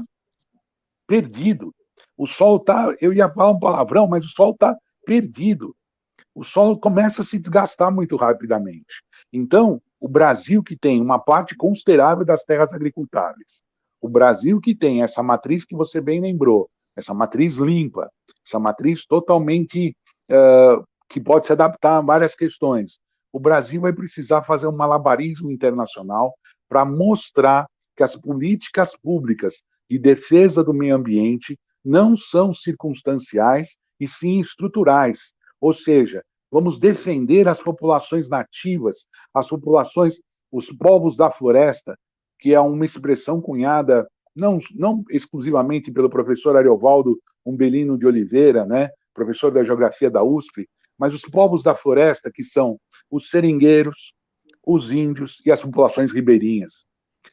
perdido. 1.08 1.74
O 2.18 2.26
solo 2.26 2.58
está, 2.58 2.96
eu 3.02 3.14
ia 3.14 3.30
falar 3.30 3.52
um 3.52 3.60
palavrão, 3.60 4.08
mas 4.08 4.26
o 4.26 4.30
solo 4.30 4.52
está 4.52 4.76
perdido. 5.06 5.76
O 6.34 6.44
solo 6.44 6.80
começa 6.80 7.22
a 7.22 7.26
se 7.26 7.40
desgastar 7.40 7.94
muito 7.94 8.16
rapidamente. 8.16 9.04
Então, 9.32 9.82
o 10.00 10.08
Brasil 10.08 10.62
que 10.64 10.78
tem 10.78 11.02
uma 11.02 11.20
parte 11.20 11.56
considerável 11.56 12.26
das 12.26 12.44
terras 12.44 12.74
agricultáveis, 12.74 13.62
o 14.02 14.10
Brasil 14.10 14.60
que 14.62 14.76
tem 14.76 15.02
essa 15.02 15.24
matriz 15.24 15.66
que 15.66 15.76
você 15.76 16.00
bem 16.00 16.22
lembrou, 16.22 16.70
essa 16.96 17.14
matriz 17.14 17.58
limpa, 17.58 18.10
essa 18.46 18.60
matriz 18.60 19.06
totalmente 19.06 19.96
uh, 20.32 20.86
que 21.10 21.20
pode 21.20 21.48
se 21.48 21.54
adaptar 21.54 21.98
a 21.98 22.02
várias 22.02 22.36
questões. 22.36 23.00
O 23.32 23.40
Brasil 23.40 23.82
vai 23.82 23.92
precisar 23.92 24.44
fazer 24.44 24.68
um 24.68 24.76
malabarismo 24.76 25.52
internacional 25.52 26.34
para 26.70 26.86
mostrar 26.86 27.68
que 27.96 28.04
as 28.04 28.16
políticas 28.16 28.96
públicas 28.96 29.62
de 29.90 30.00
defesa 30.00 30.64
do 30.64 30.74
meio 30.74 30.96
ambiente 30.96 31.58
não 31.84 32.18
são 32.18 32.52
circunstanciais 32.52 33.78
e 34.00 34.08
sim 34.08 34.40
estruturais. 34.40 35.34
Ou 35.62 35.74
seja, 35.74 36.24
vamos 36.52 36.80
defender 36.80 37.48
as 37.48 37.60
populações 37.60 38.30
nativas, 38.30 39.08
as 39.34 39.48
populações, 39.48 40.20
os 40.52 40.68
povos 40.72 41.16
da 41.16 41.32
floresta, 41.32 41.98
que 42.40 42.54
é 42.54 42.60
uma 42.60 42.86
expressão 42.86 43.42
cunhada 43.42 44.08
não, 44.36 44.60
não 44.74 45.04
exclusivamente 45.10 45.92
pelo 45.92 46.10
professor 46.10 46.58
Ariovaldo 46.58 47.18
Umbelino 47.46 47.98
de 47.98 48.06
Oliveira, 48.06 48.66
né, 48.66 48.90
professor 49.14 49.52
da 49.52 49.64
Geografia 49.64 50.10
da 50.10 50.24
USP, 50.24 50.68
mas 50.98 51.14
os 51.14 51.22
povos 51.22 51.64
da 51.64 51.76
floresta, 51.76 52.32
que 52.34 52.44
são 52.44 52.80
os 53.10 53.30
seringueiros, 53.30 54.14
os 54.66 54.92
índios 54.92 55.42
e 55.46 55.52
as 55.52 55.62
populações 55.62 56.12
ribeirinhas. 56.12 56.86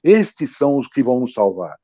Estes 0.03 0.57
são 0.57 0.79
os 0.79 0.87
que 0.87 1.03
vão 1.03 1.21
nos 1.21 1.33
salvar, 1.33 1.77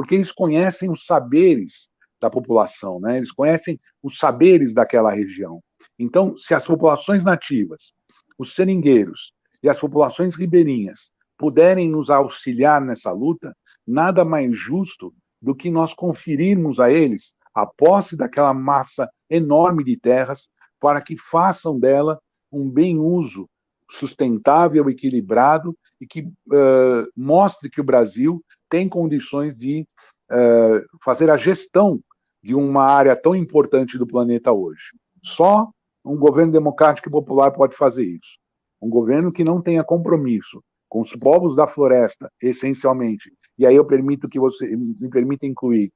porque 0.00 0.14
eles 0.14 0.32
conhecem 0.32 0.90
os 0.90 1.04
saberes 1.04 1.90
da 2.18 2.30
população, 2.30 2.98
né? 2.98 3.18
eles 3.18 3.30
conhecem 3.30 3.76
os 4.02 4.16
saberes 4.16 4.72
daquela 4.72 5.12
região. 5.12 5.60
Então, 5.98 6.38
se 6.38 6.54
as 6.54 6.66
populações 6.66 7.22
nativas, 7.22 7.92
os 8.38 8.54
seringueiros 8.54 9.34
e 9.62 9.68
as 9.68 9.78
populações 9.78 10.34
ribeirinhas 10.34 11.10
puderem 11.36 11.90
nos 11.90 12.08
auxiliar 12.08 12.80
nessa 12.80 13.10
luta, 13.10 13.54
nada 13.86 14.24
mais 14.24 14.58
justo 14.58 15.12
do 15.38 15.54
que 15.54 15.70
nós 15.70 15.92
conferirmos 15.92 16.80
a 16.80 16.90
eles 16.90 17.34
a 17.54 17.66
posse 17.66 18.16
daquela 18.16 18.54
massa 18.54 19.06
enorme 19.28 19.84
de 19.84 19.98
terras 19.98 20.48
para 20.80 21.02
que 21.02 21.14
façam 21.14 21.78
dela 21.78 22.18
um 22.50 22.70
bem 22.70 22.98
uso 22.98 23.46
sustentável, 23.90 24.88
equilibrado 24.88 25.76
e 26.00 26.06
que 26.06 26.22
uh, 26.22 27.06
mostre 27.14 27.68
que 27.68 27.82
o 27.82 27.84
Brasil 27.84 28.42
tem 28.70 28.88
condições 28.88 29.54
de 29.54 29.86
uh, 30.30 30.98
fazer 31.04 31.30
a 31.30 31.36
gestão 31.36 32.00
de 32.42 32.54
uma 32.54 32.84
área 32.84 33.14
tão 33.14 33.34
importante 33.34 33.98
do 33.98 34.06
planeta 34.06 34.52
hoje. 34.52 34.92
Só 35.22 35.68
um 36.04 36.16
governo 36.16 36.52
democrático 36.52 37.08
e 37.08 37.12
popular 37.12 37.50
pode 37.50 37.76
fazer 37.76 38.06
isso. 38.06 38.38
Um 38.80 38.88
governo 38.88 39.30
que 39.30 39.44
não 39.44 39.60
tenha 39.60 39.84
compromisso 39.84 40.62
com 40.88 41.02
os 41.02 41.14
povos 41.16 41.54
da 41.54 41.66
floresta, 41.66 42.30
essencialmente. 42.40 43.30
E 43.58 43.66
aí 43.66 43.76
eu 43.76 43.84
permito 43.84 44.28
que 44.28 44.40
você 44.40 44.66
me 44.74 45.10
permita 45.10 45.46
incluir 45.46 45.92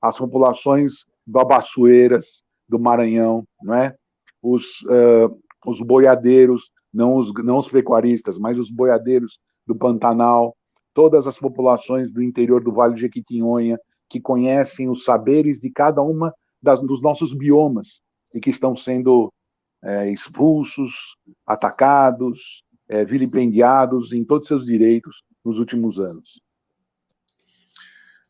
as 0.00 0.16
populações 0.16 1.04
babaçoeiras 1.26 2.42
do 2.68 2.78
Maranhão, 2.78 3.44
não 3.62 3.74
é? 3.74 3.94
Os, 4.40 4.82
uh, 4.82 5.36
os 5.66 5.80
boiadeiros, 5.80 6.70
não 6.94 7.16
os, 7.16 7.32
não 7.44 7.58
os 7.58 7.68
pecuaristas, 7.68 8.38
mas 8.38 8.56
os 8.56 8.70
boiadeiros 8.70 9.38
do 9.66 9.74
Pantanal, 9.74 10.56
todas 10.98 11.28
as 11.28 11.38
populações 11.38 12.10
do 12.10 12.20
interior 12.20 12.60
do 12.60 12.72
Vale 12.72 12.96
de 12.96 13.02
Jequitinhonha, 13.02 13.78
que 14.10 14.20
conhecem 14.20 14.90
os 14.90 15.04
saberes 15.04 15.60
de 15.60 15.70
cada 15.70 16.02
uma 16.02 16.34
das, 16.60 16.80
dos 16.80 17.00
nossos 17.00 17.32
biomas 17.32 18.00
e 18.34 18.40
que 18.40 18.50
estão 18.50 18.76
sendo 18.76 19.32
é, 19.80 20.10
expulsos, 20.10 21.16
atacados, 21.46 22.64
é, 22.88 23.04
vilipendiados 23.04 24.12
em 24.12 24.24
todos 24.24 24.48
seus 24.48 24.66
direitos 24.66 25.22
nos 25.44 25.60
últimos 25.60 26.00
anos. 26.00 26.42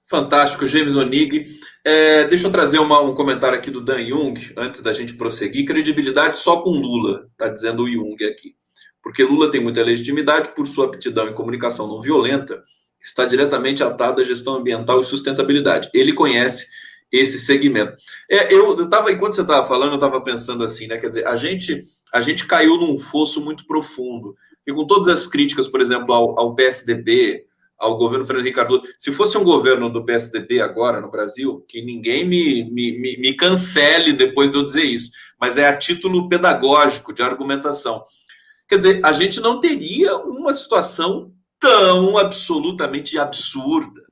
Fantástico, 0.05 0.67
James 0.67 0.95
Onig. 0.95 1.47
É, 1.83 2.29
deixa 2.29 2.49
eu 2.49 2.53
trazer 2.53 2.81
uma, 2.81 3.01
um 3.01 3.15
comentário 3.15 3.57
aqui 3.57 3.71
do 3.71 3.81
Dan 3.81 4.05
Jung, 4.05 4.39
antes 4.59 4.83
da 4.83 4.93
gente 4.93 5.17
prosseguir. 5.17 5.65
Credibilidade 5.65 6.39
só 6.39 6.61
com 6.61 6.69
Lula, 6.73 7.31
está 7.33 7.49
dizendo 7.49 7.85
o 7.85 7.91
Jung 7.91 8.23
aqui. 8.27 8.58
Porque 9.03 9.25
Lula 9.25 9.51
tem 9.51 9.61
muita 9.61 9.83
legitimidade 9.83 10.55
por 10.55 10.67
sua 10.67 10.87
aptidão 10.87 11.29
em 11.29 11.35
comunicação 11.35 11.87
não 11.87 12.01
violenta, 12.01 12.63
está 13.01 13.25
diretamente 13.25 13.83
atado 13.83 14.21
à 14.21 14.25
gestão 14.25 14.55
ambiental 14.57 15.01
e 15.01 15.05
sustentabilidade. 15.05 15.89
Ele 15.95 16.13
conhece 16.13 16.67
esse 17.11 17.39
segmento. 17.39 17.97
É, 18.31 18.53
eu 18.53 18.75
estava, 18.83 19.11
enquanto 19.13 19.35
você 19.35 19.43
estava 19.43 19.67
falando, 19.67 19.93
eu 19.93 19.95
estava 19.95 20.21
pensando 20.21 20.63
assim, 20.63 20.87
né? 20.87 20.99
Quer 20.99 21.09
dizer, 21.09 21.27
a 21.27 21.37
gente, 21.37 21.85
a 22.13 22.21
gente 22.21 22.47
caiu 22.47 22.77
num 22.77 22.99
fosso 22.99 23.41
muito 23.41 23.67
profundo. 23.67 24.37
E 24.67 24.73
com 24.73 24.87
todas 24.87 25.09
as 25.09 25.27
críticas, 25.27 25.69
por 25.69 25.81
exemplo, 25.81 26.13
ao, 26.13 26.39
ao 26.39 26.55
PSDB, 26.55 27.47
ao 27.79 27.97
governo 27.97 28.27
Fernando 28.27 28.45
Ricardo. 28.45 28.83
Se 28.99 29.13
fosse 29.13 29.39
um 29.39 29.45
governo 29.45 29.89
do 29.89 30.05
PSDB 30.05 30.61
agora 30.61 31.01
no 31.01 31.11
Brasil, 31.11 31.65
que 31.69 31.81
ninguém 31.81 32.27
me, 32.27 32.65
me, 32.65 32.99
me, 32.99 33.17
me 33.17 33.35
cancele 33.35 34.13
depois 34.13 34.51
de 34.51 34.57
eu 34.57 34.65
dizer 34.65 34.83
isso, 34.83 35.13
mas 35.41 35.57
é 35.57 35.69
a 35.69 35.77
título 35.77 36.29
pedagógico, 36.29 37.13
de 37.13 37.23
argumentação. 37.23 38.03
Quer 38.69 38.79
dizer, 38.79 39.01
a 39.05 39.13
gente 39.13 39.41
não 39.41 39.61
teria 39.61 40.17
uma 40.17 40.53
situação 40.53 41.33
tão 41.59 42.19
absolutamente 42.19 43.19
absurda, 43.19 44.03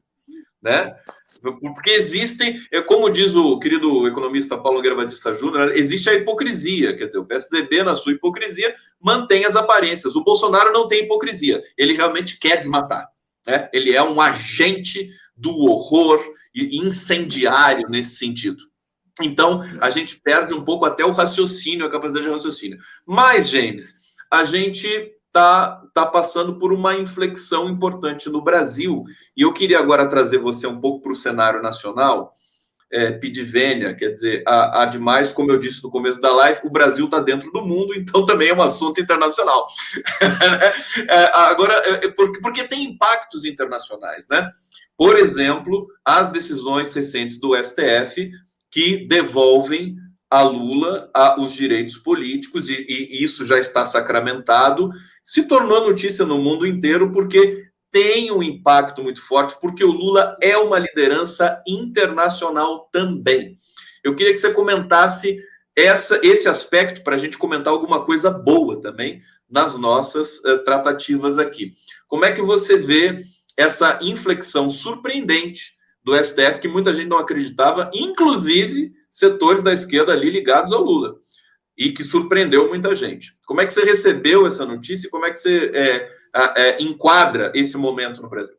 né? 0.62 0.96
Porque 1.40 1.90
existem, 1.90 2.60
é 2.72 2.80
como 2.80 3.10
diz 3.10 3.36
o 3.36 3.58
querido 3.58 4.08
economista 4.08 4.56
Paulo 4.56 4.78
Nogueira 4.78 4.96
Batista 4.96 5.32
Júnior, 5.34 5.76
existe 5.76 6.08
a 6.08 6.14
hipocrisia, 6.14 6.96
quer 6.96 7.06
dizer, 7.06 7.18
o 7.18 7.24
PSDB, 7.26 7.84
na 7.84 7.94
sua 7.94 8.12
hipocrisia, 8.12 8.74
mantém 9.00 9.44
as 9.44 9.54
aparências. 9.54 10.16
O 10.16 10.24
Bolsonaro 10.24 10.72
não 10.72 10.88
tem 10.88 11.04
hipocrisia, 11.04 11.62
ele 11.76 11.92
realmente 11.92 12.38
quer 12.38 12.56
desmatar. 12.56 13.08
Né? 13.46 13.68
Ele 13.72 13.92
é 13.92 14.02
um 14.02 14.20
agente 14.20 15.10
do 15.36 15.54
horror 15.56 16.20
e 16.54 16.78
incendiário 16.78 17.88
nesse 17.88 18.16
sentido. 18.16 18.64
Então, 19.22 19.62
a 19.80 19.88
gente 19.88 20.20
perde 20.20 20.52
um 20.52 20.64
pouco 20.64 20.84
até 20.84 21.04
o 21.04 21.12
raciocínio, 21.12 21.86
a 21.86 21.90
capacidade 21.90 22.26
de 22.26 22.32
raciocínio. 22.32 22.78
Mas, 23.06 23.48
James, 23.48 23.94
a 24.38 24.44
gente 24.44 24.86
está 25.26 25.82
tá 25.92 26.06
passando 26.06 26.58
por 26.58 26.72
uma 26.72 26.94
inflexão 26.94 27.68
importante 27.68 28.28
no 28.28 28.42
Brasil. 28.42 29.04
E 29.36 29.42
eu 29.42 29.52
queria 29.52 29.78
agora 29.78 30.08
trazer 30.08 30.38
você 30.38 30.66
um 30.66 30.80
pouco 30.80 31.02
para 31.02 31.12
o 31.12 31.14
cenário 31.14 31.62
nacional 31.62 32.34
é, 32.90 33.10
pidivênia, 33.12 33.94
quer 33.94 34.10
dizer, 34.10 34.42
há, 34.46 34.82
há, 34.82 34.86
demais, 34.86 35.32
como 35.32 35.50
eu 35.50 35.58
disse 35.58 35.82
no 35.82 35.90
começo 35.90 36.20
da 36.20 36.32
live, 36.32 36.60
o 36.64 36.70
Brasil 36.70 37.06
está 37.06 37.18
dentro 37.18 37.50
do 37.50 37.60
mundo, 37.62 37.94
então 37.94 38.24
também 38.24 38.48
é 38.48 38.54
um 38.54 38.62
assunto 38.62 39.00
internacional. 39.00 39.66
é, 41.10 41.30
agora, 41.34 41.74
é, 41.74 42.06
é 42.06 42.08
porque, 42.10 42.40
porque 42.40 42.64
tem 42.64 42.84
impactos 42.84 43.44
internacionais, 43.44 44.28
né? 44.28 44.50
Por 44.96 45.18
exemplo, 45.18 45.88
as 46.04 46.30
decisões 46.30 46.92
recentes 46.94 47.38
do 47.38 47.54
STF 47.56 48.30
que 48.70 49.06
devolvem 49.06 49.96
a 50.30 50.42
Lula 50.42 51.10
a, 51.14 51.40
os 51.40 51.52
direitos 51.52 51.96
políticos, 51.96 52.68
e, 52.68 52.86
e 52.88 53.22
isso 53.22 53.44
já 53.44 53.58
está 53.58 53.84
sacramentado, 53.84 54.90
se 55.22 55.44
tornou 55.44 55.80
notícia 55.80 56.24
no 56.24 56.38
mundo 56.38 56.66
inteiro, 56.66 57.12
porque 57.12 57.66
tem 57.90 58.30
um 58.30 58.42
impacto 58.42 59.02
muito 59.02 59.22
forte, 59.22 59.56
porque 59.60 59.84
o 59.84 59.90
Lula 59.90 60.34
é 60.40 60.56
uma 60.56 60.78
liderança 60.78 61.62
internacional 61.66 62.88
também. 62.92 63.58
Eu 64.04 64.14
queria 64.14 64.32
que 64.32 64.38
você 64.38 64.52
comentasse 64.52 65.38
essa, 65.74 66.20
esse 66.22 66.48
aspecto 66.48 67.02
para 67.02 67.14
a 67.14 67.18
gente 67.18 67.38
comentar 67.38 67.72
alguma 67.72 68.04
coisa 68.04 68.30
boa 68.30 68.80
também 68.80 69.20
nas 69.48 69.76
nossas 69.76 70.38
uh, 70.38 70.62
tratativas 70.64 71.38
aqui. 71.38 71.74
Como 72.08 72.24
é 72.24 72.32
que 72.32 72.42
você 72.42 72.76
vê 72.76 73.24
essa 73.56 73.98
inflexão 74.02 74.68
surpreendente 74.68 75.76
do 76.04 76.14
STF, 76.14 76.60
que 76.60 76.68
muita 76.68 76.94
gente 76.94 77.08
não 77.08 77.18
acreditava, 77.18 77.90
inclusive 77.92 78.92
setores 79.16 79.62
da 79.62 79.72
esquerda 79.72 80.12
ali 80.12 80.28
ligados 80.28 80.74
ao 80.74 80.82
Lula, 80.82 81.16
e 81.76 81.90
que 81.90 82.04
surpreendeu 82.04 82.68
muita 82.68 82.94
gente. 82.94 83.34
Como 83.46 83.62
é 83.62 83.66
que 83.66 83.72
você 83.72 83.82
recebeu 83.82 84.46
essa 84.46 84.66
notícia 84.66 85.06
e 85.06 85.10
como 85.10 85.24
é 85.24 85.30
que 85.30 85.38
você 85.38 85.70
é, 85.74 86.10
é, 86.34 86.82
enquadra 86.82 87.50
esse 87.54 87.78
momento 87.78 88.20
no 88.20 88.28
Brasil? 88.28 88.54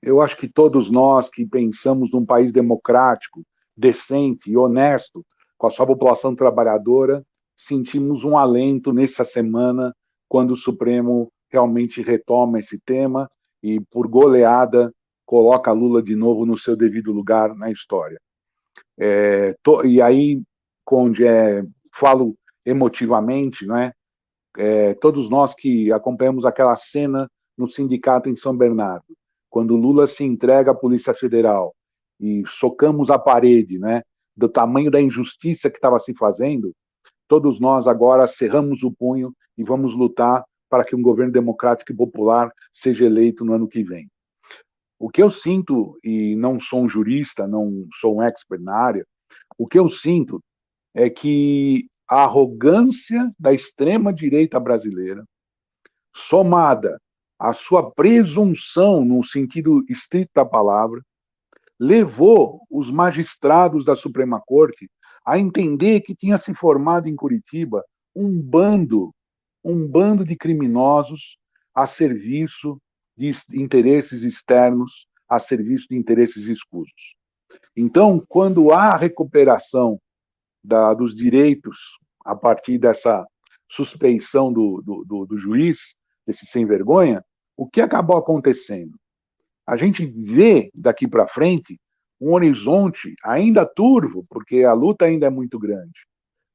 Eu 0.00 0.20
acho 0.20 0.36
que 0.36 0.48
todos 0.48 0.90
nós 0.92 1.28
que 1.28 1.44
pensamos 1.44 2.12
num 2.12 2.24
país 2.24 2.52
democrático, 2.52 3.44
decente 3.76 4.48
e 4.48 4.56
honesto, 4.56 5.26
com 5.58 5.66
a 5.66 5.70
sua 5.70 5.86
população 5.86 6.34
trabalhadora, 6.34 7.24
sentimos 7.56 8.22
um 8.22 8.38
alento 8.38 8.92
nessa 8.92 9.24
semana, 9.24 9.92
quando 10.28 10.52
o 10.52 10.56
Supremo 10.56 11.32
realmente 11.50 12.00
retoma 12.00 12.60
esse 12.60 12.78
tema 12.78 13.28
e, 13.60 13.80
por 13.90 14.06
goleada, 14.06 14.92
coloca 15.24 15.72
Lula 15.72 16.00
de 16.00 16.14
novo 16.14 16.46
no 16.46 16.56
seu 16.56 16.76
devido 16.76 17.10
lugar 17.10 17.56
na 17.56 17.72
história. 17.72 18.20
É, 18.98 19.54
e 19.84 20.00
aí, 20.00 20.42
onde 20.90 21.26
é, 21.26 21.62
falo 21.94 22.36
emotivamente, 22.64 23.66
né? 23.66 23.92
É, 24.56 24.94
todos 24.94 25.28
nós 25.28 25.54
que 25.54 25.92
acompanhamos 25.92 26.44
aquela 26.44 26.74
cena 26.76 27.28
no 27.56 27.66
sindicato 27.66 28.28
em 28.28 28.36
São 28.36 28.56
Bernardo, 28.56 29.04
quando 29.50 29.76
Lula 29.76 30.06
se 30.06 30.24
entrega 30.24 30.70
à 30.70 30.74
Polícia 30.74 31.14
Federal 31.14 31.74
e 32.18 32.42
socamos 32.46 33.10
a 33.10 33.18
parede, 33.18 33.78
né? 33.78 34.02
Do 34.36 34.48
tamanho 34.48 34.90
da 34.90 35.00
injustiça 35.00 35.70
que 35.70 35.76
estava 35.76 35.98
se 35.98 36.14
fazendo, 36.14 36.72
todos 37.28 37.60
nós 37.60 37.86
agora 37.86 38.26
cerramos 38.26 38.82
o 38.82 38.92
punho 38.92 39.34
e 39.56 39.62
vamos 39.62 39.94
lutar 39.94 40.44
para 40.68 40.84
que 40.84 40.96
um 40.96 41.02
governo 41.02 41.32
democrático 41.32 41.92
e 41.92 41.96
popular 41.96 42.50
seja 42.72 43.06
eleito 43.06 43.44
no 43.44 43.52
ano 43.52 43.68
que 43.68 43.82
vem. 43.82 44.08
O 44.98 45.10
que 45.10 45.22
eu 45.22 45.30
sinto, 45.30 45.98
e 46.02 46.34
não 46.36 46.58
sou 46.58 46.82
um 46.82 46.88
jurista, 46.88 47.46
não 47.46 47.86
sou 47.94 48.16
um 48.16 48.22
expert 48.22 48.62
na 48.62 48.74
área, 48.74 49.06
o 49.58 49.66
que 49.66 49.78
eu 49.78 49.88
sinto 49.88 50.42
é 50.94 51.10
que 51.10 51.88
a 52.08 52.22
arrogância 52.22 53.30
da 53.38 53.52
extrema-direita 53.52 54.58
brasileira, 54.58 55.24
somada 56.14 56.98
à 57.38 57.52
sua 57.52 57.90
presunção, 57.90 59.04
no 59.04 59.22
sentido 59.22 59.84
estrito 59.88 60.30
da 60.34 60.44
palavra, 60.44 61.02
levou 61.78 62.62
os 62.70 62.90
magistrados 62.90 63.84
da 63.84 63.94
Suprema 63.94 64.40
Corte 64.46 64.88
a 65.24 65.38
entender 65.38 66.00
que 66.00 66.14
tinha 66.14 66.38
se 66.38 66.54
formado 66.54 67.08
em 67.08 67.16
Curitiba 67.16 67.84
um 68.14 68.40
bando, 68.40 69.12
um 69.62 69.86
bando 69.86 70.24
de 70.24 70.36
criminosos 70.36 71.36
a 71.74 71.84
serviço 71.84 72.78
de 73.16 73.32
interesses 73.54 74.22
externos, 74.22 75.08
a 75.28 75.38
serviço 75.38 75.88
de 75.88 75.96
interesses 75.96 76.46
escusos. 76.46 77.16
Então, 77.76 78.22
quando 78.28 78.72
há 78.72 78.96
recuperação 78.96 80.00
da, 80.62 80.92
dos 80.94 81.14
direitos 81.14 81.98
a 82.24 82.34
partir 82.34 82.78
dessa 82.78 83.26
suspeição 83.68 84.52
do, 84.52 84.82
do, 84.82 85.04
do, 85.04 85.26
do 85.26 85.38
juiz, 85.38 85.96
desse 86.26 86.46
sem 86.46 86.66
vergonha, 86.66 87.24
o 87.56 87.68
que 87.68 87.80
acabou 87.80 88.16
acontecendo? 88.16 88.98
A 89.66 89.76
gente 89.76 90.06
vê 90.06 90.70
daqui 90.74 91.08
para 91.08 91.26
frente 91.26 91.80
um 92.20 92.32
horizonte 92.32 93.14
ainda 93.22 93.66
turvo, 93.66 94.22
porque 94.28 94.62
a 94.62 94.72
luta 94.72 95.04
ainda 95.04 95.26
é 95.26 95.30
muito 95.30 95.58
grande, 95.58 96.06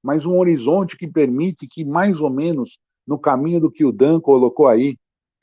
mas 0.02 0.26
um 0.26 0.38
horizonte 0.38 0.98
que 0.98 1.08
permite 1.08 1.68
que, 1.68 1.86
mais 1.86 2.20
ou 2.20 2.30
menos, 2.30 2.80
no 3.06 3.20
caminho 3.20 3.60
do 3.60 3.72
que 3.72 3.86
o 3.86 3.92
Dan 3.92 4.20
colocou 4.20 4.68
aí, 4.68 4.98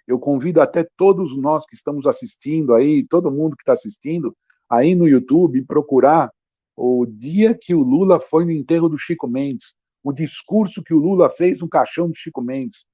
eu 0.08 0.18
convido 0.18 0.62
até 0.62 0.88
todos 0.96 1.36
nós 1.36 1.66
que 1.66 1.74
estamos 1.74 2.06
assistindo 2.06 2.72
aí, 2.72 3.06
todo 3.06 3.30
mundo 3.30 3.54
que 3.54 3.62
está 3.62 3.74
assistindo, 3.74 4.34
aí 4.68 4.94
no 4.94 5.06
YouTube, 5.06 5.62
procurar 5.66 6.32
o 6.74 7.04
dia 7.04 7.54
que 7.54 7.74
o 7.74 7.82
Lula 7.82 8.18
foi 8.18 8.46
no 8.46 8.50
enterro 8.50 8.88
do 8.88 8.96
Chico 8.96 9.28
Mendes, 9.28 9.74
o 10.02 10.10
discurso 10.10 10.82
que 10.82 10.94
o 10.94 10.98
Lula 10.98 11.28
fez 11.28 11.60
no 11.60 11.68
caixão 11.68 12.08
do 12.08 12.16
Chico 12.16 12.40
Mendes. 12.40 12.86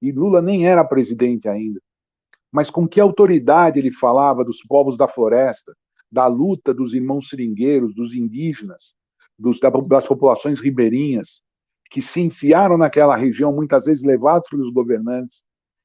E 0.00 0.10
Lula 0.10 0.40
nem 0.40 0.66
era 0.66 0.82
presidente 0.82 1.46
ainda. 1.46 1.78
Mas 2.50 2.70
com 2.70 2.88
que 2.88 3.00
autoridade 3.00 3.78
ele 3.78 3.92
falava 3.92 4.42
dos 4.42 4.62
povos 4.62 4.96
da 4.96 5.06
floresta, 5.06 5.74
da 6.10 6.26
luta 6.26 6.72
dos 6.72 6.94
irmãos 6.94 7.28
seringueiros, 7.28 7.94
dos 7.94 8.14
indígenas, 8.14 8.94
dos, 9.38 9.60
das 9.60 10.06
populações 10.06 10.58
ribeirinhas, 10.60 11.42
que 11.90 12.00
se 12.00 12.22
enfiaram 12.22 12.78
naquela 12.78 13.14
região, 13.14 13.52
muitas 13.52 13.84
vezes 13.84 14.02
levados 14.02 14.48
pelos 14.48 14.72
governantes, 14.72 15.42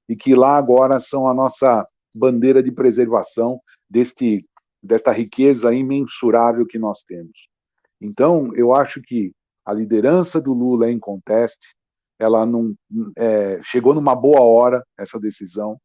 e 0.07 0.15
que 0.15 0.35
lá 0.35 0.57
agora 0.57 0.99
são 0.99 1.27
a 1.27 1.33
nossa 1.33 1.85
bandeira 2.15 2.63
de 2.63 2.71
preservação 2.71 3.59
deste 3.89 4.45
desta 4.81 5.11
riqueza 5.11 5.73
imensurável 5.73 6.65
que 6.65 6.77
nós 6.77 7.03
temos. 7.03 7.49
Então, 7.99 8.55
eu 8.55 8.73
acho 8.73 9.01
que 9.01 9.33
a 9.65 9.73
liderança 9.73 10.39
do 10.39 10.53
Lula 10.53 10.87
é 10.87 10.91
em 10.91 10.99
conteste, 10.99 11.75
ela 12.19 12.45
não 12.45 12.73
é, 13.17 13.59
chegou 13.61 13.93
numa 13.93 14.15
boa 14.15 14.41
hora 14.41 14.83
essa 14.97 15.19
decisão, 15.19 15.77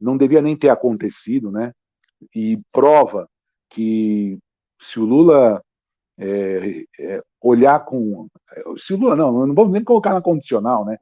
não 0.00 0.16
devia 0.16 0.42
nem 0.42 0.56
ter 0.56 0.68
acontecido, 0.68 1.50
né? 1.50 1.72
E 2.34 2.58
prova 2.72 3.28
que 3.70 4.38
se 4.80 5.00
o 5.00 5.04
Lula 5.04 5.62
é, 6.18 6.84
é, 7.00 7.22
olhar 7.40 7.84
com, 7.84 8.28
se 8.76 8.94
o 8.94 8.98
Lula 8.98 9.16
não, 9.16 9.46
não 9.46 9.54
vamos 9.54 9.72
nem 9.72 9.82
colocar 9.82 10.12
na 10.12 10.22
condicional, 10.22 10.84
né? 10.84 10.98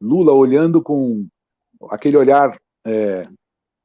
Lula 0.00 0.32
olhando 0.32 0.82
com 0.82 1.26
aquele 1.88 2.16
olhar 2.16 2.58
é, 2.84 3.28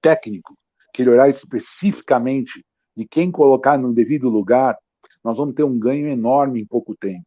técnico, 0.01 0.53
aquele 0.89 1.09
olhar 1.09 1.29
especificamente 1.29 2.63
de 2.95 3.05
quem 3.05 3.31
colocar 3.31 3.77
no 3.77 3.93
devido 3.93 4.29
lugar, 4.29 4.77
nós 5.23 5.37
vamos 5.37 5.55
ter 5.55 5.63
um 5.63 5.77
ganho 5.77 6.07
enorme 6.07 6.61
em 6.61 6.65
pouco 6.65 6.95
tempo. 6.95 7.23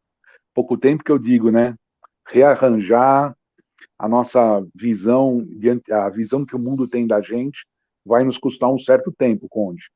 Pouco 0.55 0.77
tempo 0.77 1.05
que 1.05 1.13
eu 1.13 1.19
digo, 1.19 1.51
né? 1.51 1.75
Rearranjar 2.27 3.35
a 3.99 4.09
nossa 4.09 4.65
visão, 4.75 5.47
a 5.91 6.09
visão 6.09 6.45
que 6.47 6.57
o 6.57 6.59
mundo 6.59 6.89
tem 6.89 7.07
da 7.07 7.21
gente, 7.21 7.67
vai 8.05 8.25
nos 8.25 8.39
custar 8.39 8.71
um 8.71 8.79
certo 8.79 9.13
tempo, 9.13 9.49
Conde. 9.49 9.91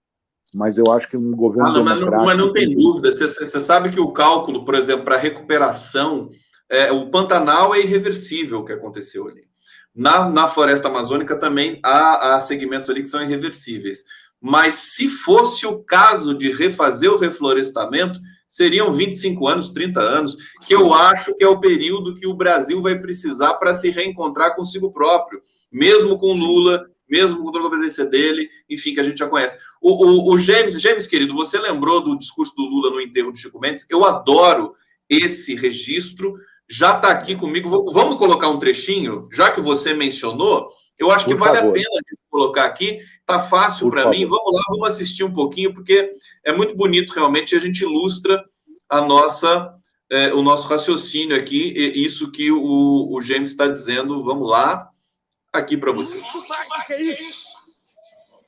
Mas 0.55 0.77
eu 0.77 0.91
acho 0.93 1.09
que 1.09 1.16
um 1.16 1.31
governo. 1.31 1.68
Ah, 1.68 1.73
não, 1.73 1.85
mas, 1.85 2.01
não, 2.01 2.25
mas 2.25 2.39
não 2.39 2.53
tem 2.53 2.75
dúvida. 2.75 3.11
Você, 3.11 3.27
você, 3.27 3.61
sabe 3.61 3.91
que 3.91 4.01
o 4.01 4.12
cálculo, 4.12 4.64
por 4.64 4.75
exemplo, 4.75 5.05
para 5.05 5.16
recuperação, 5.16 6.29
é, 6.68 6.93
o 6.93 7.11
Pantanal 7.11 7.75
é 7.75 7.81
irreversível 7.81 8.61
o 8.61 8.64
que 8.64 8.73
aconteceu 8.73 9.29
ali. 9.29 9.49
Na, 9.95 10.28
na 10.28 10.49
floresta 10.49 10.88
amazônica 10.88 11.36
também 11.38 11.78
há, 11.82 12.34
há 12.34 12.40
segmentos 12.40 12.88
ali 12.88 13.03
que 13.03 13.09
são 13.09 13.22
irreversíveis. 13.22 14.05
Mas 14.40 14.74
se 14.74 15.09
fosse 15.09 15.66
o 15.66 15.78
caso 15.84 16.34
de 16.34 16.51
refazer 16.51 17.12
o 17.12 17.18
reflorestamento, 17.18 18.18
seriam 18.49 18.93
25 18.93 19.47
anos, 19.47 19.70
30 19.70 20.01
anos, 20.01 20.36
que 20.66 20.74
eu 20.74 20.93
acho 20.93 21.34
que 21.36 21.45
é 21.45 21.49
o 21.49 21.61
período 21.61 22.16
que 22.16 22.26
o 22.26 22.34
Brasil 22.34 22.82
vai 22.82 22.99
precisar 22.99 23.55
para 23.55 23.72
se 23.72 23.90
reencontrar 23.90 24.57
consigo 24.57 24.93
próprio, 24.93 25.40
mesmo 25.70 26.18
com 26.18 26.32
Lula, 26.32 26.86
mesmo 27.09 27.45
com 27.45 27.53
toda 27.53 27.64
a 27.64 27.68
obediência 27.68 28.05
dele, 28.05 28.49
enfim, 28.68 28.95
que 28.95 29.01
a 29.01 29.03
gente 29.03 29.18
já 29.18 29.28
conhece. 29.28 29.59
O, 29.80 30.05
o, 30.05 30.34
o 30.34 30.38
James, 30.38 30.80
James, 30.80 31.07
querido, 31.07 31.34
você 31.34 31.59
lembrou 31.59 32.01
do 32.01 32.18
discurso 32.18 32.55
do 32.57 32.62
Lula 32.62 32.90
no 32.90 33.01
enterro 33.01 33.30
do 33.30 33.38
Chico 33.38 33.61
Mendes? 33.61 33.86
Eu 33.88 34.05
adoro 34.05 34.74
esse 35.09 35.55
registro, 35.55 36.34
já 36.68 36.96
está 36.96 37.10
aqui 37.10 37.34
comigo. 37.36 37.92
Vamos 37.92 38.16
colocar 38.16 38.48
um 38.48 38.58
trechinho, 38.58 39.18
já 39.32 39.50
que 39.50 39.60
você 39.60 39.94
mencionou, 39.94 40.70
eu 40.98 41.10
acho 41.10 41.24
Por 41.24 41.32
que 41.32 41.40
vale 41.40 41.56
favor. 41.56 41.70
a 41.70 41.72
pena 41.72 41.88
a 41.90 42.10
gente 42.10 42.20
colocar 42.30 42.64
aqui. 42.64 43.00
Tá 43.26 43.40
fácil 43.40 43.90
para 43.90 44.08
mim. 44.08 44.24
Vamos 44.24 44.54
lá, 44.54 44.62
vamos 44.68 44.88
assistir 44.88 45.24
um 45.24 45.32
pouquinho, 45.32 45.74
porque 45.74 46.12
é 46.44 46.52
muito 46.52 46.76
bonito 46.76 47.12
realmente. 47.12 47.54
A 47.54 47.58
gente 47.58 47.82
ilustra 47.82 48.42
a 48.88 49.00
nossa, 49.00 49.74
é, 50.10 50.32
o 50.32 50.42
nosso 50.42 50.68
raciocínio 50.68 51.36
aqui, 51.36 51.72
isso 51.94 52.30
que 52.30 52.50
o, 52.50 53.12
o 53.12 53.20
James 53.20 53.50
está 53.50 53.66
dizendo. 53.66 54.22
Vamos 54.22 54.48
lá, 54.48 54.88
aqui 55.52 55.76
para 55.76 55.92
vocês. 55.92 56.24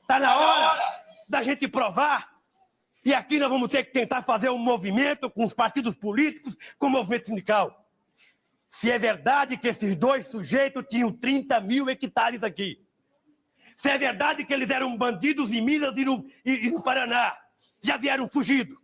Está 0.01 0.19
na 0.19 0.37
hora 0.37 0.81
da 1.27 1.43
gente 1.43 1.67
provar. 1.67 2.29
E 3.03 3.13
aqui 3.13 3.37
nós 3.37 3.49
vamos 3.49 3.69
ter 3.69 3.83
que 3.83 3.91
tentar 3.91 4.23
fazer 4.23 4.49
um 4.49 4.57
movimento 4.57 5.29
com 5.29 5.43
os 5.43 5.53
partidos 5.53 5.93
políticos, 5.93 6.55
com 6.79 6.87
o 6.87 6.89
movimento 6.89 7.27
sindical 7.27 7.84
se 8.67 8.91
é 8.91 8.99
verdade 8.99 9.57
que 9.57 9.67
esses 9.67 9.95
dois 9.95 10.27
sujeitos 10.27 10.85
tinham 10.89 11.11
30 11.11 11.59
mil 11.61 11.89
hectares 11.89 12.43
aqui. 12.43 12.81
Se 13.77 13.89
é 13.89 13.97
verdade 13.97 14.45
que 14.45 14.53
eles 14.53 14.69
eram 14.69 14.95
bandidos 14.97 15.51
em 15.51 15.61
Minas 15.61 15.95
e 15.97 16.05
no, 16.05 16.25
e, 16.45 16.67
e 16.67 16.71
no 16.71 16.81
Paraná, 16.81 17.37
já 17.81 17.97
vieram 17.97 18.29
fugidos. 18.31 18.77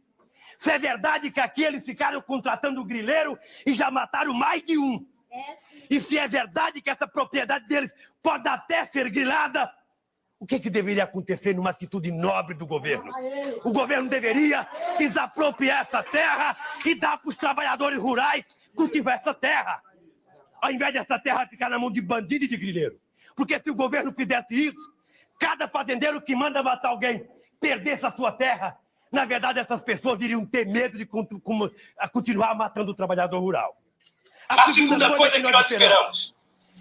Se 0.58 0.72
é 0.72 0.78
verdade 0.78 1.32
que 1.32 1.40
aqui 1.40 1.64
eles 1.64 1.84
ficaram 1.84 2.22
contratando 2.22 2.84
grileiro 2.86 3.38
e 3.66 3.74
já 3.74 3.90
mataram 3.90 4.34
mais 4.34 4.64
de 4.64 4.78
um. 4.78 5.06
E 5.90 6.00
se 6.00 6.18
é 6.18 6.28
verdade 6.28 6.82
que 6.82 6.90
essa 6.90 7.08
propriedade 7.08 7.68
deles 7.68 7.92
pode 8.22 8.48
até 8.48 8.86
ser 8.86 9.10
grilada, 9.10 9.72
o 10.40 10.46
que, 10.46 10.60
que 10.60 10.70
deveria 10.70 11.04
acontecer 11.04 11.54
numa 11.56 11.70
atitude 11.70 12.12
nobre 12.12 12.56
do 12.56 12.66
governo? 12.66 13.12
O 13.64 13.72
governo 13.72 14.10
deveria 14.10 14.68
desapropriar 14.98 15.82
essa 15.82 16.02
terra 16.04 16.58
e 16.86 16.96
dar 16.96 17.18
para 17.18 17.30
os 17.30 17.36
trabalhadores 17.36 18.00
rurais 18.00 18.46
cultivar 18.76 19.16
essa 19.16 19.34
terra. 19.34 19.82
ao 20.62 20.72
invés 20.72 20.94
dessa 20.94 21.18
terra 21.18 21.48
ficar 21.48 21.70
na 21.70 21.80
mão 21.80 21.92
de 21.92 22.02
bandido 22.02 22.46
e 22.46 22.48
de 22.48 22.56
grileiro. 22.56 23.00
Porque 23.36 23.60
se 23.60 23.70
o 23.72 23.76
governo 23.76 24.14
fizesse 24.14 24.68
isso, 24.68 24.94
cada 25.40 25.68
fazendeiro 25.68 26.22
que 26.22 26.36
manda 26.36 26.62
matar 26.62 26.90
alguém 26.90 27.28
perdesse 27.60 28.06
a 28.06 28.12
sua 28.12 28.32
terra, 28.32 28.78
na 29.12 29.26
verdade 29.26 29.60
essas 29.60 29.82
pessoas 29.82 30.22
iriam 30.22 30.46
ter 30.46 30.68
medo 30.68 30.98
de 30.98 31.08
continuar 32.12 32.56
matando 32.56 32.92
o 32.92 32.96
trabalhador 32.96 33.40
rural. 33.40 33.76
A, 34.48 34.54
a 34.54 34.66
segunda, 34.74 35.06
segunda 35.06 35.18
coisa, 35.18 35.36
que 35.36 35.42
nós 35.42 35.72
esperamos 35.72 36.38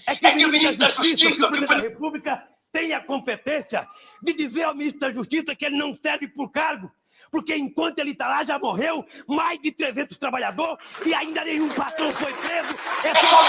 é 0.07 0.17
que, 0.17 0.27
é 0.27 0.37
que 0.37 0.47
o 0.47 0.51
ministro 0.51 0.79
da 0.79 0.87
Justiça, 0.87 1.25
Justiça 1.25 1.47
o 1.47 1.49
presidente 1.49 1.77
da 1.77 1.89
República, 1.89 2.49
tem 2.73 2.93
a 2.93 3.01
competência 3.01 3.87
de 4.23 4.33
dizer 4.33 4.65
ao 4.65 4.75
ministro 4.75 5.01
da 5.01 5.11
Justiça 5.11 5.55
que 5.55 5.65
ele 5.65 5.77
não 5.77 5.95
serve 5.95 6.29
por 6.29 6.51
cargo, 6.51 6.91
porque 7.31 7.55
enquanto 7.55 7.99
ele 7.99 8.11
está 8.11 8.29
lá 8.29 8.43
já 8.43 8.59
morreu 8.59 9.05
mais 9.27 9.59
de 9.61 9.71
300 9.71 10.17
trabalhadores 10.17 10.79
e 11.05 11.15
ainda 11.15 11.45
nenhum 11.45 11.69
patrão 11.69 12.11
foi 12.11 12.33
preso. 12.33 12.75
É 13.05 13.15
só 13.15 13.41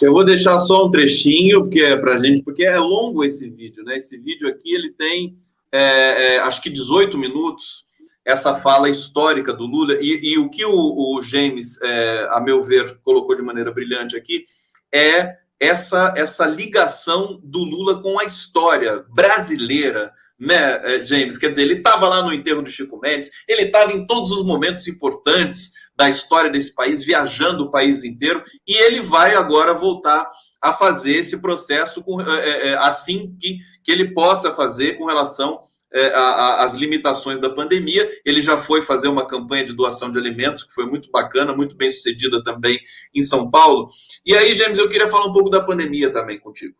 Eu 0.00 0.12
vou 0.12 0.24
deixar 0.24 0.58
só 0.60 0.86
um 0.86 0.90
trechinho 0.90 1.62
porque 1.62 1.80
é 1.80 1.96
para 1.96 2.16
gente, 2.16 2.42
porque 2.42 2.64
é 2.64 2.78
longo 2.78 3.24
esse 3.24 3.50
vídeo, 3.50 3.82
né? 3.84 3.96
Esse 3.96 4.16
vídeo 4.16 4.48
aqui 4.48 4.72
ele 4.72 4.92
tem 4.92 5.36
é, 5.72 6.36
é, 6.36 6.38
acho 6.38 6.62
que 6.62 6.70
18 6.70 7.18
minutos 7.18 7.86
essa 8.24 8.54
fala 8.54 8.90
histórica 8.90 9.52
do 9.54 9.64
Lula 9.64 9.94
e, 10.00 10.32
e 10.32 10.38
o 10.38 10.50
que 10.50 10.64
o, 10.64 10.70
o 11.16 11.22
James, 11.22 11.80
é, 11.82 12.28
a 12.30 12.40
meu 12.40 12.62
ver, 12.62 12.98
colocou 13.02 13.34
de 13.34 13.42
maneira 13.42 13.72
brilhante 13.72 14.16
aqui 14.16 14.44
é 14.92 15.34
essa 15.60 16.14
essa 16.16 16.46
ligação 16.46 17.40
do 17.42 17.60
Lula 17.60 18.00
com 18.00 18.18
a 18.18 18.24
história 18.24 19.04
brasileira, 19.08 20.12
né, 20.38 20.80
é, 20.84 21.02
James? 21.02 21.36
Quer 21.36 21.50
dizer, 21.50 21.62
ele 21.62 21.74
estava 21.74 22.08
lá 22.08 22.22
no 22.22 22.32
enterro 22.32 22.62
do 22.62 22.70
Chico 22.70 22.98
Mendes, 23.00 23.30
ele 23.48 23.62
estava 23.62 23.92
em 23.92 24.06
todos 24.06 24.30
os 24.30 24.44
momentos 24.44 24.86
importantes 24.86 25.72
da 25.96 26.08
história 26.08 26.48
desse 26.48 26.74
país, 26.74 27.04
viajando 27.04 27.64
o 27.64 27.70
país 27.70 28.04
inteiro, 28.04 28.44
e 28.66 28.76
ele 28.76 29.00
vai 29.00 29.34
agora 29.34 29.74
voltar 29.74 30.30
a 30.62 30.72
fazer 30.72 31.16
esse 31.16 31.40
processo 31.40 32.02
com, 32.02 32.20
é, 32.20 32.68
é, 32.68 32.78
assim 32.78 33.36
que, 33.40 33.58
que 33.82 33.90
ele 33.90 34.12
possa 34.12 34.52
fazer 34.52 34.96
com 34.96 35.06
relação 35.06 35.60
é, 35.92 36.08
a, 36.08 36.20
a, 36.20 36.64
as 36.64 36.74
limitações 36.74 37.38
da 37.38 37.50
pandemia. 37.50 38.08
Ele 38.24 38.40
já 38.40 38.58
foi 38.58 38.82
fazer 38.82 39.08
uma 39.08 39.26
campanha 39.26 39.64
de 39.64 39.72
doação 39.72 40.10
de 40.10 40.18
alimentos, 40.18 40.64
que 40.64 40.74
foi 40.74 40.86
muito 40.86 41.10
bacana, 41.10 41.54
muito 41.54 41.76
bem 41.76 41.90
sucedida 41.90 42.42
também 42.42 42.80
em 43.14 43.22
São 43.22 43.50
Paulo. 43.50 43.90
E 44.24 44.34
aí, 44.34 44.54
James, 44.54 44.78
eu 44.78 44.88
queria 44.88 45.08
falar 45.08 45.26
um 45.26 45.32
pouco 45.32 45.50
da 45.50 45.62
pandemia 45.62 46.10
também 46.12 46.38
contigo, 46.38 46.76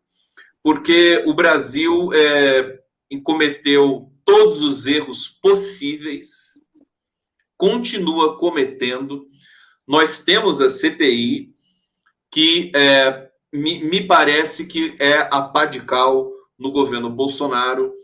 porque 0.63 1.23
o 1.27 1.35
Brasil 1.35 2.11
é, 2.13 2.79
cometeu 3.23 4.13
todos 4.25 4.63
os 4.63 4.87
erros 4.87 5.29
possíveis, 5.29 6.61
continua 7.57 8.37
cometendo. 8.37 9.27
Nós 9.87 10.23
temos 10.23 10.61
a 10.61 10.69
CPI, 10.69 11.55
que 12.31 12.71
é, 12.75 13.31
me, 13.51 13.83
me 13.85 14.07
parece 14.07 14.67
que 14.67 14.95
é 14.99 15.27
a 15.31 15.41
pá 15.41 15.65
de 15.65 15.81
cal 15.81 16.31
no 16.59 16.71
governo 16.71 17.09
Bolsonaro 17.09 17.98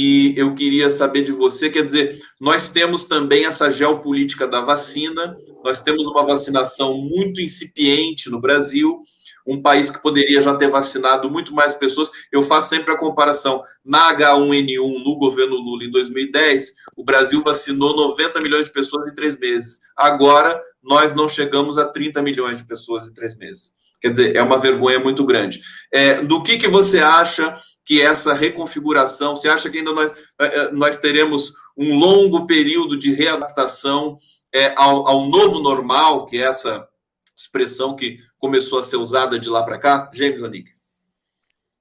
e 0.00 0.32
eu 0.36 0.54
queria 0.54 0.90
saber 0.90 1.24
de 1.24 1.32
você, 1.32 1.68
quer 1.68 1.84
dizer, 1.84 2.20
nós 2.40 2.68
temos 2.68 3.02
também 3.02 3.46
essa 3.46 3.68
geopolítica 3.68 4.46
da 4.46 4.60
vacina, 4.60 5.36
nós 5.64 5.80
temos 5.80 6.06
uma 6.06 6.24
vacinação 6.24 6.96
muito 6.96 7.40
incipiente 7.40 8.30
no 8.30 8.40
Brasil, 8.40 9.02
um 9.44 9.60
país 9.60 9.90
que 9.90 10.00
poderia 10.00 10.40
já 10.40 10.54
ter 10.54 10.70
vacinado 10.70 11.28
muito 11.28 11.52
mais 11.52 11.74
pessoas. 11.74 12.12
Eu 12.30 12.44
faço 12.44 12.68
sempre 12.68 12.94
a 12.94 12.96
comparação. 12.96 13.60
Na 13.84 14.16
H1N1, 14.16 15.02
no 15.02 15.16
governo 15.16 15.56
Lula, 15.56 15.82
em 15.82 15.90
2010, 15.90 16.74
o 16.96 17.02
Brasil 17.02 17.42
vacinou 17.42 17.96
90 17.96 18.40
milhões 18.40 18.66
de 18.66 18.72
pessoas 18.72 19.08
em 19.08 19.14
três 19.16 19.36
meses. 19.36 19.80
Agora, 19.96 20.62
nós 20.80 21.12
não 21.12 21.26
chegamos 21.26 21.76
a 21.76 21.84
30 21.84 22.22
milhões 22.22 22.58
de 22.58 22.68
pessoas 22.68 23.08
em 23.08 23.14
três 23.14 23.36
meses. 23.36 23.72
Quer 24.00 24.10
dizer, 24.12 24.36
é 24.36 24.42
uma 24.44 24.58
vergonha 24.58 25.00
muito 25.00 25.24
grande. 25.24 25.60
É, 25.92 26.22
do 26.22 26.40
que, 26.40 26.56
que 26.56 26.68
você 26.68 27.00
acha 27.00 27.60
que 27.88 28.02
essa 28.02 28.34
reconfiguração, 28.34 29.34
você 29.34 29.48
acha 29.48 29.70
que 29.70 29.78
ainda 29.78 29.94
nós, 29.94 30.12
é, 30.38 30.44
é, 30.44 30.72
nós 30.72 30.98
teremos 30.98 31.54
um 31.74 31.98
longo 31.98 32.46
período 32.46 32.98
de 32.98 33.14
readaptação 33.14 34.18
é, 34.54 34.74
ao, 34.76 35.08
ao 35.08 35.24
novo 35.24 35.58
normal, 35.58 36.26
que 36.26 36.36
é 36.36 36.42
essa 36.42 36.86
expressão 37.34 37.96
que 37.96 38.18
começou 38.38 38.78
a 38.78 38.82
ser 38.82 38.96
usada 38.96 39.40
de 39.40 39.48
lá 39.48 39.62
para 39.62 39.78
cá? 39.78 40.10
James 40.12 40.42
Anik. 40.42 40.70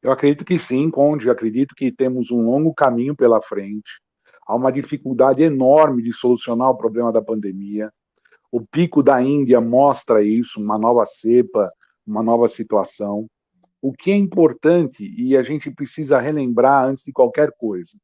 Eu 0.01 0.09
acredito 0.09 0.45
que 0.45 0.57
sim, 0.57 0.89
Conde. 0.89 1.25
Eu 1.25 1.33
acredito 1.33 1.75
que 1.75 1.91
temos 1.91 2.31
um 2.31 2.41
longo 2.41 2.73
caminho 2.73 3.13
pela 3.13 3.41
frente. 3.41 3.99
Há 4.47 4.55
uma 4.55 4.71
dificuldade 4.71 5.43
enorme 5.43 6.01
de 6.01 6.13
solucionar 6.13 6.69
o 6.69 6.77
problema 6.77 7.11
da 7.11 7.21
pandemia. 7.21 7.91
O 8.49 8.65
pico 8.65 9.03
da 9.03 9.21
Índia 9.21 9.59
mostra 9.59 10.23
isso, 10.23 10.57
uma 10.57 10.77
nova 10.77 11.03
cepa, 11.03 11.69
uma 12.05 12.23
nova 12.23 12.47
situação. 12.47 13.27
O 13.81 13.93
que 13.93 14.11
é 14.11 14.15
importante, 14.15 15.13
e 15.17 15.37
a 15.37 15.43
gente 15.43 15.69
precisa 15.69 16.19
relembrar 16.19 16.85
antes 16.85 17.03
de 17.03 17.11
qualquer 17.11 17.51
coisa, 17.57 17.97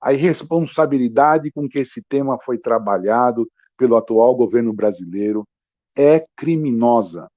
a 0.00 0.12
irresponsabilidade 0.12 1.50
com 1.52 1.68
que 1.68 1.78
esse 1.78 2.02
tema 2.02 2.38
foi 2.44 2.58
trabalhado 2.58 3.48
pelo 3.76 3.96
atual 3.96 4.34
governo 4.34 4.72
brasileiro 4.72 5.46
é 5.96 6.24
criminosa. 6.36 7.28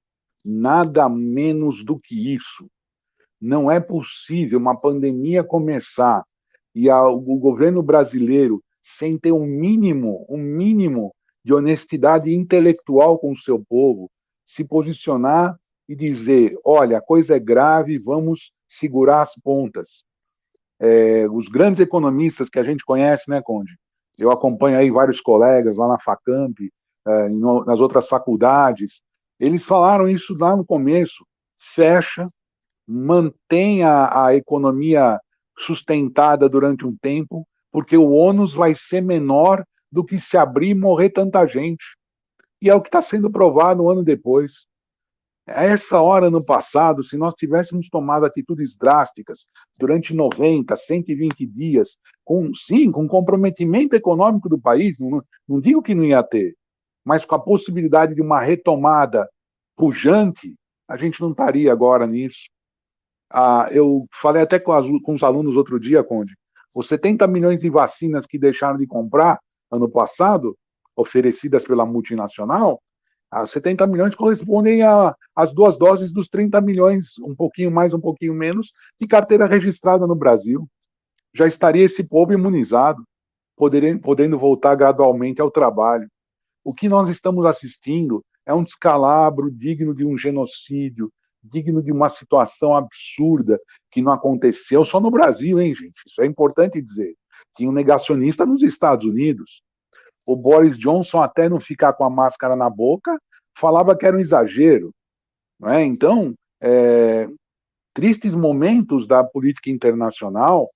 Nada 0.44 1.08
menos 1.08 1.84
do 1.84 1.98
que 1.98 2.34
isso. 2.34 2.66
Não 3.40 3.70
é 3.70 3.78
possível 3.78 4.58
uma 4.58 4.78
pandemia 4.78 5.44
começar 5.44 6.24
e 6.74 6.90
a, 6.90 7.06
o 7.06 7.20
governo 7.20 7.82
brasileiro, 7.82 8.62
sem 8.82 9.18
ter 9.18 9.32
um 9.32 9.46
mínimo, 9.46 10.26
um 10.28 10.38
mínimo 10.38 11.14
de 11.44 11.54
honestidade 11.54 12.34
intelectual 12.34 13.18
com 13.18 13.32
o 13.32 13.36
seu 13.36 13.62
povo, 13.64 14.10
se 14.44 14.64
posicionar 14.64 15.56
e 15.88 15.94
dizer: 15.94 16.52
olha, 16.64 16.98
a 16.98 17.02
coisa 17.02 17.36
é 17.36 17.38
grave, 17.38 17.98
vamos 17.98 18.52
segurar 18.68 19.22
as 19.22 19.34
pontas. 19.34 20.04
É, 20.78 21.26
os 21.30 21.48
grandes 21.48 21.80
economistas 21.80 22.50
que 22.50 22.58
a 22.58 22.64
gente 22.64 22.84
conhece, 22.84 23.30
né, 23.30 23.40
Conde? 23.42 23.72
Eu 24.18 24.30
acompanho 24.30 24.78
aí 24.78 24.90
vários 24.90 25.20
colegas 25.20 25.76
lá 25.76 25.88
na 25.88 25.98
Facamp, 25.98 26.58
é, 27.06 27.28
nas 27.28 27.78
outras 27.78 28.08
faculdades, 28.08 29.02
eles 29.38 29.64
falaram 29.64 30.08
isso 30.08 30.36
lá 30.38 30.56
no 30.56 30.64
começo: 30.64 31.26
fecha, 31.74 32.26
mantém 32.86 33.82
a, 33.82 34.26
a 34.26 34.34
economia 34.34 35.20
sustentada 35.58 36.48
durante 36.48 36.86
um 36.86 36.96
tempo, 36.96 37.46
porque 37.70 37.96
o 37.96 38.10
ônus 38.10 38.54
vai 38.54 38.74
ser 38.74 39.00
menor 39.00 39.64
do 39.90 40.04
que 40.04 40.18
se 40.18 40.36
abrir 40.36 40.70
e 40.70 40.74
morrer 40.74 41.10
tanta 41.10 41.46
gente. 41.46 41.96
E 42.60 42.70
é 42.70 42.74
o 42.74 42.80
que 42.80 42.88
está 42.88 43.02
sendo 43.02 43.30
provado 43.30 43.82
um 43.82 43.90
ano 43.90 44.02
depois. 44.02 44.66
A 45.48 45.64
essa 45.64 46.00
hora 46.00 46.28
no 46.28 46.44
passado, 46.44 47.04
se 47.04 47.16
nós 47.16 47.34
tivéssemos 47.34 47.88
tomado 47.88 48.26
atitudes 48.26 48.76
drásticas 48.76 49.46
durante 49.78 50.12
90, 50.12 50.74
120 50.74 51.46
dias, 51.46 51.96
com 52.24 52.52
sim, 52.52 52.90
com 52.90 53.06
comprometimento 53.06 53.94
econômico 53.94 54.48
do 54.48 54.60
país, 54.60 54.98
não, 54.98 55.20
não 55.48 55.60
digo 55.60 55.82
que 55.82 55.94
não 55.94 56.04
ia 56.04 56.22
ter, 56.22 56.56
mas 57.04 57.24
com 57.24 57.36
a 57.36 57.42
possibilidade 57.42 58.14
de 58.14 58.20
uma 58.20 58.40
retomada 58.40 59.28
pujante, 59.76 60.56
a 60.88 60.96
gente 60.96 61.20
não 61.20 61.30
estaria 61.30 61.72
agora 61.72 62.06
nisso. 62.06 62.48
Ah, 63.30 63.68
eu 63.70 64.06
falei 64.20 64.42
até 64.42 64.58
com, 64.58 64.72
as, 64.72 64.86
com 65.04 65.12
os 65.12 65.22
alunos 65.22 65.56
outro 65.56 65.78
dia, 65.78 66.02
Conde, 66.02 66.34
os 66.74 66.88
70 66.88 67.26
milhões 67.28 67.60
de 67.60 67.70
vacinas 67.70 68.26
que 68.26 68.38
deixaram 68.38 68.76
de 68.76 68.86
comprar 68.86 69.38
ano 69.70 69.88
passado, 69.88 70.56
oferecidas 70.96 71.64
pela 71.64 71.86
multinacional, 71.86 72.80
as 73.30 73.50
70 73.50 73.86
milhões 73.86 74.14
correspondem 74.14 74.80
às 75.34 75.52
duas 75.52 75.76
doses 75.76 76.12
dos 76.12 76.28
30 76.28 76.60
milhões, 76.60 77.18
um 77.18 77.34
pouquinho 77.34 77.70
mais, 77.70 77.92
um 77.92 78.00
pouquinho 78.00 78.34
menos, 78.34 78.72
de 78.98 79.06
carteira 79.06 79.46
registrada 79.46 80.06
no 80.06 80.14
Brasil. 80.14 80.66
Já 81.34 81.46
estaria 81.46 81.84
esse 81.84 82.06
povo 82.06 82.32
imunizado, 82.32 83.02
podendo, 83.56 84.00
podendo 84.00 84.38
voltar 84.38 84.74
gradualmente 84.74 85.40
ao 85.40 85.50
trabalho. 85.50 86.08
O 86.64 86.72
que 86.72 86.88
nós 86.88 87.08
estamos 87.08 87.44
assistindo 87.44 88.24
é 88.46 88.54
um 88.54 88.62
descalabro 88.62 89.50
digno 89.50 89.94
de 89.94 90.04
um 90.04 90.16
genocídio, 90.16 91.12
digno 91.42 91.82
de 91.82 91.92
uma 91.92 92.08
situação 92.08 92.74
absurda 92.76 93.58
que 93.90 94.02
não 94.02 94.12
aconteceu 94.12 94.84
só 94.84 95.00
no 95.00 95.10
Brasil, 95.10 95.60
hein, 95.60 95.74
gente? 95.74 96.00
Isso 96.06 96.22
é 96.22 96.26
importante 96.26 96.80
dizer. 96.80 97.14
Tinha 97.54 97.68
um 97.68 97.72
negacionista 97.72 98.44
nos 98.44 98.62
Estados 98.62 99.04
Unidos, 99.04 99.62
o 100.26 100.34
Boris 100.34 100.76
Johnson, 100.76 101.22
até 101.22 101.48
não 101.48 101.60
ficar 101.60 101.92
com 101.92 102.04
a 102.04 102.10
máscara 102.10 102.56
na 102.56 102.68
boca, 102.68 103.16
falava 103.56 103.96
que 103.96 104.04
era 104.04 104.16
um 104.16 104.20
exagero. 104.20 104.92
Não 105.58 105.70
é? 105.70 105.84
Então, 105.84 106.34
é, 106.60 107.28
tristes 107.94 108.34
momentos 108.34 109.06
da 109.06 109.22
política 109.22 109.70
internacional, 109.70 110.68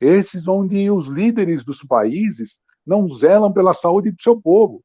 esses 0.00 0.46
onde 0.48 0.90
os 0.90 1.08
líderes 1.08 1.64
dos 1.64 1.82
países 1.82 2.58
não 2.86 3.08
zelam 3.08 3.52
pela 3.52 3.74
saúde 3.74 4.10
do 4.10 4.22
seu 4.22 4.40
povo, 4.40 4.82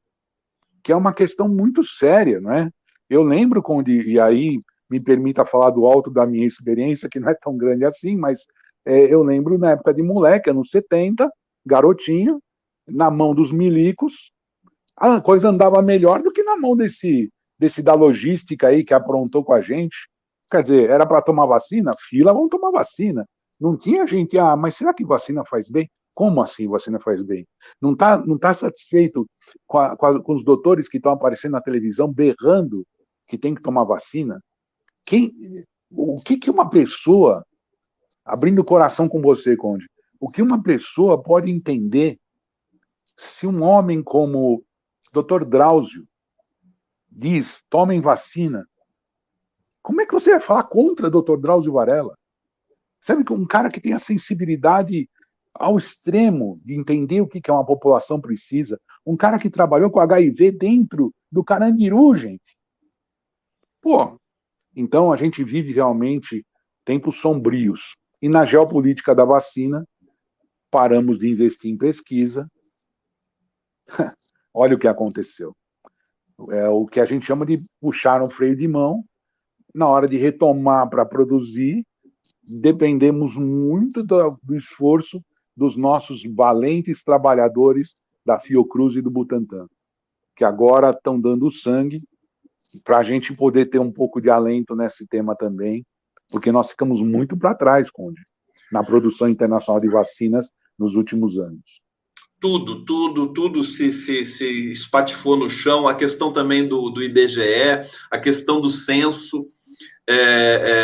que 0.82 0.92
é 0.92 0.96
uma 0.96 1.12
questão 1.12 1.48
muito 1.48 1.82
séria, 1.82 2.40
não 2.40 2.52
é? 2.52 2.70
Eu 3.08 3.22
lembro 3.22 3.62
quando, 3.62 3.88
e 3.88 4.20
aí 4.20 4.60
me 4.90 5.02
permita 5.02 5.44
falar 5.44 5.70
do 5.70 5.86
alto 5.86 6.10
da 6.10 6.26
minha 6.26 6.46
experiência, 6.46 7.08
que 7.08 7.18
não 7.18 7.28
é 7.28 7.34
tão 7.34 7.56
grande 7.56 7.84
assim, 7.84 8.16
mas 8.16 8.46
é, 8.84 9.12
eu 9.12 9.22
lembro 9.22 9.58
na 9.58 9.72
época 9.72 9.92
de 9.92 10.02
moleque, 10.02 10.50
anos 10.50 10.70
70, 10.70 11.30
garotinho, 11.64 12.40
na 12.88 13.10
mão 13.10 13.34
dos 13.34 13.52
milicos, 13.52 14.32
a 14.96 15.20
coisa 15.20 15.48
andava 15.48 15.80
melhor 15.82 16.22
do 16.22 16.32
que 16.32 16.42
na 16.42 16.56
mão 16.56 16.76
desse, 16.76 17.30
desse 17.58 17.82
da 17.82 17.94
logística 17.94 18.68
aí 18.68 18.84
que 18.84 18.94
aprontou 18.94 19.44
com 19.44 19.52
a 19.52 19.60
gente. 19.60 20.08
Quer 20.50 20.62
dizer, 20.62 20.90
era 20.90 21.06
para 21.06 21.22
tomar 21.22 21.46
vacina? 21.46 21.92
Fila, 21.98 22.32
vamos 22.32 22.48
tomar 22.48 22.70
vacina. 22.70 23.26
Não 23.60 23.76
tinha 23.76 24.06
gente, 24.06 24.38
ah, 24.38 24.56
mas 24.56 24.76
será 24.76 24.94
que 24.94 25.04
vacina 25.04 25.44
faz 25.44 25.68
bem? 25.68 25.88
Como 26.14 26.42
assim 26.42 26.66
vacina 26.66 26.98
faz 26.98 27.22
bem? 27.22 27.46
Não 27.80 27.92
está 27.92 28.16
não 28.18 28.38
tá 28.38 28.52
satisfeito 28.52 29.26
com, 29.66 29.78
a, 29.78 29.96
com, 29.96 30.06
a, 30.06 30.22
com 30.22 30.34
os 30.34 30.42
doutores 30.42 30.88
que 30.88 30.96
estão 30.96 31.12
aparecendo 31.12 31.52
na 31.52 31.60
televisão 31.60 32.12
berrando 32.12 32.84
que 33.26 33.38
tem 33.38 33.54
que 33.54 33.62
tomar 33.62 33.84
vacina? 33.84 34.40
Quem, 35.04 35.32
o 35.90 36.16
que, 36.16 36.36
que 36.36 36.50
uma 36.50 36.68
pessoa, 36.68 37.44
abrindo 38.24 38.60
o 38.60 38.64
coração 38.64 39.08
com 39.08 39.20
você, 39.20 39.56
Conde, 39.56 39.86
o 40.20 40.28
que 40.28 40.42
uma 40.42 40.62
pessoa 40.62 41.22
pode 41.22 41.50
entender 41.50 42.18
se 43.18 43.48
um 43.48 43.64
homem 43.64 44.00
como 44.00 44.54
o 44.54 44.64
Dr. 45.12 45.44
Drauzio 45.44 46.06
diz, 47.10 47.64
tomem 47.68 48.00
vacina, 48.00 48.64
como 49.82 50.00
é 50.00 50.06
que 50.06 50.14
você 50.14 50.30
vai 50.30 50.40
falar 50.40 50.62
contra 50.64 51.08
o 51.08 51.10
Dr. 51.10 51.36
Drauzio 51.36 51.72
Varela? 51.72 52.16
Sabe 53.00 53.24
que 53.24 53.32
um 53.32 53.44
cara 53.44 53.70
que 53.70 53.80
tem 53.80 53.92
a 53.92 53.98
sensibilidade 53.98 55.10
ao 55.52 55.76
extremo 55.76 56.60
de 56.64 56.78
entender 56.78 57.20
o 57.20 57.26
que 57.26 57.40
é 57.50 57.52
uma 57.52 57.66
população 57.66 58.20
precisa, 58.20 58.80
um 59.04 59.16
cara 59.16 59.36
que 59.36 59.50
trabalhou 59.50 59.90
com 59.90 59.98
HIV 59.98 60.52
dentro 60.52 61.12
do 61.30 61.42
Carandiru, 61.42 62.14
gente. 62.14 62.56
Pô, 63.82 64.16
então 64.76 65.12
a 65.12 65.16
gente 65.16 65.42
vive 65.42 65.72
realmente 65.72 66.46
tempos 66.84 67.20
sombrios. 67.20 67.96
E 68.22 68.28
na 68.28 68.44
geopolítica 68.44 69.12
da 69.12 69.24
vacina, 69.24 69.84
paramos 70.70 71.18
de 71.18 71.28
investir 71.28 71.72
em 71.72 71.76
pesquisa. 71.76 72.48
Olha 74.52 74.76
o 74.76 74.78
que 74.78 74.88
aconteceu. 74.88 75.54
É 76.50 76.68
o 76.68 76.86
que 76.86 77.00
a 77.00 77.04
gente 77.04 77.26
chama 77.26 77.44
de 77.44 77.58
puxar 77.80 78.22
um 78.22 78.30
freio 78.30 78.56
de 78.56 78.68
mão. 78.68 79.04
Na 79.74 79.88
hora 79.88 80.08
de 80.08 80.16
retomar 80.16 80.88
para 80.88 81.04
produzir, 81.04 81.84
dependemos 82.42 83.36
muito 83.36 84.02
do, 84.02 84.38
do 84.42 84.56
esforço 84.56 85.22
dos 85.56 85.76
nossos 85.76 86.22
valentes 86.22 87.02
trabalhadores 87.02 87.94
da 88.24 88.38
Fiocruz 88.38 88.94
e 88.94 89.02
do 89.02 89.10
Butantan, 89.10 89.66
que 90.36 90.44
agora 90.44 90.90
estão 90.90 91.20
dando 91.20 91.50
sangue 91.50 92.02
para 92.84 92.98
a 92.98 93.02
gente 93.02 93.34
poder 93.34 93.66
ter 93.66 93.78
um 93.78 93.90
pouco 93.90 94.20
de 94.20 94.30
alento 94.30 94.76
nesse 94.76 95.06
tema 95.06 95.34
também, 95.34 95.84
porque 96.30 96.52
nós 96.52 96.70
ficamos 96.70 97.02
muito 97.02 97.36
para 97.36 97.54
trás, 97.54 97.90
Conde, 97.90 98.20
na 98.70 98.84
produção 98.84 99.28
internacional 99.28 99.80
de 99.80 99.90
vacinas 99.90 100.50
nos 100.78 100.94
últimos 100.94 101.38
anos. 101.38 101.80
Tudo, 102.40 102.84
tudo, 102.84 103.32
tudo 103.32 103.64
se, 103.64 103.90
se, 103.90 104.24
se 104.24 104.72
espatifou 104.72 105.36
no 105.36 105.48
chão. 105.48 105.88
A 105.88 105.94
questão 105.94 106.32
também 106.32 106.66
do, 106.66 106.88
do 106.90 107.02
IBGE, 107.02 107.82
a 108.10 108.18
questão 108.18 108.60
do 108.60 108.70
censo, 108.70 109.40
é, 110.08 110.14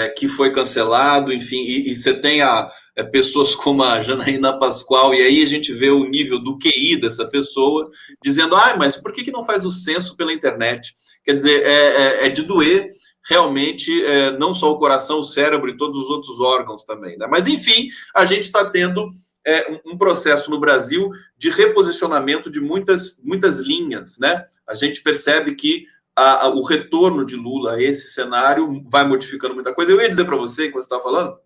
é, 0.04 0.08
que 0.10 0.28
foi 0.28 0.52
cancelado, 0.52 1.32
enfim, 1.32 1.64
e, 1.64 1.90
e 1.90 1.96
você 1.96 2.12
tem 2.12 2.42
a, 2.42 2.70
é, 2.94 3.02
pessoas 3.02 3.54
como 3.54 3.82
a 3.82 4.00
Janaína 4.00 4.58
Pascoal, 4.58 5.14
e 5.14 5.22
aí 5.22 5.42
a 5.42 5.46
gente 5.46 5.72
vê 5.72 5.88
o 5.88 6.04
nível 6.04 6.38
do 6.38 6.58
QI 6.58 6.96
dessa 6.96 7.26
pessoa, 7.26 7.90
dizendo, 8.22 8.54
ah, 8.54 8.76
mas 8.76 8.96
por 8.96 9.12
que, 9.12 9.24
que 9.24 9.32
não 9.32 9.42
faz 9.42 9.64
o 9.64 9.70
censo 9.70 10.14
pela 10.14 10.32
internet? 10.32 10.94
Quer 11.24 11.34
dizer, 11.34 11.64
é, 11.64 11.70
é, 11.72 12.26
é 12.26 12.28
de 12.28 12.42
doer 12.42 12.86
realmente 13.26 14.04
é, 14.04 14.36
não 14.36 14.52
só 14.52 14.70
o 14.70 14.76
coração, 14.76 15.20
o 15.20 15.24
cérebro 15.24 15.70
e 15.70 15.76
todos 15.78 15.98
os 15.98 16.10
outros 16.10 16.40
órgãos 16.40 16.84
também. 16.84 17.16
Né? 17.16 17.26
Mas, 17.26 17.46
enfim, 17.46 17.88
a 18.14 18.26
gente 18.26 18.42
está 18.42 18.70
tendo 18.70 19.10
é, 19.46 19.80
um 19.84 19.96
processo 19.96 20.50
no 20.50 20.58
Brasil 20.58 21.10
de 21.36 21.50
reposicionamento 21.50 22.50
de 22.50 22.60
muitas, 22.60 23.20
muitas 23.22 23.58
linhas. 23.58 24.18
Né? 24.18 24.44
A 24.66 24.74
gente 24.74 25.02
percebe 25.02 25.54
que 25.54 25.86
a, 26.16 26.46
a, 26.46 26.48
o 26.48 26.62
retorno 26.62 27.24
de 27.24 27.36
Lula 27.36 27.74
a 27.74 27.82
esse 27.82 28.08
cenário 28.08 28.82
vai 28.88 29.06
modificando 29.06 29.54
muita 29.54 29.74
coisa. 29.74 29.92
Eu 29.92 30.00
ia 30.00 30.08
dizer 30.08 30.24
para 30.24 30.36
você, 30.36 30.68
que 30.68 30.74
você 30.74 30.84
estava 30.84 31.02
falando, 31.02 31.36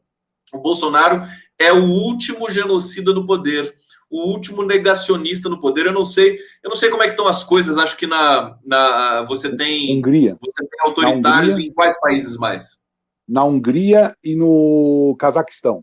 o 0.53 0.59
Bolsonaro 0.59 1.23
é 1.59 1.73
o 1.73 1.85
último 1.85 2.49
genocida 2.49 3.13
no 3.13 3.27
poder, 3.27 3.75
o 4.11 4.29
último 4.29 4.63
negacionista 4.63 5.49
no 5.49 5.61
poder. 5.61 5.87
Eu 5.87 5.93
não 5.93 6.05
sei, 6.05 6.39
eu 6.63 6.71
não 6.71 6.77
sei 6.77 6.91
como 6.91 7.03
é 7.03 7.07
que 7.07 7.13
estão 7.13 7.27
as 7.27 7.43
coisas. 7.43 7.77
Acho 7.77 7.97
que 7.97 8.07
na, 8.07 8.57
na 8.65 9.23
você 9.23 9.55
tem 9.55 9.97
Hungria. 9.99 10.37
você 10.41 10.67
tem 10.67 10.81
autoritários 10.83 11.55
Hungria, 11.55 11.69
em 11.69 11.73
quais 11.73 11.99
países 12.01 12.37
mais? 12.37 12.79
Na 13.27 13.45
Hungria 13.45 14.17
e 14.23 14.35
no 14.35 15.17
Cazaquistão. 15.19 15.83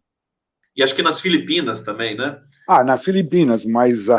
E 0.75 0.83
acho 0.83 0.95
que 0.95 1.01
nas 1.01 1.21
Filipinas 1.21 1.81
também, 1.81 2.15
né? 2.15 2.37
Ah, 2.67 2.83
nas 2.83 3.03
Filipinas, 3.03 3.65
mas 3.65 4.09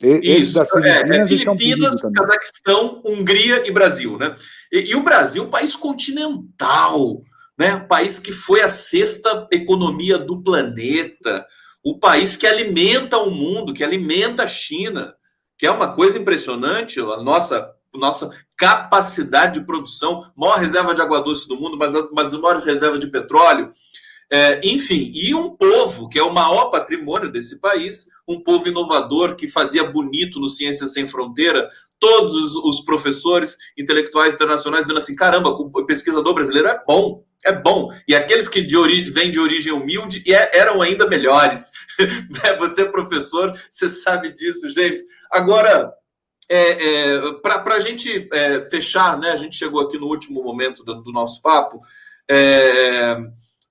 isso, 0.00 0.54
das 0.54 0.70
Filipinas, 0.70 1.30
é, 1.30 1.34
é 1.34 1.38
Filipinas 1.38 2.02
Cazaquistão, 2.14 3.02
Hungria 3.04 3.66
e 3.66 3.70
Brasil, 3.70 4.16
né? 4.16 4.34
E, 4.72 4.90
e, 4.90 4.94
o 4.94 5.02
Brasil, 5.02 5.44
um 5.44 5.50
país 5.50 5.76
continental, 5.76 7.20
né? 7.58 7.74
Um 7.74 7.86
país 7.86 8.18
que 8.18 8.32
foi 8.32 8.62
a 8.62 8.68
sexta 8.68 9.46
economia 9.52 10.18
do 10.18 10.42
planeta, 10.42 11.46
o 11.84 11.98
país 11.98 12.36
que 12.36 12.46
alimenta 12.46 13.18
o 13.18 13.30
mundo, 13.30 13.74
que 13.74 13.84
alimenta 13.84 14.44
a 14.44 14.46
China, 14.46 15.14
que 15.58 15.66
é 15.66 15.70
uma 15.70 15.92
coisa 15.92 16.18
impressionante, 16.18 16.98
a 16.98 17.18
nossa 17.18 17.72
nossa 17.94 18.30
capacidade 18.56 19.60
de 19.60 19.66
produção, 19.66 20.30
maior 20.34 20.58
reserva 20.58 20.94
de 20.94 21.02
água 21.02 21.20
doce 21.20 21.46
do 21.46 21.56
mundo, 21.56 21.76
mas 21.76 21.94
uma 21.94 22.24
das 22.24 22.34
maiores 22.34 22.64
reservas 22.64 22.98
de 22.98 23.08
petróleo. 23.08 23.70
É, 24.34 24.58
enfim, 24.64 25.10
e 25.12 25.34
um 25.34 25.54
povo 25.54 26.08
que 26.08 26.18
é 26.18 26.22
o 26.22 26.32
maior 26.32 26.70
patrimônio 26.70 27.30
desse 27.30 27.60
país, 27.60 28.06
um 28.26 28.42
povo 28.42 28.66
inovador 28.66 29.36
que 29.36 29.46
fazia 29.46 29.84
bonito 29.84 30.40
no 30.40 30.48
Ciências 30.48 30.94
Sem 30.94 31.04
Fronteira, 31.06 31.68
todos 32.00 32.56
os, 32.56 32.80
professores 32.80 33.58
intelectuais 33.76 34.32
internacionais 34.32 34.84
dizendo 34.84 34.96
assim: 34.96 35.14
caramba, 35.14 35.50
o 35.50 35.84
pesquisador 35.84 36.32
brasileiro 36.32 36.66
é 36.66 36.82
bom, 36.86 37.22
é 37.44 37.52
bom. 37.52 37.92
E 38.08 38.14
aqueles 38.14 38.48
que 38.48 38.62
de 38.62 38.74
vêm 39.10 39.30
de 39.30 39.38
origem 39.38 39.70
humilde 39.70 40.22
é, 40.26 40.58
eram 40.58 40.80
ainda 40.80 41.06
melhores. 41.06 41.70
Né, 42.02 42.56
você, 42.56 42.86
professor, 42.86 43.52
você 43.70 43.86
sabe 43.86 44.32
disso, 44.32 44.66
James. 44.70 45.02
Agora, 45.30 45.92
é, 46.48 47.16
é, 47.16 47.32
para 47.42 47.74
a 47.74 47.80
gente 47.80 48.28
é, 48.32 48.66
fechar, 48.70 49.18
né, 49.18 49.30
a 49.30 49.36
gente 49.36 49.54
chegou 49.54 49.80
aqui 49.82 49.98
no 49.98 50.06
último 50.06 50.42
momento 50.42 50.82
do, 50.82 51.02
do 51.02 51.12
nosso 51.12 51.42
papo. 51.42 51.80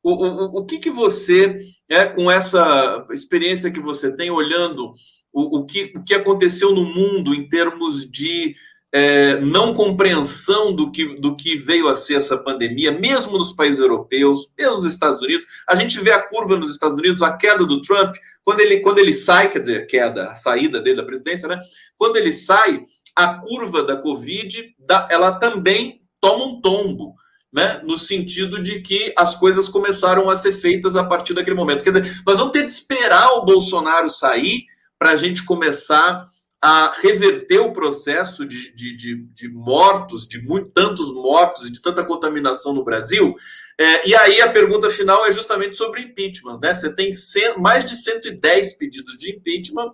O, 0.03 0.13
o, 0.13 0.59
o 0.59 0.65
que, 0.65 0.79
que 0.79 0.89
você, 0.89 1.61
é, 1.89 2.05
com 2.05 2.29
essa 2.29 3.05
experiência 3.11 3.71
que 3.71 3.79
você 3.79 4.15
tem, 4.15 4.31
olhando 4.31 4.93
o, 5.31 5.59
o, 5.59 5.65
que, 5.65 5.93
o 5.95 6.03
que 6.03 6.13
aconteceu 6.13 6.73
no 6.73 6.83
mundo 6.83 7.33
em 7.33 7.47
termos 7.47 8.09
de 8.09 8.55
é, 8.93 9.39
não 9.39 9.73
compreensão 9.73 10.73
do 10.73 10.91
que, 10.91 11.15
do 11.19 11.35
que 11.35 11.55
veio 11.55 11.87
a 11.87 11.95
ser 11.95 12.15
essa 12.15 12.37
pandemia, 12.37 12.91
mesmo 12.91 13.37
nos 13.37 13.53
países 13.53 13.79
europeus, 13.79 14.51
mesmo 14.57 14.75
nos 14.75 14.85
Estados 14.85 15.21
Unidos. 15.21 15.45
A 15.67 15.75
gente 15.75 15.99
vê 16.01 16.11
a 16.11 16.21
curva 16.21 16.57
nos 16.57 16.71
Estados 16.71 16.99
Unidos, 16.99 17.21
a 17.21 17.35
queda 17.37 17.65
do 17.65 17.81
Trump, 17.81 18.13
quando 18.43 18.59
ele, 18.59 18.81
quando 18.81 18.99
ele 18.99 19.13
sai, 19.13 19.49
quer 19.49 19.59
dizer, 19.59 19.87
queda, 19.87 20.31
a 20.31 20.35
saída 20.35 20.81
dele 20.81 20.97
da 20.97 21.05
presidência, 21.05 21.47
né? 21.47 21.61
Quando 21.95 22.17
ele 22.17 22.33
sai, 22.33 22.83
a 23.15 23.35
curva 23.35 23.83
da 23.83 23.95
Covid, 23.95 24.73
ela 25.09 25.33
também 25.33 26.01
toma 26.19 26.45
um 26.45 26.61
tombo 26.61 27.15
né, 27.51 27.81
no 27.83 27.97
sentido 27.97 28.61
de 28.61 28.81
que 28.81 29.13
as 29.17 29.35
coisas 29.35 29.67
começaram 29.67 30.29
a 30.29 30.37
ser 30.37 30.53
feitas 30.53 30.95
a 30.95 31.03
partir 31.03 31.33
daquele 31.33 31.55
momento. 31.55 31.83
Quer 31.83 31.91
dizer, 31.91 32.21
nós 32.25 32.39
vamos 32.39 32.53
ter 32.53 32.63
de 32.63 32.71
esperar 32.71 33.33
o 33.33 33.45
Bolsonaro 33.45 34.09
sair 34.09 34.65
para 34.97 35.11
a 35.11 35.17
gente 35.17 35.43
começar 35.43 36.25
a 36.61 36.93
reverter 37.01 37.59
o 37.59 37.73
processo 37.73 38.45
de, 38.45 38.73
de, 38.75 38.95
de, 38.95 39.15
de 39.33 39.49
mortos, 39.49 40.27
de 40.27 40.39
muito, 40.43 40.69
tantos 40.69 41.11
mortos 41.11 41.67
e 41.67 41.71
de 41.71 41.81
tanta 41.81 42.05
contaminação 42.05 42.71
no 42.71 42.83
Brasil. 42.83 43.33
É, 43.79 44.07
e 44.07 44.13
aí 44.13 44.41
a 44.41 44.51
pergunta 44.51 44.91
final 44.91 45.25
é 45.25 45.31
justamente 45.31 45.75
sobre 45.75 46.03
impeachment. 46.03 46.59
Né? 46.61 46.71
Você 46.71 46.93
tem 46.93 47.09
mais 47.57 47.83
de 47.83 47.95
110 47.95 48.75
pedidos 48.75 49.17
de 49.17 49.31
impeachment 49.31 49.91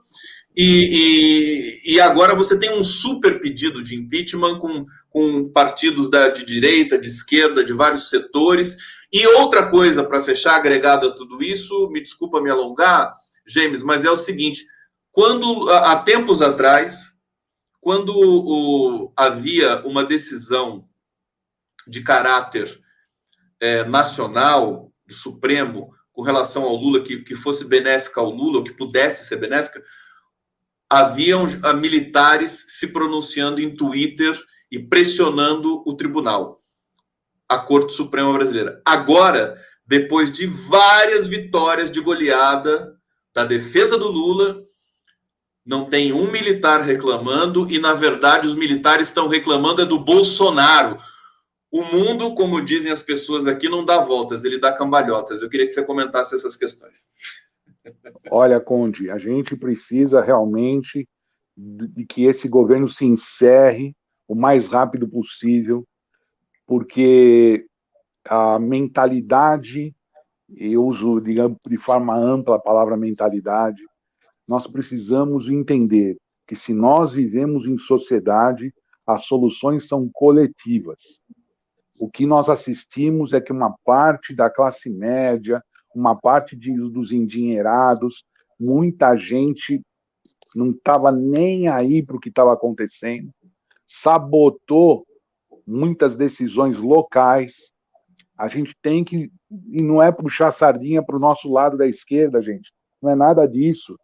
e, 0.53 1.79
e, 1.85 1.93
e 1.93 2.01
agora 2.01 2.35
você 2.35 2.59
tem 2.59 2.71
um 2.71 2.83
super 2.83 3.39
pedido 3.39 3.81
de 3.81 3.95
impeachment 3.95 4.59
com 4.59 4.85
com 5.17 5.49
partidos 5.49 6.11
da, 6.11 6.29
de 6.29 6.45
direita, 6.45 6.95
de 6.95 7.07
esquerda, 7.07 7.65
de 7.65 7.73
vários 7.73 8.07
setores. 8.07 8.77
E 9.11 9.25
outra 9.25 9.67
coisa, 9.67 10.03
para 10.03 10.21
fechar, 10.21 10.53
agregado 10.53 11.07
a 11.07 11.11
tudo 11.11 11.41
isso, 11.41 11.89
me 11.89 11.99
desculpa 11.99 12.39
me 12.39 12.51
alongar, 12.51 13.15
James, 13.43 13.81
mas 13.81 14.05
é 14.05 14.11
o 14.11 14.15
seguinte: 14.15 14.63
quando 15.11 15.71
há 15.71 15.95
tempos 15.95 16.39
atrás, 16.39 17.17
quando 17.81 18.13
o, 18.15 19.11
havia 19.17 19.83
uma 19.87 20.05
decisão 20.05 20.87
de 21.87 22.03
caráter 22.03 22.79
é, 23.59 23.83
nacional 23.85 24.93
do 25.03 25.15
Supremo 25.15 25.95
com 26.13 26.21
relação 26.21 26.61
ao 26.61 26.75
Lula 26.75 27.01
que, 27.03 27.23
que 27.23 27.33
fosse 27.33 27.65
benéfica 27.65 28.21
ao 28.21 28.29
Lula, 28.29 28.59
ou 28.59 28.63
que 28.63 28.73
pudesse 28.73 29.25
ser 29.25 29.37
benéfica, 29.37 29.81
haviam 30.87 31.43
militares 31.75 32.65
se 32.67 32.93
pronunciando 32.93 33.59
em 33.59 33.75
Twitter 33.75 34.39
e 34.71 34.79
pressionando 34.79 35.83
o 35.85 35.93
tribunal, 35.95 36.61
a 37.47 37.57
Corte 37.57 37.93
Suprema 37.93 38.33
Brasileira. 38.33 38.81
Agora, 38.85 39.57
depois 39.85 40.31
de 40.31 40.45
várias 40.45 41.27
vitórias 41.27 41.89
de 41.89 42.01
goleada 42.01 42.95
da 43.33 43.45
defesa 43.45 43.97
do 43.97 44.07
Lula, 44.07 44.63
não 45.65 45.85
tem 45.85 46.13
um 46.13 46.31
militar 46.31 46.81
reclamando 46.81 47.69
e, 47.69 47.79
na 47.79 47.93
verdade, 47.93 48.47
os 48.47 48.55
militares 48.55 49.07
estão 49.07 49.27
reclamando 49.27 49.81
é 49.81 49.85
do 49.85 49.99
Bolsonaro. 49.99 50.97
O 51.69 51.83
mundo, 51.83 52.33
como 52.35 52.63
dizem 52.63 52.91
as 52.91 53.01
pessoas 53.01 53.45
aqui, 53.45 53.67
não 53.67 53.83
dá 53.83 53.99
voltas, 53.99 54.45
ele 54.45 54.57
dá 54.57 54.71
cambalhotas. 54.71 55.41
Eu 55.41 55.49
queria 55.49 55.67
que 55.67 55.73
você 55.73 55.83
comentasse 55.83 56.35
essas 56.35 56.55
questões. 56.55 57.07
Olha, 58.31 58.59
Conde, 58.59 59.09
a 59.09 59.17
gente 59.17 59.55
precisa 59.55 60.21
realmente 60.21 61.07
de 61.57 62.05
que 62.05 62.25
esse 62.25 62.47
governo 62.47 62.87
se 62.87 63.05
encerre 63.05 63.95
o 64.27 64.35
mais 64.35 64.71
rápido 64.71 65.07
possível, 65.07 65.85
porque 66.65 67.65
a 68.25 68.59
mentalidade, 68.59 69.95
eu 70.55 70.85
uso 70.85 71.21
digamos, 71.21 71.57
de 71.65 71.77
forma 71.77 72.15
ampla 72.15 72.57
a 72.57 72.59
palavra 72.59 72.97
mentalidade, 72.97 73.81
nós 74.47 74.67
precisamos 74.67 75.49
entender 75.49 76.17
que 76.45 76.55
se 76.55 76.73
nós 76.73 77.13
vivemos 77.13 77.67
em 77.67 77.77
sociedade, 77.77 78.73
as 79.05 79.25
soluções 79.25 79.87
são 79.87 80.09
coletivas. 80.11 81.21
O 81.99 82.09
que 82.09 82.25
nós 82.25 82.49
assistimos 82.49 83.33
é 83.33 83.41
que 83.41 83.51
uma 83.51 83.75
parte 83.83 84.35
da 84.35 84.49
classe 84.49 84.89
média, 84.89 85.61
uma 85.93 86.15
parte 86.15 86.55
de, 86.55 86.73
dos 86.73 87.11
endinheirados, 87.11 88.23
muita 88.59 89.15
gente 89.17 89.81
não 90.55 90.71
estava 90.71 91.11
nem 91.11 91.67
aí 91.67 92.03
para 92.03 92.15
o 92.15 92.19
que 92.19 92.29
estava 92.29 92.53
acontecendo, 92.53 93.29
sabotou 93.87 95.05
muitas 95.65 96.15
decisões 96.15 96.77
locais. 96.77 97.71
A 98.37 98.47
gente 98.47 98.75
tem 98.81 99.03
que, 99.03 99.31
e 99.71 99.83
não 99.83 100.03
é 100.03 100.11
puxar 100.11 100.51
sardinha 100.51 101.01
para 101.01 101.15
o 101.15 101.21
nosso 101.21 101.51
lado 101.51 101.77
da 101.77 101.87
esquerda, 101.87 102.41
gente, 102.41 102.71
não 103.01 103.09
é 103.09 103.15
nada 103.15 103.47
disso 103.47 103.97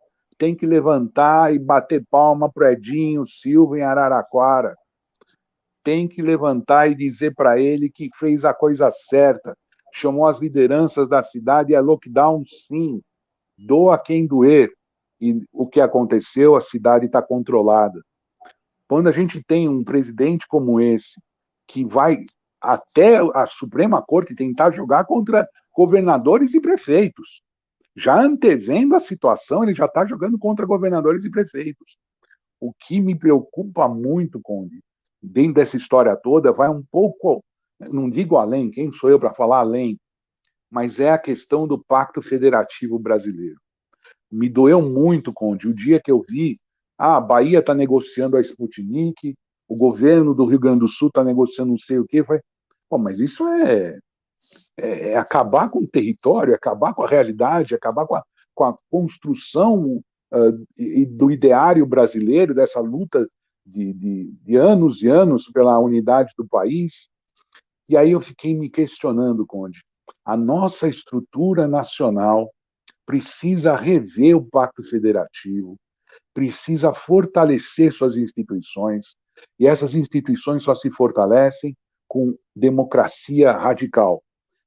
tem 0.43 0.55
que 0.55 0.65
levantar 0.65 1.53
e 1.53 1.59
bater 1.59 2.05
palma 2.09 2.51
para 2.51 2.73
Edinho 2.73 3.25
Silva 3.25 3.77
em 3.77 3.81
Araraquara. 3.81 4.75
Tem 5.84 6.07
que 6.07 6.21
levantar 6.21 6.89
e 6.89 6.95
dizer 6.95 7.34
para 7.34 7.59
ele 7.59 7.89
que 7.89 8.09
fez 8.17 8.45
a 8.45 8.53
coisa 8.53 8.89
certa. 8.91 9.55
Chamou 9.93 10.27
as 10.27 10.39
lideranças 10.39 11.07
da 11.07 11.21
cidade 11.21 11.71
e 11.71 11.75
é 11.75 11.79
lockdown, 11.79 12.43
sim. 12.45 13.01
Doa 13.57 13.97
quem 13.97 14.25
doer. 14.25 14.71
E 15.19 15.41
o 15.51 15.67
que 15.67 15.79
aconteceu, 15.79 16.55
a 16.55 16.61
cidade 16.61 17.05
está 17.05 17.21
controlada. 17.21 18.01
Quando 18.93 19.07
a 19.07 19.11
gente 19.11 19.43
tem 19.43 19.67
um 19.67 19.83
presidente 19.83 20.47
como 20.47 20.79
esse, 20.79 21.19
que 21.67 21.83
vai 21.83 22.27
até 22.61 23.17
a 23.33 23.47
Suprema 23.47 23.99
Corte 24.03 24.35
tentar 24.35 24.69
jogar 24.69 25.05
contra 25.05 25.49
governadores 25.75 26.53
e 26.53 26.61
prefeitos 26.61 27.41
já 27.95 28.21
antevendo 28.21 28.93
a 28.95 28.99
situação, 28.99 29.63
ele 29.63 29.73
já 29.73 29.85
está 29.85 30.05
jogando 30.05 30.37
contra 30.37 30.63
governadores 30.67 31.25
e 31.25 31.31
prefeitos. 31.31 31.97
O 32.61 32.71
que 32.71 33.01
me 33.01 33.17
preocupa 33.17 33.87
muito, 33.87 34.39
Conde, 34.39 34.79
dentro 35.19 35.55
dessa 35.55 35.75
história 35.75 36.15
toda, 36.15 36.51
vai 36.53 36.69
um 36.69 36.83
pouco, 36.91 37.43
não 37.91 38.05
digo 38.05 38.37
além, 38.37 38.69
quem 38.69 38.91
sou 38.91 39.09
eu 39.09 39.19
para 39.19 39.33
falar 39.33 39.61
além, 39.61 39.97
mas 40.69 40.99
é 40.99 41.09
a 41.09 41.17
questão 41.17 41.67
do 41.67 41.83
Pacto 41.83 42.21
Federativo 42.21 42.99
Brasileiro. 42.99 43.57
Me 44.31 44.47
doeu 44.47 44.83
muito, 44.83 45.33
Conde, 45.33 45.67
o 45.67 45.75
dia 45.75 45.99
que 45.99 46.11
eu 46.11 46.23
vi, 46.29 46.59
ah, 47.05 47.17
a 47.17 47.21
Bahia 47.21 47.59
está 47.59 47.73
negociando 47.73 48.37
a 48.37 48.41
Sputnik, 48.41 49.35
o 49.67 49.75
governo 49.75 50.33
do 50.33 50.45
Rio 50.45 50.59
Grande 50.59 50.79
do 50.79 50.87
Sul 50.87 51.09
está 51.09 51.23
negociando 51.23 51.71
não 51.71 51.77
sei 51.77 51.99
o 51.99 52.05
quê, 52.05 52.23
foi, 52.23 52.39
Pô, 52.89 52.97
mas 52.97 53.19
isso 53.19 53.47
é 53.47 53.97
é, 54.77 55.09
é, 55.09 55.17
acabar 55.17 55.69
com 55.69 55.79
o 55.79 55.87
território, 55.87 56.55
acabar 56.55 56.93
com 56.93 57.03
a 57.03 57.07
realidade, 57.07 57.75
acabar 57.75 58.07
com 58.07 58.15
a, 58.15 58.23
com 58.55 58.63
a 58.65 58.75
construção 58.89 60.03
uh, 60.33 60.65
e, 60.77 61.05
do 61.05 61.29
ideário 61.29 61.85
brasileiro, 61.85 62.55
dessa 62.55 62.79
luta 62.79 63.27
de, 63.65 63.93
de, 63.93 64.31
de 64.41 64.55
anos 64.55 65.01
e 65.03 65.09
anos 65.09 65.49
pela 65.53 65.77
unidade 65.79 66.33
do 66.37 66.47
país. 66.47 67.07
E 67.87 67.95
aí 67.95 68.11
eu 68.11 68.21
fiquei 68.21 68.55
me 68.55 68.69
questionando, 68.69 69.45
Conde, 69.45 69.83
a 70.25 70.35
nossa 70.35 70.87
estrutura 70.87 71.67
nacional 71.67 72.51
precisa 73.05 73.75
rever 73.75 74.35
o 74.35 74.45
Pacto 74.45 74.83
Federativo, 74.83 75.75
precisa 76.34 76.93
fortalecer 76.93 77.91
suas 77.91 78.17
instituições, 78.17 79.15
e 79.59 79.67
essas 79.67 79.93
instituições 79.93 80.63
só 80.63 80.73
se 80.73 80.89
fortalecem 80.89 81.75
com 82.07 82.36
democracia 82.55 83.51
radical, 83.51 84.23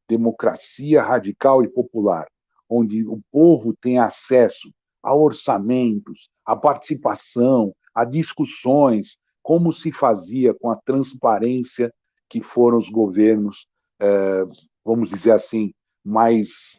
democracia 0.08 1.02
radical 1.02 1.62
e 1.62 1.68
popular, 1.68 2.26
onde 2.68 3.06
o 3.06 3.20
povo 3.30 3.74
tem 3.80 3.98
acesso 3.98 4.70
a 5.02 5.14
orçamentos, 5.14 6.28
a 6.44 6.56
participação, 6.56 7.72
a 7.94 8.04
discussões, 8.04 9.18
como 9.42 9.72
se 9.72 9.92
fazia 9.92 10.52
com 10.52 10.68
a 10.68 10.76
transparência 10.76 11.92
que 12.28 12.42
foram 12.42 12.76
os 12.78 12.88
governos, 12.88 13.68
é, 14.00 14.44
vamos 14.84 15.08
dizer 15.08 15.30
assim, 15.30 15.72
mais 16.04 16.78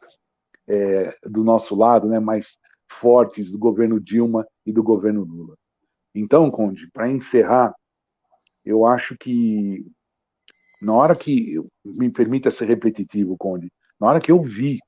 é, 0.67 1.13
do 1.23 1.43
nosso 1.43 1.75
lado, 1.75 2.07
né, 2.07 2.19
mais 2.19 2.57
fortes 2.89 3.51
do 3.51 3.57
governo 3.57 3.99
Dilma 3.99 4.45
e 4.65 4.71
do 4.71 4.83
governo 4.83 5.23
Lula. 5.23 5.55
Então, 6.13 6.49
Conde, 6.49 6.89
para 6.91 7.09
encerrar, 7.09 7.73
eu 8.65 8.85
acho 8.85 9.15
que 9.17 9.85
na 10.81 10.93
hora 10.93 11.15
que, 11.15 11.59
me 11.83 12.09
permita 12.09 12.51
ser 12.51 12.65
repetitivo, 12.65 13.37
Conde, 13.37 13.71
na 13.99 14.07
hora 14.07 14.19
que 14.19 14.31
eu 14.31 14.41
vi 14.41 14.79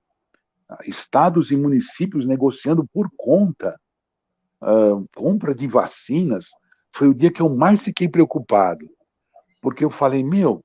estados 0.86 1.52
e 1.52 1.58
municípios 1.58 2.26
negociando 2.26 2.88
por 2.94 3.10
conta 3.18 3.80
uh, 4.62 5.08
compra 5.16 5.54
de 5.56 5.68
vacinas, 5.68 6.50
foi 6.94 7.08
o 7.08 7.14
dia 7.14 7.32
que 7.32 7.42
eu 7.42 7.50
mais 7.50 7.84
fiquei 7.84 8.08
preocupado. 8.08 8.90
Porque 9.62 9.84
eu 9.84 9.90
falei, 9.90 10.24
meu, 10.24 10.64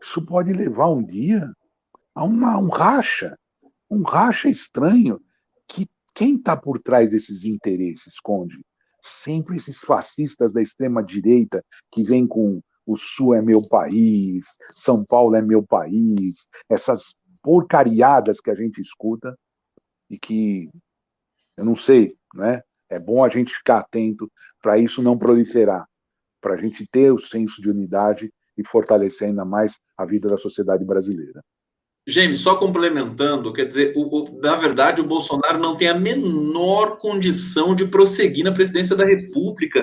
isso 0.00 0.24
pode 0.24 0.52
levar 0.52 0.88
um 0.88 1.02
dia 1.02 1.50
a 2.14 2.24
uma, 2.24 2.58
um 2.58 2.68
racha, 2.68 3.36
um 3.90 4.02
racha 4.02 4.48
estranho, 4.48 5.20
que 5.68 5.86
quem 6.14 6.36
está 6.36 6.56
por 6.56 6.80
trás 6.80 7.10
desses 7.10 7.44
interesses, 7.44 8.20
Conde? 8.20 8.64
Sempre 9.02 9.56
esses 9.56 9.80
fascistas 9.80 10.52
da 10.52 10.62
extrema-direita 10.62 11.62
que 11.90 12.02
vêm 12.02 12.26
com 12.26 12.60
o 12.86 12.96
Sul 12.96 13.34
é 13.34 13.42
meu 13.42 13.66
país, 13.68 14.56
São 14.70 15.04
Paulo 15.04 15.34
é 15.34 15.42
meu 15.42 15.62
país, 15.62 16.46
essas 16.68 17.16
porcariadas 17.42 18.40
que 18.40 18.50
a 18.50 18.54
gente 18.54 18.80
escuta 18.80 19.36
e 20.08 20.18
que 20.18 20.68
eu 21.56 21.64
não 21.64 21.76
sei, 21.76 22.16
né? 22.34 22.62
É 22.88 22.98
bom 22.98 23.24
a 23.24 23.28
gente 23.28 23.54
ficar 23.54 23.78
atento 23.78 24.30
para 24.60 24.78
isso 24.78 25.02
não 25.02 25.18
proliferar, 25.18 25.86
para 26.40 26.54
a 26.54 26.56
gente 26.56 26.86
ter 26.86 27.12
o 27.12 27.18
senso 27.18 27.60
de 27.60 27.68
unidade 27.68 28.32
e 28.56 28.66
fortalecer 28.66 29.28
ainda 29.28 29.44
mais 29.44 29.78
a 29.96 30.04
vida 30.04 30.28
da 30.28 30.36
sociedade 30.36 30.84
brasileira. 30.84 31.42
James, 32.06 32.40
só 32.40 32.54
complementando, 32.56 33.52
quer 33.52 33.64
dizer, 33.64 33.94
o, 33.96 34.02
o, 34.02 34.40
na 34.40 34.54
verdade, 34.56 35.00
o 35.00 35.06
Bolsonaro 35.06 35.58
não 35.58 35.74
tem 35.74 35.88
a 35.88 35.98
menor 35.98 36.98
condição 36.98 37.74
de 37.74 37.86
prosseguir 37.86 38.44
na 38.44 38.52
presidência 38.52 38.94
da 38.94 39.06
República 39.06 39.82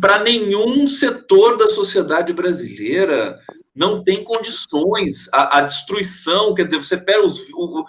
para 0.00 0.22
nenhum 0.22 0.86
setor 0.86 1.58
da 1.58 1.68
sociedade 1.68 2.32
brasileira. 2.32 3.38
Não 3.74 4.04
tem 4.04 4.22
condições. 4.22 5.28
A, 5.32 5.58
a 5.58 5.60
destruição, 5.62 6.54
quer 6.54 6.64
dizer, 6.64 6.76
você 6.76 6.96
pega 6.96 7.24
os, 7.24 7.40
o, 7.54 7.84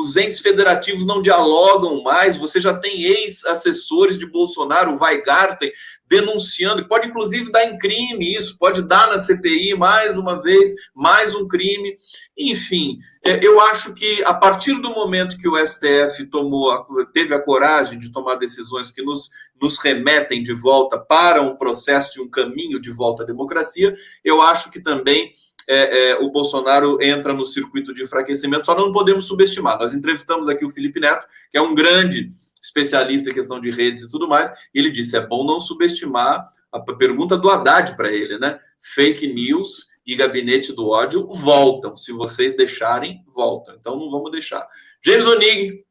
os 0.00 0.16
entes 0.16 0.40
federativos 0.40 1.04
não 1.04 1.20
dialogam 1.20 2.02
mais, 2.02 2.36
você 2.36 2.58
já 2.58 2.78
tem 2.78 3.02
ex-assessores 3.02 4.18
de 4.18 4.26
Bolsonaro, 4.26 4.94
o 4.94 4.98
Weigarten, 4.98 5.70
denunciando, 6.08 6.88
pode 6.88 7.06
inclusive 7.06 7.52
dar 7.52 7.64
em 7.64 7.76
crime 7.76 8.34
isso, 8.34 8.56
pode 8.58 8.82
dar 8.82 9.08
na 9.08 9.18
CPI 9.18 9.74
mais 9.74 10.16
uma 10.16 10.40
vez, 10.40 10.74
mais 10.94 11.34
um 11.34 11.46
crime. 11.46 11.98
Enfim, 12.36 12.98
é, 13.22 13.44
eu 13.44 13.60
acho 13.60 13.94
que 13.94 14.22
a 14.24 14.32
partir 14.32 14.80
do 14.80 14.90
momento 14.90 15.36
que 15.36 15.48
o 15.48 15.56
STF 15.58 16.24
tomou, 16.30 16.86
teve 17.12 17.34
a 17.34 17.42
coragem 17.42 17.98
de 17.98 18.10
tomar 18.10 18.36
decisões 18.36 18.90
que 18.90 19.02
nos, 19.02 19.28
nos 19.60 19.78
remetem 19.78 20.42
de 20.42 20.54
volta 20.54 20.98
para 20.98 21.42
um 21.42 21.56
processo 21.56 22.18
e 22.18 22.22
um 22.22 22.30
caminho 22.30 22.80
de 22.80 22.90
volta 22.90 23.22
à 23.22 23.26
democracia, 23.26 23.94
eu 24.24 24.40
acho 24.40 24.70
que 24.70 24.80
também 24.80 25.27
é, 25.68 26.10
é, 26.10 26.16
o 26.16 26.30
Bolsonaro 26.30 26.98
entra 27.02 27.34
no 27.34 27.44
circuito 27.44 27.92
de 27.92 28.02
enfraquecimento, 28.02 28.66
só 28.66 28.74
não 28.74 28.90
podemos 28.90 29.26
subestimar. 29.26 29.78
Nós 29.78 29.92
entrevistamos 29.92 30.48
aqui 30.48 30.64
o 30.64 30.70
Felipe 30.70 30.98
Neto, 30.98 31.26
que 31.50 31.58
é 31.58 31.62
um 31.62 31.74
grande 31.74 32.32
especialista 32.60 33.30
em 33.30 33.34
questão 33.34 33.60
de 33.60 33.70
redes 33.70 34.04
e 34.04 34.08
tudo 34.08 34.26
mais, 34.26 34.50
e 34.74 34.78
ele 34.78 34.90
disse: 34.90 35.16
é 35.16 35.24
bom 35.24 35.46
não 35.46 35.60
subestimar 35.60 36.48
a 36.72 36.80
pergunta 36.80 37.36
do 37.36 37.50
Haddad 37.50 37.96
para 37.96 38.12
ele, 38.12 38.38
né? 38.38 38.58
Fake 38.78 39.26
news 39.32 39.88
e 40.06 40.16
gabinete 40.16 40.72
do 40.72 40.88
ódio 40.88 41.26
voltam. 41.28 41.94
Se 41.94 42.12
vocês 42.12 42.56
deixarem, 42.56 43.22
voltam. 43.26 43.74
Então 43.78 43.98
não 43.98 44.10
vamos 44.10 44.30
deixar. 44.30 44.66
James 45.04 45.26
Onig, 45.26 45.84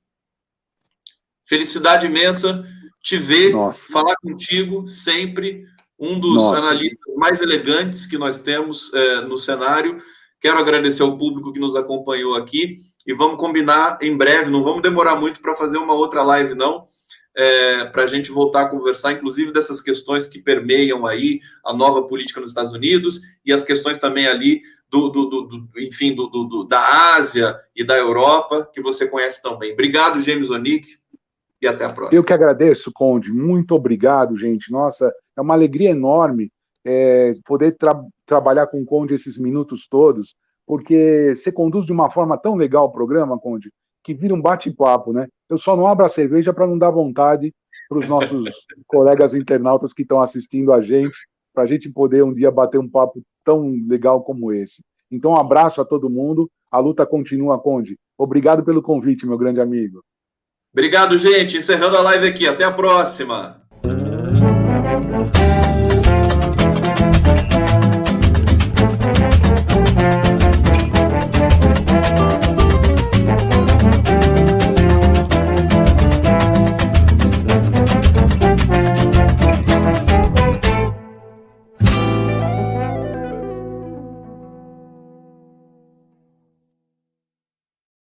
felicidade 1.46 2.08
imensa 2.08 2.66
te 3.02 3.16
ver, 3.16 3.54
Nossa. 3.54 3.92
falar 3.92 4.16
contigo 4.18 4.86
sempre. 4.86 5.66
Um 6.00 6.20
dos 6.20 6.36
Nossa. 6.36 6.58
analistas 6.58 7.16
mais 7.16 7.42
elegantes 7.42 8.06
que 8.06 8.18
nós 8.18 8.42
temos 8.42 8.94
é, 8.94 9.22
no 9.22 9.38
cenário. 9.38 9.98
Quero 10.40 10.60
agradecer 10.60 11.02
ao 11.04 11.18
público 11.18 11.52
que 11.52 11.60
nos 11.60 11.76
acompanhou 11.76 12.36
aqui 12.36 12.78
e 13.06 13.14
vamos 13.14 13.40
combinar 13.40 13.98
em 14.02 14.16
breve, 14.16 14.52
não 14.52 14.64
vamos 14.64 14.82
demorar 14.82 15.16
muito 15.16 15.42
para 15.42 15.56
fazer 15.56 15.78
uma 15.78 15.94
outra 15.94 16.22
live, 16.24 16.54
não. 16.54 16.88
é, 17.38 17.86
para 17.86 18.04
a 18.04 18.08
gente 18.08 18.32
voltar 18.32 18.64
a 18.64 18.68
conversar, 18.68 19.12
inclusive 19.12 19.52
dessas 19.52 19.80
questões 19.80 20.28
que 20.28 20.40
permeiam 20.40 21.06
aí 21.06 21.40
a 21.64 21.72
nova 21.72 22.02
política 22.08 22.42
nos 22.42 22.50
Estados 22.50 22.74
Unidos 22.74 23.22
e 23.46 23.54
as 23.54 23.64
questões 23.64 24.00
também 24.00 24.26
ali 24.26 24.64
do, 24.90 25.10
do, 25.10 25.26
do, 25.26 25.42
do 25.44 25.70
enfim, 25.78 26.16
do, 26.16 26.64
da 26.64 27.16
Ásia 27.16 27.56
e 27.76 27.84
da 27.84 27.96
Europa, 27.96 28.68
que 28.74 28.82
você 28.82 29.08
conhece 29.08 29.42
tão 29.42 29.58
bem. 29.58 29.74
Obrigado, 29.74 30.22
James 30.22 30.50
Onick, 30.50 30.88
e 31.62 31.68
até 31.68 31.86
a 31.86 31.90
próxima. 31.90 32.18
Eu 32.18 32.24
que 32.24 32.34
agradeço, 32.34 32.92
Conde. 32.92 33.32
Muito 33.32 33.76
obrigado, 33.76 34.36
gente. 34.36 34.72
Nossa, 34.72 35.14
é 35.38 35.42
uma 35.42 35.54
alegria 35.54 35.92
enorme 35.92 36.52
é, 36.84 37.36
poder 37.46 37.74
tra 37.78 38.02
trabalhar 38.26 38.68
com 38.68 38.82
o 38.82 38.86
Conde 38.86 39.14
esses 39.14 39.38
minutos 39.38 39.88
todos, 39.88 40.36
porque 40.66 41.34
você 41.36 41.52
conduz 41.52 41.86
de 41.86 41.94
uma 41.94 42.10
forma 42.10 42.38
tão 42.38 42.56
legal 42.56 42.86
o 42.86 42.92
programa, 42.92 43.40
Conde, 43.40 43.72
que 44.04 44.14
vira 44.14 44.34
um 44.34 44.42
bate-papo, 44.42 45.14
né? 45.14 45.28
Eu 45.50 45.58
só 45.58 45.76
não 45.76 45.88
abro 45.88 46.06
a 46.06 46.10
cerveja 46.10 46.54
para 46.54 46.68
não 46.68 46.78
dar 46.78 46.90
vontade 46.90 47.54
para 47.88 48.00
os 48.00 48.08
nossos 48.08 48.50
colegas 48.88 49.34
internautas 49.34 49.94
que 49.94 50.02
estão 50.02 50.22
assistindo 50.22 50.74
a 50.74 50.82
gente, 50.82 51.16
para 51.54 51.64
a 51.64 51.68
gente 51.68 51.90
poder 51.90 52.24
um 52.24 52.34
dia 52.34 52.52
bater 52.52 52.80
um 52.80 52.90
papo 52.90 53.22
tão 53.44 53.74
legal 53.88 54.24
como 54.24 54.52
esse. 54.52 54.84
Então, 55.10 55.32
um 55.32 55.38
abraço 55.38 55.82
a 55.82 55.86
todo 55.86 56.10
mundo. 56.10 56.50
A 56.72 56.80
luta 56.80 57.06
continua, 57.06 57.60
Conde. 57.60 57.98
Obrigado 58.18 58.64
pelo 58.64 58.82
convite, 58.82 59.26
meu 59.26 59.38
grande 59.38 59.62
amigo. 59.62 60.04
Obrigado, 60.74 61.18
gente. 61.18 61.58
Encerrando 61.58 61.96
a 61.96 62.02
live 62.02 62.28
aqui. 62.28 62.46
Até 62.46 62.66
a 62.66 62.72
próxima. 62.72 63.67